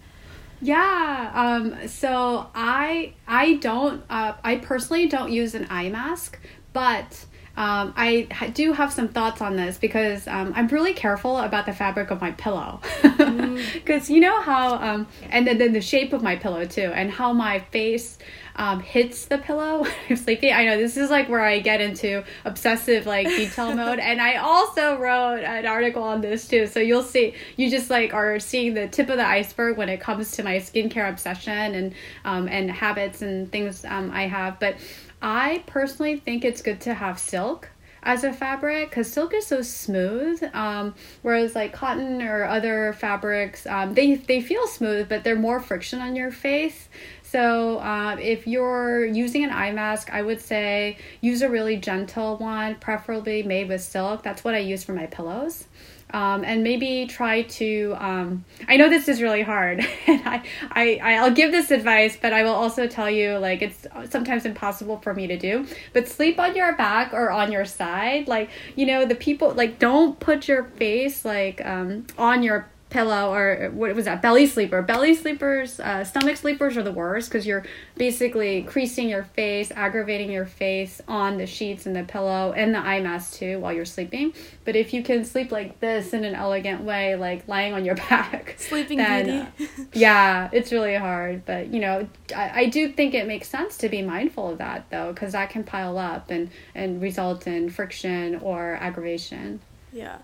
Yeah. 0.60 1.30
Um, 1.34 1.88
so 1.88 2.48
I 2.54 3.14
I 3.26 3.54
don't 3.54 4.02
uh, 4.10 4.34
I 4.44 4.56
personally 4.56 5.06
don't 5.06 5.32
use 5.32 5.54
an 5.54 5.66
eye 5.70 5.88
mask, 5.88 6.38
but 6.72 7.24
um, 7.56 7.94
I 7.96 8.26
do 8.52 8.72
have 8.72 8.92
some 8.92 9.08
thoughts 9.08 9.40
on 9.40 9.56
this 9.56 9.78
because 9.78 10.26
um, 10.26 10.52
I'm 10.56 10.66
really 10.68 10.92
careful 10.92 11.38
about 11.38 11.66
the 11.66 11.72
fabric 11.72 12.10
of 12.10 12.20
my 12.20 12.32
pillow. 12.32 12.80
Because 13.02 13.18
mm. 13.18 14.08
you 14.08 14.20
know 14.20 14.40
how, 14.40 14.74
um, 14.74 15.06
and 15.30 15.46
then, 15.46 15.58
then 15.58 15.72
the 15.72 15.80
shape 15.80 16.12
of 16.12 16.22
my 16.22 16.34
pillow 16.34 16.64
too, 16.64 16.90
and 16.94 17.10
how 17.10 17.32
my 17.32 17.60
face 17.60 18.18
um, 18.56 18.80
hits 18.80 19.26
the 19.26 19.38
pillow 19.38 19.82
when 19.82 19.92
I'm 20.10 20.16
sleeping. 20.16 20.52
I 20.52 20.64
know 20.64 20.76
this 20.76 20.96
is 20.96 21.10
like 21.10 21.28
where 21.28 21.40
I 21.40 21.60
get 21.60 21.80
into 21.80 22.24
obsessive 22.44 23.06
like 23.06 23.26
detail 23.26 23.74
mode, 23.76 23.98
and 23.98 24.20
I 24.20 24.36
also 24.36 24.98
wrote 24.98 25.44
an 25.44 25.66
article 25.66 26.02
on 26.02 26.20
this 26.20 26.48
too. 26.48 26.66
So 26.66 26.80
you'll 26.80 27.02
see, 27.02 27.34
you 27.56 27.70
just 27.70 27.90
like 27.90 28.14
are 28.14 28.38
seeing 28.38 28.74
the 28.74 28.88
tip 28.88 29.08
of 29.10 29.16
the 29.16 29.26
iceberg 29.26 29.76
when 29.76 29.88
it 29.88 30.00
comes 30.00 30.32
to 30.32 30.42
my 30.42 30.56
skincare 30.56 31.08
obsession 31.08 31.74
and 31.74 31.94
um, 32.24 32.48
and 32.48 32.70
habits 32.70 33.22
and 33.22 33.50
things 33.50 33.84
um, 33.84 34.10
I 34.10 34.26
have. 34.26 34.58
But 34.60 34.76
I 35.24 35.64
personally 35.66 36.18
think 36.18 36.44
it's 36.44 36.60
good 36.60 36.82
to 36.82 36.92
have 36.94 37.18
silk 37.18 37.70
as 38.02 38.22
a 38.22 38.32
fabric 38.34 38.90
because 38.90 39.10
silk 39.10 39.32
is 39.32 39.46
so 39.46 39.62
smooth 39.62 40.42
um, 40.52 40.94
whereas 41.22 41.54
like 41.54 41.72
cotton 41.72 42.20
or 42.20 42.44
other 42.44 42.92
fabrics 42.92 43.66
um, 43.66 43.94
they, 43.94 44.16
they 44.16 44.42
feel 44.42 44.66
smooth 44.66 45.08
but 45.08 45.24
they're 45.24 45.34
more 45.34 45.58
friction 45.58 46.00
on 46.00 46.14
your 46.14 46.30
face 46.30 46.90
so 47.34 47.78
uh, 47.80 48.16
if 48.20 48.46
you're 48.46 49.04
using 49.04 49.42
an 49.42 49.50
eye 49.50 49.72
mask, 49.72 50.08
I 50.12 50.22
would 50.22 50.40
say 50.40 50.98
use 51.20 51.42
a 51.42 51.48
really 51.48 51.76
gentle 51.76 52.36
one, 52.36 52.76
preferably 52.76 53.42
made 53.42 53.68
with 53.68 53.82
silk. 53.82 54.22
That's 54.22 54.44
what 54.44 54.54
I 54.54 54.58
use 54.58 54.84
for 54.84 54.92
my 54.92 55.06
pillows. 55.06 55.66
Um, 56.14 56.44
and 56.44 56.62
maybe 56.62 57.06
try 57.06 57.42
to 57.42 57.96
um, 57.98 58.44
i 58.68 58.76
know 58.76 58.88
this 58.88 59.08
is 59.08 59.20
really 59.20 59.42
hard 59.42 59.80
and 60.06 60.22
I, 60.24 60.42
I 61.02 61.14
i'll 61.18 61.32
give 61.32 61.50
this 61.50 61.72
advice 61.72 62.16
but 62.16 62.32
i 62.32 62.44
will 62.44 62.54
also 62.54 62.86
tell 62.86 63.10
you 63.10 63.36
like 63.38 63.62
it's 63.62 63.86
sometimes 64.10 64.44
impossible 64.44 64.98
for 64.98 65.14
me 65.14 65.26
to 65.26 65.36
do. 65.36 65.66
But 65.92 66.08
sleep 66.08 66.38
on 66.38 66.56
your 66.56 66.74
back 66.76 67.12
or 67.12 67.30
on 67.30 67.52
your 67.52 67.64
side. 67.64 68.28
Like 68.28 68.50
you 68.76 68.86
know 68.86 69.04
the 69.04 69.14
people 69.14 69.52
like 69.52 69.78
don't 69.78 70.18
put 70.18 70.48
your 70.48 70.64
face 70.64 71.24
like 71.24 71.64
um, 71.64 72.06
on 72.18 72.42
your 72.42 72.68
pillow 72.94 73.34
or 73.34 73.70
what 73.72 73.92
was 73.96 74.04
that 74.04 74.22
belly 74.22 74.46
sleeper. 74.46 74.80
Belly 74.80 75.16
sleepers 75.16 75.80
uh, 75.80 76.04
stomach 76.04 76.36
sleepers 76.36 76.76
are 76.76 76.82
the 76.84 76.92
worst 76.92 77.28
because 77.28 77.44
you're 77.44 77.64
basically 77.96 78.62
creasing 78.62 79.08
your 79.08 79.24
face 79.24 79.72
aggravating 79.74 80.30
your 80.30 80.46
face 80.46 81.00
on 81.08 81.36
the 81.36 81.44
sheets 81.44 81.86
and 81.86 81.96
the 81.96 82.04
pillow 82.04 82.52
and 82.52 82.72
the 82.72 82.78
eye 82.78 83.00
mask 83.00 83.34
too 83.34 83.58
while 83.58 83.72
you're 83.72 83.84
sleeping. 83.84 84.32
But 84.64 84.76
if 84.76 84.94
you 84.94 85.02
can 85.02 85.24
sleep 85.24 85.50
like 85.50 85.80
this 85.80 86.12
in 86.12 86.24
an 86.24 86.36
elegant 86.36 86.82
way 86.82 87.16
like 87.16 87.48
lying 87.48 87.72
on 87.72 87.84
your 87.84 87.96
back 88.08 88.54
sleeping 88.58 88.98
then, 88.98 89.50
beauty. 89.56 89.72
uh, 89.76 89.84
yeah 89.92 90.48
it's 90.52 90.70
really 90.70 90.94
hard. 90.94 91.44
But 91.44 91.74
you 91.74 91.80
know 91.80 92.08
I, 92.34 92.60
I 92.60 92.66
do 92.66 92.92
think 92.92 93.12
it 93.14 93.26
makes 93.26 93.48
sense 93.48 93.76
to 93.78 93.88
be 93.88 94.02
mindful 94.02 94.50
of 94.50 94.58
that 94.58 94.88
though 94.90 95.12
because 95.12 95.32
that 95.32 95.50
can 95.50 95.64
pile 95.64 95.98
up 95.98 96.30
and 96.30 96.48
and 96.76 97.02
result 97.02 97.48
in 97.48 97.70
friction 97.70 98.36
or 98.36 98.74
aggravation. 98.80 99.60
Yeah 99.92 100.18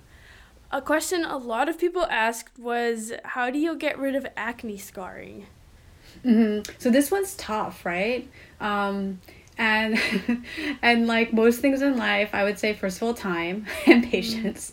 a 0.71 0.81
question 0.81 1.25
a 1.25 1.37
lot 1.37 1.69
of 1.69 1.79
people 1.79 2.07
asked 2.07 2.59
was 2.59 3.13
how 3.25 3.51
do 3.51 3.59
you 3.59 3.77
get 3.77 3.99
rid 3.99 4.15
of 4.15 4.27
acne 4.37 4.79
scarring? 4.79 5.47
Mm-hmm. 6.25 6.71
So 6.79 6.91
this 6.91 7.11
one's 7.11 7.35
tough, 7.37 7.85
right? 7.85 8.29
Um, 8.61 9.21
and 9.61 10.01
and 10.83 11.07
like 11.07 11.33
most 11.35 11.61
things 11.61 11.83
in 11.83 11.97
life 11.99 12.31
i 12.33 12.43
would 12.43 12.59
say 12.59 12.73
first 12.73 12.97
of 12.97 13.03
all 13.03 13.15
time 13.15 13.67
and 13.87 14.03
mm-hmm. 14.03 14.11
patience. 14.11 14.73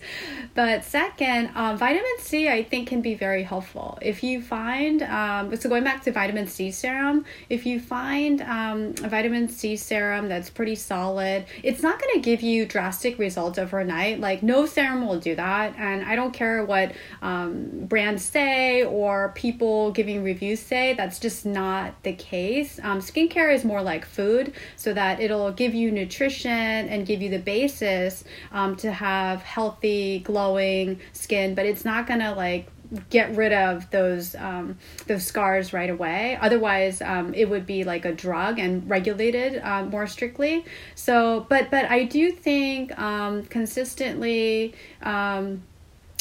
But 0.56 0.84
second 0.86 1.52
um, 1.56 1.78
vitamin 1.78 2.18
c 2.20 2.50
i 2.50 2.64
think 2.64 2.88
can 2.88 3.02
be 3.02 3.14
very 3.14 3.44
helpful. 3.44 4.00
If 4.02 4.24
you 4.24 4.42
find 4.42 5.04
um, 5.04 5.56
so 5.56 5.70
going 5.70 5.84
back 5.84 6.04
to 6.04 6.12
vitamin 6.12 6.48
c 6.48 6.72
serum 6.72 7.26
if 7.50 7.66
you 7.66 7.80
find 7.80 8.42
um, 8.42 8.96
a 9.04 9.10
vitamin 9.10 9.50
c 9.50 9.76
serum 9.76 10.30
that's 10.30 10.50
pretty 10.50 10.76
solid 10.76 11.46
it's 11.62 11.84
not 11.84 12.02
going 12.02 12.14
to 12.16 12.22
give 12.22 12.42
you 12.42 12.66
drastic 12.66 13.20
results 13.20 13.60
overnight. 13.60 14.20
Like 14.20 14.42
no 14.42 14.66
serum 14.66 15.06
will 15.06 15.20
do 15.20 15.36
that. 15.36 15.76
And 15.78 16.04
i 16.06 16.16
don't 16.16 16.32
care 16.32 16.64
what 16.66 16.94
um, 17.22 17.86
brands 17.86 18.24
say 18.24 18.84
or 18.84 19.34
people 19.36 19.92
giving 19.92 20.24
reviews 20.24 20.62
say 20.62 20.94
that's 20.94 21.20
just 21.20 21.46
not 21.46 22.02
the 22.04 22.14
case. 22.14 22.80
Um, 22.82 23.00
skincare 23.00 23.54
is 23.54 23.66
more 23.66 23.82
like 23.82 24.06
food 24.06 24.54
so 24.78 24.94
that 24.94 25.20
it'll 25.20 25.52
give 25.52 25.74
you 25.74 25.92
nutrition 25.92 26.52
and 26.52 27.06
give 27.06 27.22
you 27.22 27.30
the 27.30 27.40
basis 27.40 28.24
um, 28.54 28.78
to 28.78 28.92
have 28.92 29.42
healthy, 29.42 30.20
glowing 30.20 31.00
skin, 31.12 31.54
but 31.56 31.66
it's 31.66 31.84
not 31.84 32.08
gonna 32.08 32.34
like 32.34 32.70
get 33.10 33.36
rid 33.36 33.52
of 33.52 33.90
those 33.92 34.36
um, 34.36 34.78
those 35.08 35.26
scars 35.26 35.74
right 35.74 35.90
away. 35.90 36.38
Otherwise, 36.40 37.02
um, 37.02 37.34
it 37.34 37.50
would 37.50 37.66
be 37.66 37.84
like 37.84 38.06
a 38.06 38.14
drug 38.14 38.60
and 38.60 38.90
regulated 38.90 39.62
uh, 39.64 39.84
more 39.84 40.08
strictly. 40.08 40.66
So, 40.96 41.46
but 41.50 41.70
but 41.70 41.86
I 41.86 42.04
do 42.04 42.32
think 42.32 42.98
um, 42.98 43.44
consistently 43.46 44.74
um, 45.02 45.64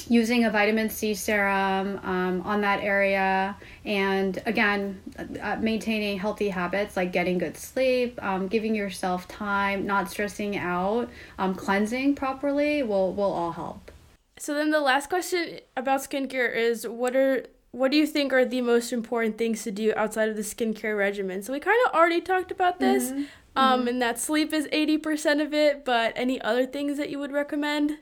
using 0.08 0.44
a 0.44 0.50
vitamin 0.50 0.88
C 0.88 1.14
serum 1.14 2.00
um, 2.04 2.42
on 2.42 2.60
that 2.60 2.82
area, 2.82 3.56
and 3.84 4.40
again, 4.46 5.00
uh, 5.42 5.56
maintaining 5.60 6.18
healthy 6.18 6.48
habits 6.48 6.96
like 6.96 7.12
getting 7.12 7.38
good 7.38 7.56
sleep, 7.56 8.22
um, 8.22 8.46
giving 8.48 8.74
yourself 8.74 9.26
time, 9.28 9.86
not 9.86 10.10
stressing 10.10 10.56
out, 10.56 11.08
um, 11.38 11.54
cleansing 11.54 12.14
properly 12.14 12.82
will 12.82 13.12
will 13.12 13.32
all 13.32 13.52
help. 13.52 13.90
So 14.38 14.54
then 14.54 14.70
the 14.70 14.80
last 14.80 15.08
question 15.08 15.60
about 15.76 16.00
skincare 16.00 16.54
is 16.54 16.86
what 16.86 17.16
are 17.16 17.46
what 17.72 17.90
do 17.90 17.96
you 17.96 18.06
think 18.06 18.32
are 18.32 18.44
the 18.44 18.62
most 18.62 18.92
important 18.92 19.36
things 19.36 19.62
to 19.64 19.70
do 19.70 19.92
outside 19.96 20.28
of 20.28 20.36
the 20.36 20.42
skincare 20.42 20.96
regimen? 20.96 21.42
So 21.42 21.52
we 21.52 21.60
kind 21.60 21.78
of 21.86 21.94
already 21.94 22.20
talked 22.20 22.50
about 22.50 22.78
this, 22.78 23.10
mm-hmm. 23.10 23.24
Um, 23.54 23.80
mm-hmm. 23.80 23.88
and 23.88 24.02
that 24.02 24.18
sleep 24.18 24.52
is 24.52 24.68
eighty 24.72 24.98
percent 24.98 25.40
of 25.40 25.52
it. 25.52 25.84
But 25.84 26.12
any 26.16 26.40
other 26.40 26.66
things 26.66 26.96
that 26.98 27.10
you 27.10 27.18
would 27.18 27.32
recommend? 27.32 27.98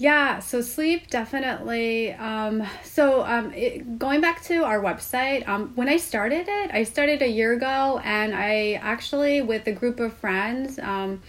Yeah, 0.00 0.38
so 0.38 0.60
sleep 0.60 1.10
definitely. 1.10 2.12
Um, 2.12 2.62
so 2.84 3.24
um, 3.24 3.52
it, 3.52 3.98
going 3.98 4.20
back 4.20 4.42
to 4.44 4.62
our 4.62 4.80
website, 4.80 5.46
um, 5.48 5.72
when 5.74 5.88
I 5.88 5.96
started 5.96 6.46
it, 6.48 6.70
I 6.72 6.84
started 6.84 7.20
a 7.20 7.26
year 7.26 7.52
ago, 7.52 8.00
and 8.04 8.32
I 8.32 8.74
actually 8.74 9.42
with 9.42 9.66
a 9.66 9.72
group 9.72 9.98
of 9.98 10.12
friends 10.12 10.78
um, 10.78 11.20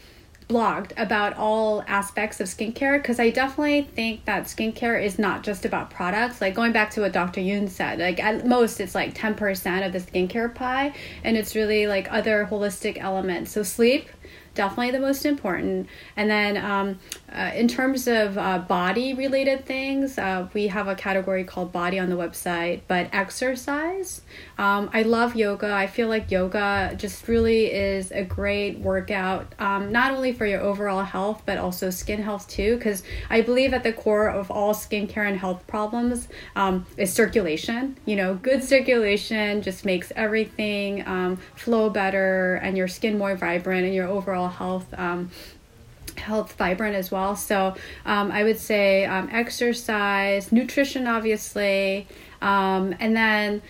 blogged 0.48 0.92
about 0.98 1.36
all 1.36 1.84
aspects 1.88 2.40
of 2.40 2.48
skincare 2.48 3.02
because 3.02 3.20
I 3.20 3.32
definitely 3.32 3.84
think 3.96 4.26
that 4.26 4.44
skincare 4.44 5.04
is 5.04 5.18
not 5.18 5.42
just 5.42 5.66
about 5.66 5.90
products. 5.90 6.40
Like 6.40 6.54
going 6.54 6.72
back 6.72 6.92
to 6.92 7.02
what 7.02 7.12
Dr. 7.12 7.42
Yoon 7.42 7.70
said, 7.70 7.98
like 7.98 8.24
at 8.24 8.46
most 8.46 8.80
it's 8.80 8.94
like 8.94 9.16
ten 9.16 9.34
percent 9.34 9.84
of 9.84 9.94
the 9.94 10.00
skincare 10.00 10.54
pie, 10.54 10.94
and 11.24 11.36
it's 11.36 11.56
really 11.56 11.88
like 11.88 12.08
other 12.12 12.48
holistic 12.52 13.00
elements. 13.00 13.50
So 13.50 13.64
sleep 13.64 14.10
definitely 14.54 14.92
the 14.92 15.00
most 15.00 15.26
important. 15.26 15.88
And 16.16 16.30
then 16.30 16.58
um, 16.58 17.00
uh, 17.32 17.52
in 17.56 17.68
terms 17.68 18.08
of 18.08 18.38
uh, 18.38 18.60
body 18.60 19.14
related 19.14 19.66
things, 19.66 20.18
uh, 20.18 20.48
we 20.54 20.68
have 20.68 20.88
a 20.88 20.96
category 20.96 21.44
called 21.44 21.72
body 21.72 22.00
on 22.00 22.10
the 22.10 22.16
website, 22.16 22.82
but 22.88 23.10
exercise. 23.14 24.22
Um, 24.58 24.90
I 24.94 25.04
love 25.04 25.36
yoga. 25.36 25.72
I 25.72 25.88
feel 25.88 26.08
like 26.08 26.32
yoga 26.32 26.96
just 26.98 27.28
really 27.28 27.66
is 27.72 28.12
a 28.12 28.24
great 28.24 28.80
workout, 28.80 29.54
um, 29.60 29.92
not 29.92 30.12
only 30.12 30.34
for 30.34 30.46
your 30.46 30.62
overall 30.62 31.04
health, 31.04 31.44
but 31.46 31.58
also 31.58 31.90
skin 31.90 32.22
health 32.22 32.48
too, 32.48 32.76
because 32.78 33.04
I 33.30 33.42
believe 33.42 33.74
at 33.74 33.84
the 33.84 33.94
core 33.94 34.30
of 34.30 34.50
all 34.50 34.74
skincare 34.74 35.28
and 35.28 35.38
health 35.38 35.68
problems 35.68 36.28
um, 36.56 36.86
is 36.98 37.14
circulation. 37.14 37.98
You 38.06 38.16
know, 38.16 38.36
good 38.36 38.64
circulation 38.64 39.62
just 39.62 39.86
makes 39.86 40.12
everything 40.16 41.08
um, 41.08 41.38
flow 41.56 41.90
better 41.90 42.56
and 42.56 42.78
your 42.78 42.88
skin 42.88 43.18
more 43.18 43.36
vibrant 43.36 43.86
and 43.86 43.94
your 43.94 44.08
overall 44.08 44.48
health 44.48 44.88
um, 44.98 45.30
health 46.20 46.54
vibrant 46.54 46.96
as 46.96 47.12
well. 47.12 47.36
So 47.36 47.76
um, 48.06 48.32
I 48.32 48.44
would 48.44 48.60
say 48.60 49.06
um, 49.06 49.30
exercise, 49.32 50.52
nutrition, 50.52 51.08
obviously, 51.08 52.08
um, 52.42 52.96
and 53.00 53.16
then 53.16 53.62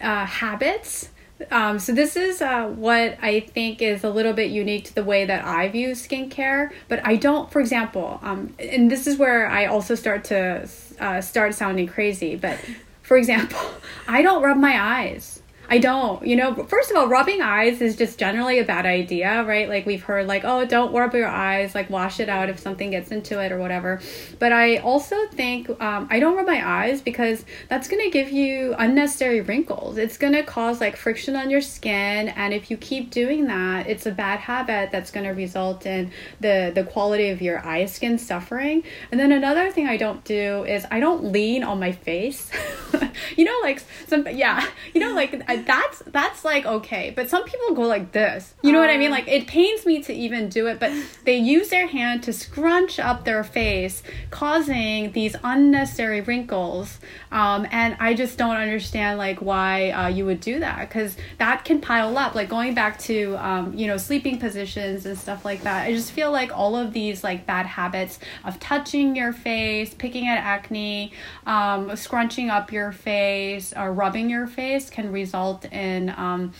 uh, 0.00 0.26
habits. 0.26 1.08
Um, 1.50 1.78
so 1.78 1.92
this 1.92 2.16
is 2.16 2.40
uh, 2.40 2.66
what 2.68 3.18
I 3.20 3.40
think 3.40 3.82
is 3.82 4.04
a 4.04 4.10
little 4.10 4.32
bit 4.32 4.50
unique 4.50 4.84
to 4.84 4.94
the 4.94 5.02
way 5.02 5.24
that 5.24 5.44
I 5.44 5.68
view 5.68 5.90
skincare. 5.90 6.72
But 6.88 7.04
I 7.04 7.16
don't, 7.16 7.50
for 7.50 7.60
example, 7.60 8.20
um, 8.22 8.54
and 8.58 8.90
this 8.90 9.06
is 9.06 9.18
where 9.18 9.48
I 9.48 9.66
also 9.66 9.94
start 9.94 10.24
to 10.24 10.68
uh, 11.00 11.20
start 11.20 11.54
sounding 11.54 11.88
crazy. 11.88 12.36
But 12.36 12.58
for 13.02 13.16
example, 13.16 13.60
I 14.08 14.22
don't 14.22 14.42
rub 14.42 14.56
my 14.56 14.80
eyes. 14.80 15.41
I 15.68 15.78
don't. 15.78 16.26
You 16.26 16.36
know, 16.36 16.64
first 16.64 16.90
of 16.90 16.96
all, 16.96 17.08
rubbing 17.08 17.40
eyes 17.40 17.80
is 17.80 17.96
just 17.96 18.18
generally 18.18 18.58
a 18.58 18.64
bad 18.64 18.84
idea, 18.84 19.42
right? 19.44 19.68
Like 19.68 19.86
we've 19.86 20.02
heard 20.02 20.26
like, 20.26 20.44
oh, 20.44 20.64
don't 20.66 20.92
rub 20.92 21.14
your 21.14 21.28
eyes, 21.28 21.74
like 21.74 21.88
wash 21.88 22.20
it 22.20 22.28
out 22.28 22.50
if 22.50 22.58
something 22.58 22.90
gets 22.90 23.10
into 23.10 23.40
it 23.40 23.52
or 23.52 23.58
whatever. 23.58 24.00
But 24.38 24.52
I 24.52 24.78
also 24.78 25.16
think 25.28 25.70
um, 25.80 26.08
I 26.10 26.20
don't 26.20 26.36
rub 26.36 26.46
my 26.46 26.66
eyes 26.66 27.00
because 27.00 27.44
that's 27.68 27.88
going 27.88 28.04
to 28.04 28.10
give 28.10 28.30
you 28.30 28.74
unnecessary 28.78 29.40
wrinkles. 29.40 29.96
It's 29.98 30.18
going 30.18 30.34
to 30.34 30.42
cause 30.42 30.80
like 30.80 30.96
friction 30.96 31.36
on 31.36 31.48
your 31.48 31.62
skin, 31.62 32.28
and 32.28 32.52
if 32.52 32.70
you 32.70 32.76
keep 32.76 33.10
doing 33.10 33.46
that, 33.46 33.86
it's 33.86 34.04
a 34.04 34.12
bad 34.12 34.40
habit 34.40 34.90
that's 34.90 35.10
going 35.10 35.24
to 35.24 35.32
result 35.32 35.86
in 35.86 36.10
the 36.40 36.72
the 36.74 36.84
quality 36.84 37.30
of 37.30 37.40
your 37.40 37.64
eye 37.66 37.86
skin 37.86 38.18
suffering. 38.18 38.82
And 39.10 39.18
then 39.18 39.32
another 39.32 39.70
thing 39.70 39.86
I 39.86 39.96
don't 39.96 40.22
do 40.24 40.64
is 40.64 40.84
I 40.90 41.00
don't 41.00 41.32
lean 41.32 41.62
on 41.62 41.80
my 41.80 41.92
face. 41.92 42.50
you 43.36 43.44
know, 43.44 43.58
like 43.62 43.82
some 44.06 44.26
yeah, 44.28 44.66
you 44.94 45.00
know, 45.00 45.14
like 45.14 45.42
I, 45.48 45.56
that's 45.56 46.00
that's 46.06 46.44
like 46.44 46.66
okay, 46.66 47.12
but 47.14 47.28
some 47.28 47.44
people 47.44 47.74
go 47.74 47.82
like 47.82 48.12
this. 48.12 48.54
You 48.62 48.72
know 48.72 48.80
what 48.80 48.90
I 48.90 48.98
mean? 48.98 49.10
Like 49.10 49.28
it 49.28 49.46
pains 49.46 49.84
me 49.86 50.02
to 50.02 50.12
even 50.12 50.48
do 50.48 50.66
it, 50.66 50.78
but 50.78 50.92
they 51.24 51.36
use 51.36 51.68
their 51.70 51.86
hand 51.86 52.22
to 52.24 52.32
scrunch 52.32 52.98
up 52.98 53.24
their 53.24 53.44
face, 53.44 54.02
causing 54.30 55.12
these 55.12 55.36
unnecessary 55.42 56.20
wrinkles. 56.20 57.00
Um, 57.30 57.66
and 57.70 57.96
I 57.98 58.14
just 58.14 58.38
don't 58.38 58.56
understand 58.56 59.18
like 59.18 59.40
why 59.40 59.90
uh, 59.90 60.08
you 60.08 60.24
would 60.26 60.40
do 60.40 60.60
that 60.60 60.88
because 60.88 61.16
that 61.38 61.64
can 61.64 61.80
pile 61.80 62.16
up. 62.18 62.34
Like 62.34 62.48
going 62.48 62.74
back 62.74 62.98
to 63.00 63.36
um, 63.36 63.74
you 63.74 63.86
know 63.86 63.96
sleeping 63.96 64.38
positions 64.38 65.06
and 65.06 65.18
stuff 65.18 65.44
like 65.44 65.62
that. 65.62 65.86
I 65.86 65.92
just 65.92 66.12
feel 66.12 66.30
like 66.30 66.56
all 66.56 66.76
of 66.76 66.92
these 66.92 67.24
like 67.24 67.46
bad 67.46 67.66
habits 67.66 68.18
of 68.44 68.58
touching 68.60 69.16
your 69.16 69.32
face, 69.32 69.94
picking 69.94 70.28
at 70.28 70.38
acne, 70.38 71.12
um, 71.46 71.94
scrunching 71.96 72.50
up 72.50 72.72
your 72.72 72.92
face, 73.02 73.72
or 73.76 73.92
rubbing 73.92 74.30
your 74.30 74.46
face 74.46 74.90
can 74.90 75.12
result 75.12 75.64
in 75.66 76.10
um, 76.10 76.52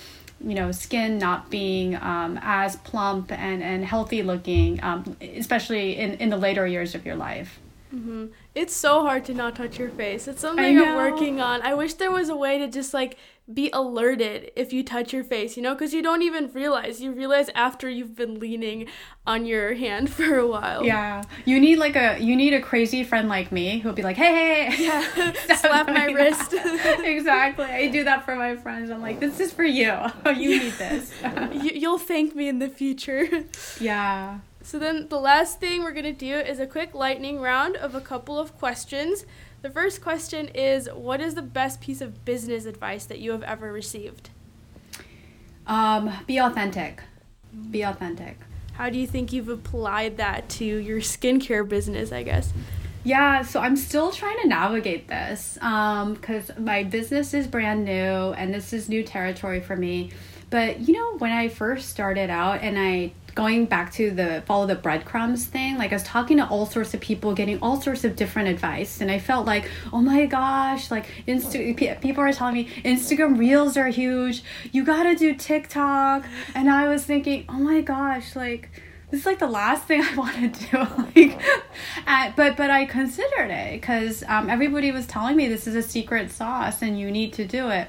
you 0.44 0.54
know 0.54 0.72
skin 0.72 1.18
not 1.18 1.50
being 1.50 1.96
um, 1.96 2.38
as 2.42 2.76
plump 2.76 3.30
and, 3.32 3.62
and 3.62 3.84
healthy 3.84 4.22
looking 4.22 4.82
um, 4.82 5.16
especially 5.20 5.96
in, 5.98 6.14
in 6.14 6.30
the 6.30 6.36
later 6.36 6.66
years 6.66 6.94
of 6.94 7.06
your 7.06 7.16
life. 7.16 7.58
Mm-hmm. 7.94 8.28
it's 8.54 8.74
so 8.74 9.02
hard 9.02 9.26
to 9.26 9.34
not 9.34 9.54
touch 9.54 9.78
your 9.78 9.90
face. 9.90 10.26
It's 10.26 10.40
something 10.40 10.78
i'm 10.78 10.96
working 10.96 11.42
on. 11.42 11.60
I 11.60 11.74
wish 11.74 11.92
there 11.94 12.10
was 12.10 12.30
a 12.30 12.36
way 12.36 12.56
to 12.56 12.66
just 12.66 12.94
like 12.94 13.18
be 13.52 13.70
alerted 13.72 14.52
if 14.54 14.72
you 14.72 14.84
touch 14.84 15.12
your 15.12 15.24
face, 15.24 15.56
you 15.56 15.62
know, 15.62 15.74
because 15.74 15.92
you 15.92 16.02
don't 16.02 16.22
even 16.22 16.50
realize. 16.52 17.00
You 17.00 17.12
realize 17.12 17.50
after 17.54 17.88
you've 17.88 18.14
been 18.14 18.38
leaning 18.38 18.86
on 19.26 19.46
your 19.46 19.74
hand 19.74 20.10
for 20.14 20.36
a 20.36 20.46
while. 20.46 20.84
Yeah, 20.84 21.22
you 21.44 21.60
need 21.60 21.76
like 21.78 21.96
a 21.96 22.18
you 22.20 22.36
need 22.36 22.54
a 22.54 22.60
crazy 22.60 23.02
friend 23.02 23.28
like 23.28 23.50
me 23.50 23.78
who'll 23.78 23.92
be 23.92 24.02
like, 24.02 24.16
hey, 24.16 24.70
hey, 24.70 24.84
yeah, 24.84 25.32
slap 25.56 25.88
my 25.88 26.06
wrist. 26.06 26.54
exactly. 26.54 27.64
I 27.64 27.88
do 27.88 28.04
that 28.04 28.24
for 28.24 28.36
my 28.36 28.56
friends. 28.56 28.90
I'm 28.90 29.02
like, 29.02 29.20
this 29.20 29.40
is 29.40 29.52
for 29.52 29.64
you. 29.64 29.92
you 30.26 30.60
need 30.60 30.72
this. 30.74 31.12
you, 31.52 31.70
you'll 31.74 31.98
thank 31.98 32.34
me 32.34 32.48
in 32.48 32.58
the 32.58 32.68
future. 32.68 33.44
Yeah. 33.80 34.38
So 34.62 34.78
then 34.78 35.08
the 35.08 35.18
last 35.18 35.58
thing 35.58 35.82
we're 35.82 35.92
gonna 35.92 36.12
do 36.12 36.36
is 36.36 36.60
a 36.60 36.66
quick 36.66 36.94
lightning 36.94 37.40
round 37.40 37.76
of 37.76 37.96
a 37.96 38.00
couple 38.00 38.38
of 38.38 38.56
questions. 38.58 39.26
The 39.62 39.70
first 39.70 40.02
question 40.02 40.48
is 40.48 40.88
What 40.92 41.20
is 41.20 41.36
the 41.36 41.42
best 41.42 41.80
piece 41.80 42.00
of 42.00 42.24
business 42.24 42.64
advice 42.66 43.04
that 43.06 43.20
you 43.20 43.30
have 43.30 43.44
ever 43.44 43.72
received? 43.72 44.30
Um, 45.68 46.12
be 46.26 46.38
authentic. 46.38 47.00
Be 47.70 47.82
authentic. 47.82 48.38
How 48.72 48.90
do 48.90 48.98
you 48.98 49.06
think 49.06 49.32
you've 49.32 49.48
applied 49.48 50.16
that 50.16 50.48
to 50.50 50.64
your 50.64 50.98
skincare 50.98 51.66
business, 51.68 52.10
I 52.10 52.24
guess? 52.24 52.52
Yeah, 53.04 53.42
so 53.42 53.60
I'm 53.60 53.76
still 53.76 54.10
trying 54.10 54.40
to 54.42 54.48
navigate 54.48 55.06
this 55.08 55.54
because 55.54 56.50
um, 56.50 56.64
my 56.64 56.82
business 56.82 57.32
is 57.32 57.46
brand 57.46 57.84
new 57.84 57.92
and 57.92 58.52
this 58.52 58.72
is 58.72 58.88
new 58.88 59.04
territory 59.04 59.60
for 59.60 59.76
me. 59.76 60.10
But 60.50 60.88
you 60.88 60.94
know, 60.94 61.18
when 61.18 61.30
I 61.30 61.48
first 61.48 61.88
started 61.88 62.30
out 62.30 62.62
and 62.62 62.78
I 62.78 63.12
going 63.34 63.66
back 63.66 63.92
to 63.94 64.10
the 64.10 64.42
follow 64.46 64.66
the 64.66 64.74
breadcrumbs 64.74 65.46
thing, 65.46 65.78
like 65.78 65.92
I 65.92 65.96
was 65.96 66.02
talking 66.02 66.36
to 66.38 66.46
all 66.46 66.66
sorts 66.66 66.94
of 66.94 67.00
people, 67.00 67.34
getting 67.34 67.58
all 67.60 67.80
sorts 67.80 68.04
of 68.04 68.16
different 68.16 68.48
advice, 68.48 69.00
and 69.00 69.10
I 69.10 69.18
felt 69.18 69.46
like, 69.46 69.70
oh 69.92 70.00
my 70.00 70.26
gosh, 70.26 70.90
like 70.90 71.06
Insta- 71.26 72.00
people 72.00 72.22
are 72.22 72.32
telling 72.32 72.54
me 72.54 72.68
Instagram 72.84 73.38
Reels 73.38 73.76
are 73.76 73.88
huge. 73.88 74.42
You 74.70 74.84
gotta 74.84 75.14
do 75.14 75.34
TikTok, 75.34 76.24
and 76.54 76.70
I 76.70 76.88
was 76.88 77.04
thinking, 77.04 77.44
oh 77.48 77.54
my 77.54 77.80
gosh, 77.80 78.36
like 78.36 78.70
this 79.12 79.20
is 79.20 79.26
like 79.26 79.38
the 79.38 79.46
last 79.46 79.84
thing 79.84 80.02
I 80.10 80.16
want 80.16 80.54
to 80.54 80.70
do. 80.70 80.78
like, 80.78 81.40
uh, 82.06 82.32
but 82.34 82.56
but 82.56 82.70
I 82.70 82.86
considered 82.86 83.50
it 83.50 83.80
because 83.80 84.24
um, 84.26 84.50
everybody 84.50 84.90
was 84.90 85.06
telling 85.06 85.36
me 85.36 85.48
this 85.48 85.66
is 85.66 85.74
a 85.74 85.82
secret 85.82 86.30
sauce 86.30 86.82
and 86.82 86.98
you 86.98 87.10
need 87.10 87.34
to 87.34 87.44
do 87.44 87.68
it. 87.68 87.88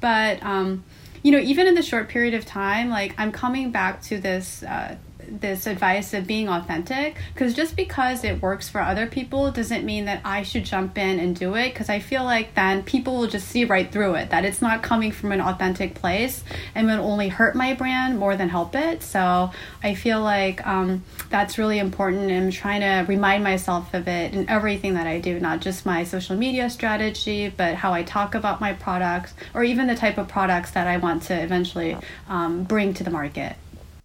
But 0.00 0.42
um, 0.42 0.84
you 1.22 1.30
know, 1.32 1.38
even 1.38 1.66
in 1.66 1.74
the 1.74 1.82
short 1.82 2.08
period 2.08 2.34
of 2.34 2.44
time, 2.44 2.88
like 2.88 3.14
I'm 3.18 3.32
coming 3.32 3.70
back 3.70 4.02
to 4.02 4.18
this 4.18 4.62
uh, 4.62 4.96
this 5.40 5.66
advice 5.66 6.12
of 6.12 6.26
being 6.26 6.48
authentic 6.48 7.16
because 7.32 7.54
just 7.54 7.74
because 7.74 8.24
it 8.24 8.42
works 8.42 8.68
for 8.68 8.80
other 8.80 9.06
people 9.06 9.50
doesn't 9.50 9.84
mean 9.84 10.04
that 10.04 10.20
I 10.24 10.42
should 10.42 10.64
jump 10.64 10.98
in 10.98 11.18
and 11.18 11.34
do 11.34 11.54
it 11.54 11.72
because 11.72 11.88
I 11.88 12.00
feel 12.00 12.24
like 12.24 12.54
then 12.54 12.82
people 12.82 13.16
will 13.16 13.26
just 13.26 13.48
see 13.48 13.64
right 13.64 13.90
through 13.90 14.14
it 14.14 14.30
that 14.30 14.44
it's 14.44 14.60
not 14.60 14.82
coming 14.82 15.10
from 15.10 15.32
an 15.32 15.40
authentic 15.40 15.94
place 15.94 16.44
and 16.74 16.86
will 16.86 17.00
only 17.00 17.28
hurt 17.28 17.54
my 17.54 17.74
brand 17.74 18.18
more 18.18 18.36
than 18.36 18.48
help 18.48 18.74
it. 18.74 19.02
So 19.02 19.50
I 19.82 19.94
feel 19.94 20.20
like 20.20 20.66
um, 20.66 21.02
that's 21.30 21.58
really 21.58 21.78
important. 21.78 22.30
And 22.30 22.44
I'm 22.44 22.50
trying 22.50 22.82
to 22.82 23.10
remind 23.10 23.42
myself 23.42 23.94
of 23.94 24.06
it 24.08 24.34
in 24.34 24.48
everything 24.48 24.94
that 24.94 25.06
I 25.06 25.18
do, 25.18 25.40
not 25.40 25.60
just 25.60 25.86
my 25.86 26.04
social 26.04 26.36
media 26.36 26.68
strategy, 26.68 27.52
but 27.56 27.74
how 27.76 27.92
I 27.92 28.02
talk 28.02 28.34
about 28.34 28.60
my 28.60 28.72
products 28.74 29.34
or 29.54 29.64
even 29.64 29.86
the 29.86 29.96
type 29.96 30.18
of 30.18 30.28
products 30.28 30.72
that 30.72 30.86
I 30.86 30.98
want 30.98 31.22
to 31.24 31.34
eventually 31.34 31.96
um, 32.28 32.64
bring 32.64 32.94
to 32.94 33.04
the 33.04 33.10
market. 33.10 33.56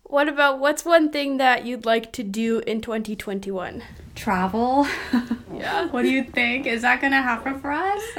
What 0.10 0.30
about 0.30 0.60
what's 0.60 0.86
one 0.86 1.12
thing 1.12 1.36
that 1.36 1.66
you'd 1.66 1.86
like 1.86 2.14
to 2.14 2.24
do 2.24 2.60
in 2.60 2.80
2021? 2.80 3.84
Travel. 4.16 4.88
Yeah. 5.58 5.88
what 5.88 6.04
do 6.04 6.10
you 6.10 6.24
think? 6.24 6.68
Is 6.68 6.84
that 6.84 7.02
going 7.02 7.14
to 7.14 7.22
happen 7.22 7.60
for 7.60 7.72
us? 7.72 8.04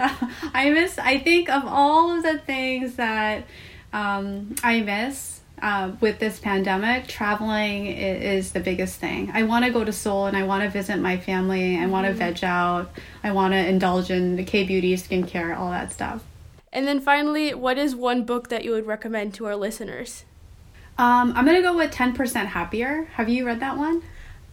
I 0.52 0.70
miss, 0.70 0.98
I 0.98 1.18
think 1.18 1.48
of 1.48 1.62
all 1.64 2.16
of 2.16 2.24
the 2.24 2.36
things 2.36 2.96
that 2.96 3.44
um, 3.92 4.56
I 4.64 4.80
miss 4.80 5.40
uh, 5.62 5.92
with 6.00 6.18
this 6.18 6.40
pandemic, 6.40 7.06
traveling 7.06 7.86
is, 7.86 8.50
the 8.50 8.58
biggest 8.58 8.98
thing. 8.98 9.30
I 9.32 9.44
want 9.44 9.66
to 9.66 9.70
go 9.70 9.84
to 9.84 9.92
Seoul 9.92 10.26
and 10.26 10.36
I 10.36 10.42
want 10.42 10.64
to 10.64 10.68
visit 10.68 10.96
my 10.96 11.16
family. 11.16 11.78
I 11.78 11.86
want 11.86 12.06
to 12.06 12.10
mm-hmm. 12.10 12.18
veg 12.18 12.42
out. 12.42 12.90
I 13.22 13.30
want 13.30 13.52
to 13.52 13.64
indulge 13.64 14.10
in 14.10 14.34
the 14.34 14.42
K 14.42 14.64
beauty, 14.64 14.96
skincare, 14.96 15.56
all 15.56 15.70
that 15.70 15.92
stuff. 15.92 16.24
And 16.72 16.88
then 16.88 17.00
finally, 17.00 17.54
what 17.54 17.78
is 17.78 17.94
one 17.94 18.24
book 18.24 18.48
that 18.48 18.64
you 18.64 18.72
would 18.72 18.86
recommend 18.86 19.32
to 19.34 19.46
our 19.46 19.54
listeners? 19.54 20.24
Um, 20.98 21.32
I'm 21.36 21.46
gonna 21.46 21.62
go 21.62 21.76
with 21.76 21.92
10% 21.92 22.46
Happier. 22.46 23.04
Have 23.14 23.28
you 23.28 23.46
read 23.46 23.60
that 23.60 23.78
one? 23.78 24.02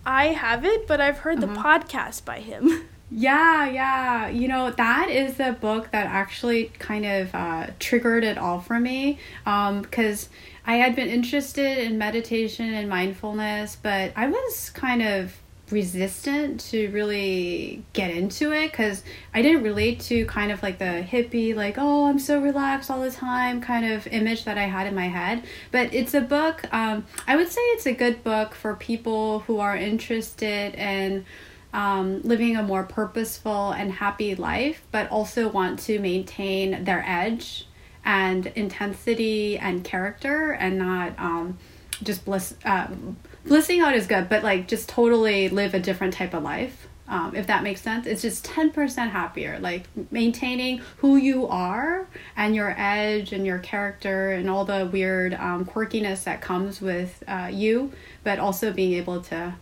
I 0.05 0.27
haven't, 0.27 0.87
but 0.87 1.01
I've 1.01 1.19
heard 1.19 1.43
uh-huh. 1.43 1.53
the 1.53 1.59
podcast 1.59 2.23
by 2.25 2.39
him. 2.39 2.87
Yeah, 3.11 3.69
yeah. 3.69 4.27
You 4.29 4.47
know, 4.47 4.71
that 4.71 5.09
is 5.09 5.37
the 5.37 5.55
book 5.61 5.91
that 5.91 6.07
actually 6.07 6.71
kind 6.79 7.05
of 7.05 7.35
uh, 7.35 7.67
triggered 7.79 8.23
it 8.23 8.37
all 8.37 8.59
for 8.59 8.79
me. 8.79 9.19
Because 9.43 10.25
um, 10.25 10.29
I 10.65 10.75
had 10.77 10.95
been 10.95 11.07
interested 11.07 11.77
in 11.77 11.99
meditation 11.99 12.73
and 12.73 12.89
mindfulness, 12.89 13.77
but 13.81 14.11
I 14.15 14.27
was 14.27 14.71
kind 14.71 15.03
of 15.03 15.37
resistant 15.71 16.59
to 16.59 16.89
really 16.91 17.83
get 17.93 18.11
into 18.11 18.51
it 18.51 18.71
because 18.71 19.03
I 19.33 19.41
didn't 19.41 19.63
relate 19.63 19.99
to 20.01 20.25
kind 20.25 20.51
of 20.51 20.61
like 20.61 20.77
the 20.77 21.05
hippie, 21.07 21.55
like, 21.55 21.75
oh, 21.77 22.05
I'm 22.05 22.19
so 22.19 22.39
relaxed 22.39 22.91
all 22.91 23.01
the 23.01 23.11
time 23.11 23.61
kind 23.61 23.85
of 23.85 24.05
image 24.07 24.45
that 24.45 24.57
I 24.57 24.63
had 24.63 24.87
in 24.87 24.95
my 24.95 25.07
head. 25.07 25.43
But 25.71 25.93
it's 25.93 26.13
a 26.13 26.21
book, 26.21 26.71
um, 26.73 27.05
I 27.27 27.35
would 27.35 27.49
say 27.49 27.61
it's 27.61 27.85
a 27.85 27.93
good 27.93 28.23
book 28.23 28.53
for 28.53 28.75
people 28.75 29.39
who 29.39 29.59
are 29.59 29.75
interested 29.75 30.75
in. 30.75 31.25
Um, 31.73 32.21
living 32.21 32.55
a 32.55 32.63
more 32.63 32.83
purposeful 32.83 33.71
and 33.71 33.91
happy 33.91 34.33
life, 34.33 34.83
but 34.93 35.11
also 35.11 35.49
want 35.49 35.79
to 35.79 35.99
maintain 35.99 36.85
their 36.85 37.03
edge 37.05 37.67
and 38.05 38.47
intensity 38.47 39.57
and 39.57 39.83
character 39.83 40.51
and 40.51 40.77
not 40.77 41.19
um, 41.19 41.57
just 42.03 42.23
bliss, 42.23 42.55
um, 42.63 43.17
blissing 43.45 43.79
out 43.79 43.95
is 43.95 44.07
good, 44.07 44.29
but 44.29 44.43
like 44.43 44.67
just 44.67 44.89
totally 44.89 45.49
live 45.49 45.73
a 45.73 45.79
different 45.79 46.13
type 46.13 46.33
of 46.33 46.43
life. 46.43 46.87
Um, 47.07 47.35
if 47.35 47.45
that 47.47 47.61
makes 47.61 47.81
sense, 47.81 48.07
it's 48.07 48.23
just 48.23 48.45
10% 48.45 49.11
happier. 49.11 49.59
Like 49.59 49.85
maintaining 50.11 50.79
who 50.97 51.17
you 51.17 51.47
are 51.47 52.07
and 52.35 52.55
your 52.55 52.73
edge 52.77 53.31
and 53.31 53.45
your 53.45 53.59
character 53.59 54.31
and 54.31 54.49
all 54.49 54.65
the 54.65 54.89
weird 54.91 55.35
um, 55.35 55.65
quirkiness 55.65 56.23
that 56.23 56.41
comes 56.41 56.81
with 56.81 57.23
uh, 57.27 57.49
you, 57.53 57.91
but 58.23 58.39
also 58.39 58.73
being 58.73 58.93
able 58.93 59.21
to 59.21 59.53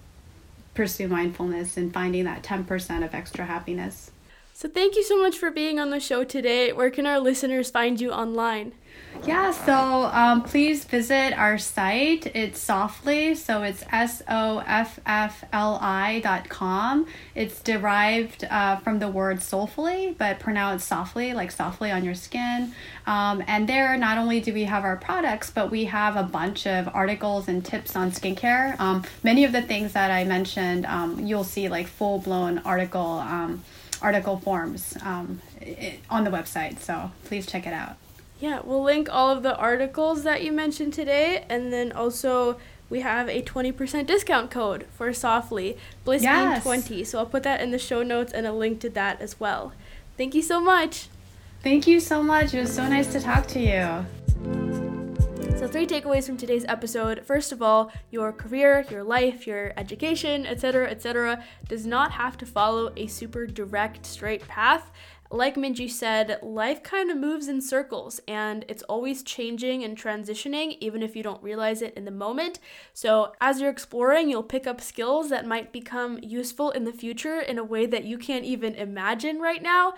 pursue 0.74 1.10
mindfulness 1.10 1.76
and 1.76 1.94
finding 1.94 2.24
that 2.24 2.44
10% 2.44 3.04
of 3.04 3.14
extra 3.14 3.46
happiness. 3.46 4.12
So, 4.56 4.70
thank 4.70 4.96
you 4.96 5.04
so 5.04 5.20
much 5.20 5.38
for 5.38 5.50
being 5.50 5.80
on 5.80 5.90
the 5.90 6.00
show 6.00 6.24
today. 6.24 6.72
Where 6.72 6.92
can 6.92 7.08
our 7.08 7.20
listeners 7.20 7.72
find 7.72 8.00
you 8.00 8.12
online? 8.12 8.74
Yeah, 9.26 9.52
so 9.52 10.10
um, 10.14 10.44
please 10.44 10.86
visit 10.86 11.34
our 11.34 11.58
site. 11.58 12.28
It's 12.36 12.64
Soffli, 12.64 13.36
so 13.36 13.64
it's 13.64 13.84
S 13.92 14.22
O 14.30 14.64
F 14.66 15.00
F 15.06 15.44
L 15.52 15.80
I 15.82 16.20
dot 16.20 16.50
com. 16.50 17.08
It's 17.34 17.62
derived 17.62 18.44
uh, 18.44 18.78
from 18.78 19.00
the 19.00 19.08
word 19.08 19.42
soulfully, 19.42 20.16
but 20.18 20.40
pronounced 20.40 20.88
softly, 20.88 21.34
like 21.34 21.52
softly 21.52 21.90
on 21.92 22.04
your 22.04 22.16
skin. 22.16 22.74
Um, 23.08 23.44
and 23.48 23.68
there, 23.68 23.98
not 23.98 24.18
only 24.18 24.40
do 24.40 24.54
we 24.54 24.66
have 24.66 24.84
our 24.84 24.98
products, 24.98 25.50
but 25.50 25.72
we 25.72 25.86
have 25.86 26.16
a 26.16 26.24
bunch 26.24 26.68
of 26.68 26.88
articles 26.94 27.48
and 27.48 27.66
tips 27.66 27.96
on 27.96 28.12
skincare. 28.12 28.80
Um, 28.80 29.04
many 29.24 29.46
of 29.46 29.52
the 29.52 29.62
things 29.62 29.94
that 29.94 30.12
I 30.12 30.24
mentioned, 30.26 30.86
um, 30.86 31.26
you'll 31.26 31.44
see 31.44 31.70
like 31.70 31.88
full 31.88 32.20
blown 32.20 32.60
article 32.60 33.02
um, 33.02 33.64
article 34.04 34.38
forms 34.38 34.96
um, 35.02 35.42
on 36.10 36.24
the 36.24 36.30
website. 36.30 36.80
So 36.80 37.12
please 37.26 37.48
check 37.48 37.66
it 37.66 37.74
out. 37.74 37.96
Yeah, 38.40 38.60
we'll 38.64 38.84
link 38.84 39.08
all 39.10 39.30
of 39.30 39.42
the 39.42 39.56
articles 39.56 40.24
that 40.24 40.44
you 40.44 40.52
mentioned 40.52 40.94
today, 40.94 41.46
and 41.50 41.72
then 41.72 41.94
also 41.94 42.60
we 42.90 43.00
have 43.00 43.30
a 43.30 43.42
20% 43.42 44.06
discount 44.06 44.52
code 44.52 44.86
for 44.96 45.10
Soffli, 45.10 45.78
BLISSBEAN20. 46.06 47.00
Yes. 47.00 47.10
So 47.10 47.20
I'll 47.20 47.26
put 47.26 47.44
that 47.44 47.62
in 47.62 47.72
the 47.72 47.80
show 47.80 48.04
notes 48.04 48.34
and 48.34 48.46
a 48.46 48.52
link 48.52 48.82
to 48.82 48.90
that 48.92 49.22
as 49.22 49.40
well. 49.40 49.72
Thank 50.18 50.36
you 50.36 50.42
so 50.42 50.60
much. 50.60 51.08
Thank 51.64 51.88
you 51.88 52.02
so 52.02 52.22
much. 52.22 52.54
It 52.54 52.60
was 52.60 52.76
so 52.76 52.88
nice 52.88 53.12
to 53.14 53.22
talk 53.22 53.48
to 53.48 53.60
you. 53.60 54.93
So, 55.56 55.68
three 55.68 55.88
takeaways 55.88 56.26
from 56.26 56.36
today's 56.36 56.66
episode. 56.68 57.24
First 57.26 57.52
of 57.52 57.62
all, 57.62 57.92
your 58.12 58.34
career, 58.34 58.86
your 58.90 59.04
life, 59.04 59.48
your 59.48 59.72
education, 59.78 60.46
etc., 60.46 60.90
etc., 60.90 61.44
does 61.68 61.86
not 61.86 62.12
have 62.12 62.38
to 62.40 62.46
follow 62.46 62.92
a 62.98 63.08
super 63.08 63.46
direct, 63.46 64.06
straight 64.06 64.48
path 64.48 64.92
like 65.34 65.56
Minji 65.56 65.90
said, 65.90 66.38
life 66.44 66.84
kind 66.84 67.10
of 67.10 67.18
moves 67.18 67.48
in 67.48 67.60
circles 67.60 68.22
and 68.28 68.64
it's 68.68 68.84
always 68.84 69.24
changing 69.24 69.84
and 69.84 69.98
transitioning, 69.98 70.78
even 70.80 71.02
if 71.02 71.16
you 71.16 71.24
don't 71.24 71.42
realize 71.42 71.82
it 71.82 71.96
in 71.96 72.06
the 72.06 72.12
moment. 72.12 72.60
So, 72.94 73.34
as 73.42 73.60
you're 73.60 73.72
exploring, 73.72 74.30
you'll 74.30 74.44
pick 74.44 74.68
up 74.68 74.80
skills 74.80 75.32
that 75.32 75.48
might 75.48 75.74
become 75.74 76.20
useful 76.22 76.70
in 76.70 76.84
the 76.84 76.94
future 76.94 77.40
in 77.40 77.58
a 77.58 77.64
way 77.64 77.88
that 77.88 78.04
you 78.04 78.20
can't 78.20 78.46
even 78.46 78.76
imagine 78.76 79.40
right 79.40 79.64
now. 79.64 79.96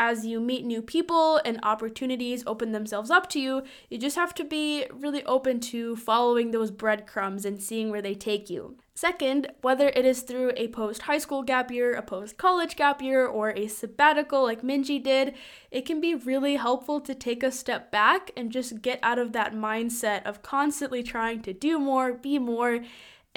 As 0.00 0.24
you 0.24 0.38
meet 0.38 0.64
new 0.64 0.80
people 0.80 1.40
and 1.44 1.58
opportunities 1.64 2.44
open 2.46 2.70
themselves 2.70 3.10
up 3.10 3.28
to 3.30 3.40
you, 3.40 3.64
you 3.90 3.98
just 3.98 4.14
have 4.14 4.32
to 4.36 4.44
be 4.44 4.86
really 4.92 5.24
open 5.24 5.58
to 5.58 5.96
following 5.96 6.52
those 6.52 6.70
breadcrumbs 6.70 7.44
and 7.44 7.60
seeing 7.60 7.90
where 7.90 8.00
they 8.00 8.14
take 8.14 8.48
you. 8.48 8.76
Second, 8.94 9.48
whether 9.60 9.88
it 9.88 10.04
is 10.04 10.22
through 10.22 10.52
a 10.56 10.68
post 10.68 11.02
high 11.02 11.18
school 11.18 11.42
gap 11.42 11.72
year, 11.72 11.94
a 11.94 12.02
post 12.02 12.36
college 12.36 12.76
gap 12.76 13.02
year, 13.02 13.26
or 13.26 13.50
a 13.50 13.66
sabbatical 13.66 14.44
like 14.44 14.62
Minji 14.62 15.02
did, 15.02 15.34
it 15.72 15.84
can 15.84 16.00
be 16.00 16.14
really 16.14 16.54
helpful 16.54 17.00
to 17.00 17.12
take 17.12 17.42
a 17.42 17.50
step 17.50 17.90
back 17.90 18.30
and 18.36 18.52
just 18.52 18.82
get 18.82 19.00
out 19.02 19.18
of 19.18 19.32
that 19.32 19.52
mindset 19.52 20.24
of 20.24 20.42
constantly 20.42 21.02
trying 21.02 21.42
to 21.42 21.52
do 21.52 21.76
more, 21.80 22.12
be 22.12 22.38
more, 22.38 22.84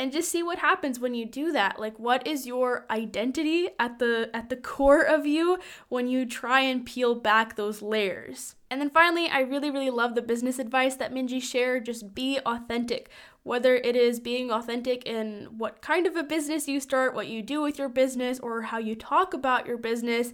and 0.01 0.11
just 0.11 0.31
see 0.31 0.41
what 0.41 0.57
happens 0.57 0.99
when 0.99 1.13
you 1.13 1.27
do 1.27 1.51
that. 1.51 1.79
Like 1.79 1.99
what 1.99 2.25
is 2.25 2.47
your 2.47 2.87
identity 2.89 3.69
at 3.79 3.99
the 3.99 4.31
at 4.33 4.49
the 4.49 4.55
core 4.55 5.03
of 5.03 5.27
you 5.27 5.59
when 5.89 6.07
you 6.07 6.25
try 6.25 6.61
and 6.61 6.83
peel 6.83 7.13
back 7.13 7.55
those 7.55 7.83
layers? 7.83 8.55
And 8.71 8.81
then 8.81 8.89
finally 8.89 9.27
i 9.27 9.41
really 9.41 9.69
really 9.69 9.91
love 9.91 10.15
the 10.15 10.21
business 10.23 10.57
advice 10.57 10.95
that 10.95 11.13
minji 11.13 11.39
shared. 11.39 11.85
Just 11.85 12.15
be 12.15 12.39
authentic. 12.47 13.11
Whether 13.43 13.75
it 13.75 13.95
is 13.95 14.19
being 14.19 14.49
authentic 14.49 15.05
in 15.05 15.47
what 15.57 15.81
kind 15.83 16.07
of 16.07 16.15
a 16.15 16.23
business 16.23 16.67
you 16.67 16.79
start, 16.79 17.13
what 17.13 17.27
you 17.27 17.43
do 17.43 17.61
with 17.61 17.77
your 17.77 17.89
business, 17.89 18.39
or 18.39 18.63
how 18.63 18.79
you 18.79 18.95
talk 18.95 19.35
about 19.35 19.67
your 19.67 19.77
business. 19.77 20.33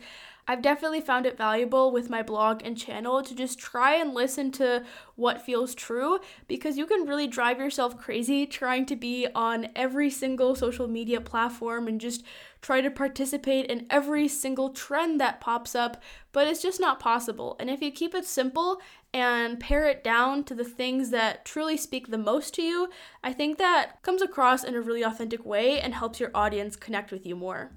I've 0.49 0.61
definitely 0.61 1.01
found 1.01 1.25
it 1.25 1.37
valuable 1.37 1.91
with 1.91 2.09
my 2.09 2.23
blog 2.23 2.61
and 2.63 2.77
channel 2.77 3.21
to 3.21 3.35
just 3.35 3.59
try 3.59 3.95
and 3.95 4.13
listen 4.13 4.49
to 4.53 4.85
what 5.15 5.41
feels 5.41 5.75
true 5.75 6.19
because 6.47 6.77
you 6.77 6.85
can 6.85 7.05
really 7.05 7.27
drive 7.27 7.59
yourself 7.59 7.97
crazy 7.97 8.45
trying 8.45 8.85
to 8.85 8.95
be 8.95 9.27
on 9.35 9.67
every 9.75 10.09
single 10.09 10.55
social 10.55 10.87
media 10.87 11.19
platform 11.19 11.89
and 11.89 11.99
just 11.99 12.23
try 12.61 12.79
to 12.79 12.89
participate 12.89 13.65
in 13.65 13.85
every 13.89 14.29
single 14.29 14.69
trend 14.69 15.19
that 15.19 15.41
pops 15.41 15.75
up, 15.75 16.01
but 16.31 16.47
it's 16.47 16.61
just 16.61 16.79
not 16.79 16.97
possible. 16.97 17.57
And 17.59 17.69
if 17.69 17.81
you 17.81 17.91
keep 17.91 18.15
it 18.15 18.25
simple 18.25 18.79
and 19.13 19.59
pare 19.59 19.85
it 19.89 20.01
down 20.01 20.45
to 20.45 20.55
the 20.55 20.63
things 20.63 21.09
that 21.09 21.43
truly 21.43 21.75
speak 21.75 22.07
the 22.07 22.17
most 22.17 22.53
to 22.53 22.61
you, 22.61 22.89
I 23.21 23.33
think 23.33 23.57
that 23.57 24.01
comes 24.01 24.21
across 24.21 24.63
in 24.63 24.75
a 24.75 24.81
really 24.81 25.03
authentic 25.03 25.45
way 25.45 25.81
and 25.81 25.93
helps 25.93 26.21
your 26.21 26.31
audience 26.33 26.77
connect 26.77 27.11
with 27.11 27.25
you 27.25 27.35
more. 27.35 27.71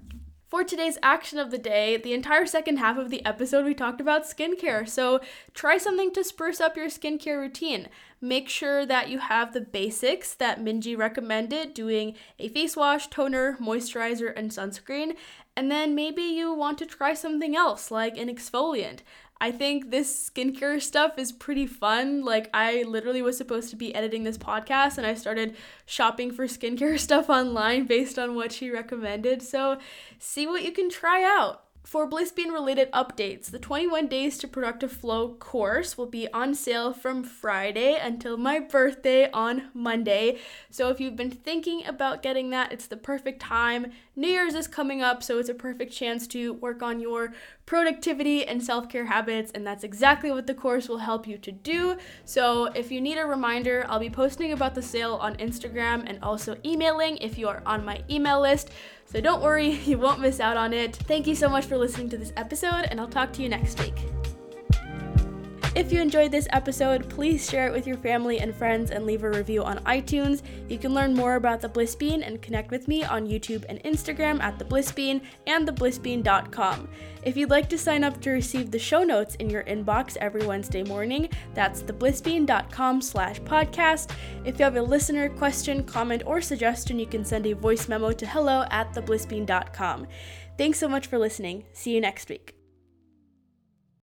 For 0.51 0.65
today's 0.65 0.97
action 1.01 1.39
of 1.39 1.49
the 1.49 1.57
day, 1.57 1.95
the 1.95 2.11
entire 2.11 2.45
second 2.45 2.75
half 2.75 2.97
of 2.97 3.09
the 3.09 3.25
episode, 3.25 3.63
we 3.63 3.73
talked 3.73 4.01
about 4.01 4.25
skincare. 4.25 4.85
So 4.85 5.21
try 5.53 5.77
something 5.77 6.11
to 6.11 6.25
spruce 6.25 6.59
up 6.59 6.75
your 6.75 6.87
skincare 6.87 7.39
routine. 7.39 7.87
Make 8.19 8.49
sure 8.49 8.85
that 8.85 9.07
you 9.07 9.19
have 9.19 9.53
the 9.53 9.61
basics 9.61 10.33
that 10.33 10.59
Minji 10.59 10.97
recommended 10.97 11.73
doing 11.73 12.15
a 12.37 12.49
face 12.49 12.75
wash, 12.75 13.07
toner, 13.07 13.55
moisturizer, 13.61 14.33
and 14.35 14.51
sunscreen. 14.51 15.15
And 15.55 15.71
then 15.71 15.95
maybe 15.95 16.23
you 16.23 16.53
want 16.53 16.77
to 16.79 16.85
try 16.85 17.13
something 17.13 17.55
else 17.55 17.89
like 17.89 18.17
an 18.17 18.27
exfoliant. 18.27 18.99
I 19.41 19.51
think 19.51 19.89
this 19.89 20.29
skincare 20.29 20.79
stuff 20.79 21.17
is 21.17 21.31
pretty 21.31 21.65
fun. 21.65 22.23
Like, 22.23 22.51
I 22.53 22.83
literally 22.83 23.23
was 23.23 23.37
supposed 23.37 23.71
to 23.71 23.75
be 23.75 23.93
editing 23.95 24.23
this 24.23 24.37
podcast 24.37 24.99
and 24.99 25.07
I 25.07 25.15
started 25.15 25.57
shopping 25.87 26.31
for 26.31 26.45
skincare 26.45 26.99
stuff 27.07 27.27
online 27.27 27.87
based 27.87 28.19
on 28.19 28.35
what 28.35 28.51
she 28.51 28.69
recommended. 28.69 29.41
So, 29.41 29.79
see 30.19 30.45
what 30.45 30.63
you 30.63 30.71
can 30.71 30.91
try 30.91 31.23
out. 31.23 31.63
For 31.83 32.07
Blissbean 32.07 32.53
related 32.53 32.91
updates, 32.91 33.49
the 33.49 33.59
21 33.59 34.07
Days 34.07 34.37
to 34.37 34.47
Productive 34.47 34.91
Flow 34.91 35.33
course 35.33 35.97
will 35.97 36.05
be 36.05 36.31
on 36.31 36.53
sale 36.53 36.93
from 36.93 37.23
Friday 37.23 37.97
until 37.99 38.37
my 38.37 38.59
birthday 38.59 39.29
on 39.31 39.69
Monday. 39.73 40.37
So 40.69 40.89
if 40.89 40.99
you've 40.99 41.15
been 41.15 41.31
thinking 41.31 41.85
about 41.85 42.21
getting 42.21 42.51
that, 42.51 42.71
it's 42.71 42.87
the 42.87 42.97
perfect 42.97 43.41
time. 43.41 43.91
New 44.15 44.27
Year's 44.27 44.53
is 44.53 44.67
coming 44.67 45.01
up, 45.01 45.23
so 45.23 45.39
it's 45.39 45.49
a 45.49 45.53
perfect 45.53 45.91
chance 45.91 46.27
to 46.27 46.53
work 46.53 46.83
on 46.83 47.01
your 47.01 47.33
productivity 47.65 48.45
and 48.45 48.63
self 48.63 48.87
care 48.87 49.05
habits, 49.05 49.51
and 49.53 49.65
that's 49.65 49.83
exactly 49.83 50.31
what 50.31 50.47
the 50.47 50.53
course 50.53 50.87
will 50.87 50.99
help 50.99 51.25
you 51.27 51.37
to 51.39 51.51
do. 51.51 51.97
So 52.25 52.65
if 52.65 52.91
you 52.91 53.01
need 53.01 53.17
a 53.17 53.25
reminder, 53.25 53.85
I'll 53.89 53.99
be 53.99 54.09
posting 54.09 54.51
about 54.51 54.75
the 54.75 54.81
sale 54.81 55.15
on 55.15 55.35
Instagram 55.37 56.03
and 56.05 56.19
also 56.21 56.57
emailing 56.63 57.17
if 57.17 57.37
you 57.37 57.47
are 57.47 57.63
on 57.65 57.83
my 57.83 58.03
email 58.09 58.39
list. 58.39 58.69
So 59.11 59.19
don't 59.19 59.41
worry, 59.41 59.71
you 59.85 59.97
won't 59.97 60.21
miss 60.21 60.39
out 60.39 60.55
on 60.55 60.73
it. 60.73 60.95
Thank 60.95 61.27
you 61.27 61.35
so 61.35 61.49
much 61.49 61.65
for 61.65 61.77
listening 61.77 62.09
to 62.09 62.17
this 62.17 62.31
episode, 62.37 62.87
and 62.89 62.99
I'll 62.99 63.09
talk 63.09 63.33
to 63.33 63.43
you 63.43 63.49
next 63.49 63.77
week. 63.79 63.95
If 65.81 65.91
you 65.91 65.99
enjoyed 65.99 66.31
this 66.31 66.47
episode, 66.51 67.09
please 67.09 67.49
share 67.49 67.65
it 67.65 67.73
with 67.73 67.87
your 67.87 67.97
family 67.97 68.39
and 68.39 68.55
friends 68.55 68.91
and 68.91 69.03
leave 69.03 69.23
a 69.23 69.31
review 69.31 69.63
on 69.63 69.79
iTunes. 69.79 70.43
You 70.69 70.77
can 70.77 70.93
learn 70.93 71.15
more 71.15 71.37
about 71.37 71.59
the 71.59 71.67
Bliss 71.67 71.95
Bean 71.95 72.21
and 72.21 72.39
connect 72.39 72.69
with 72.69 72.87
me 72.87 73.03
on 73.03 73.27
YouTube 73.27 73.65
and 73.67 73.81
Instagram 73.83 74.39
at 74.43 74.59
the 74.59 74.63
Bliss 74.63 74.91
Bean 74.91 75.23
and 75.47 75.67
theblissbean.com. 75.67 76.87
If 77.23 77.35
you'd 77.35 77.49
like 77.49 77.67
to 77.69 77.79
sign 77.79 78.03
up 78.03 78.21
to 78.21 78.29
receive 78.29 78.69
the 78.69 78.77
show 78.77 79.03
notes 79.03 79.33
in 79.37 79.49
your 79.49 79.63
inbox 79.63 80.17
every 80.17 80.45
Wednesday 80.45 80.83
morning, 80.83 81.29
that's 81.55 81.81
theblissbean.com 81.81 83.01
slash 83.01 83.41
podcast. 83.41 84.11
If 84.45 84.59
you 84.59 84.65
have 84.65 84.75
a 84.75 84.81
listener 84.83 85.29
question, 85.29 85.83
comment, 85.83 86.21
or 86.27 86.41
suggestion, 86.41 86.99
you 86.99 87.07
can 87.07 87.25
send 87.25 87.47
a 87.47 87.53
voice 87.53 87.89
memo 87.89 88.11
to 88.11 88.27
hello 88.27 88.65
at 88.69 88.93
theblissbean.com. 88.93 90.05
Thanks 90.59 90.77
so 90.77 90.87
much 90.87 91.07
for 91.07 91.17
listening. 91.17 91.65
See 91.73 91.95
you 91.95 92.01
next 92.01 92.29
week. 92.29 92.60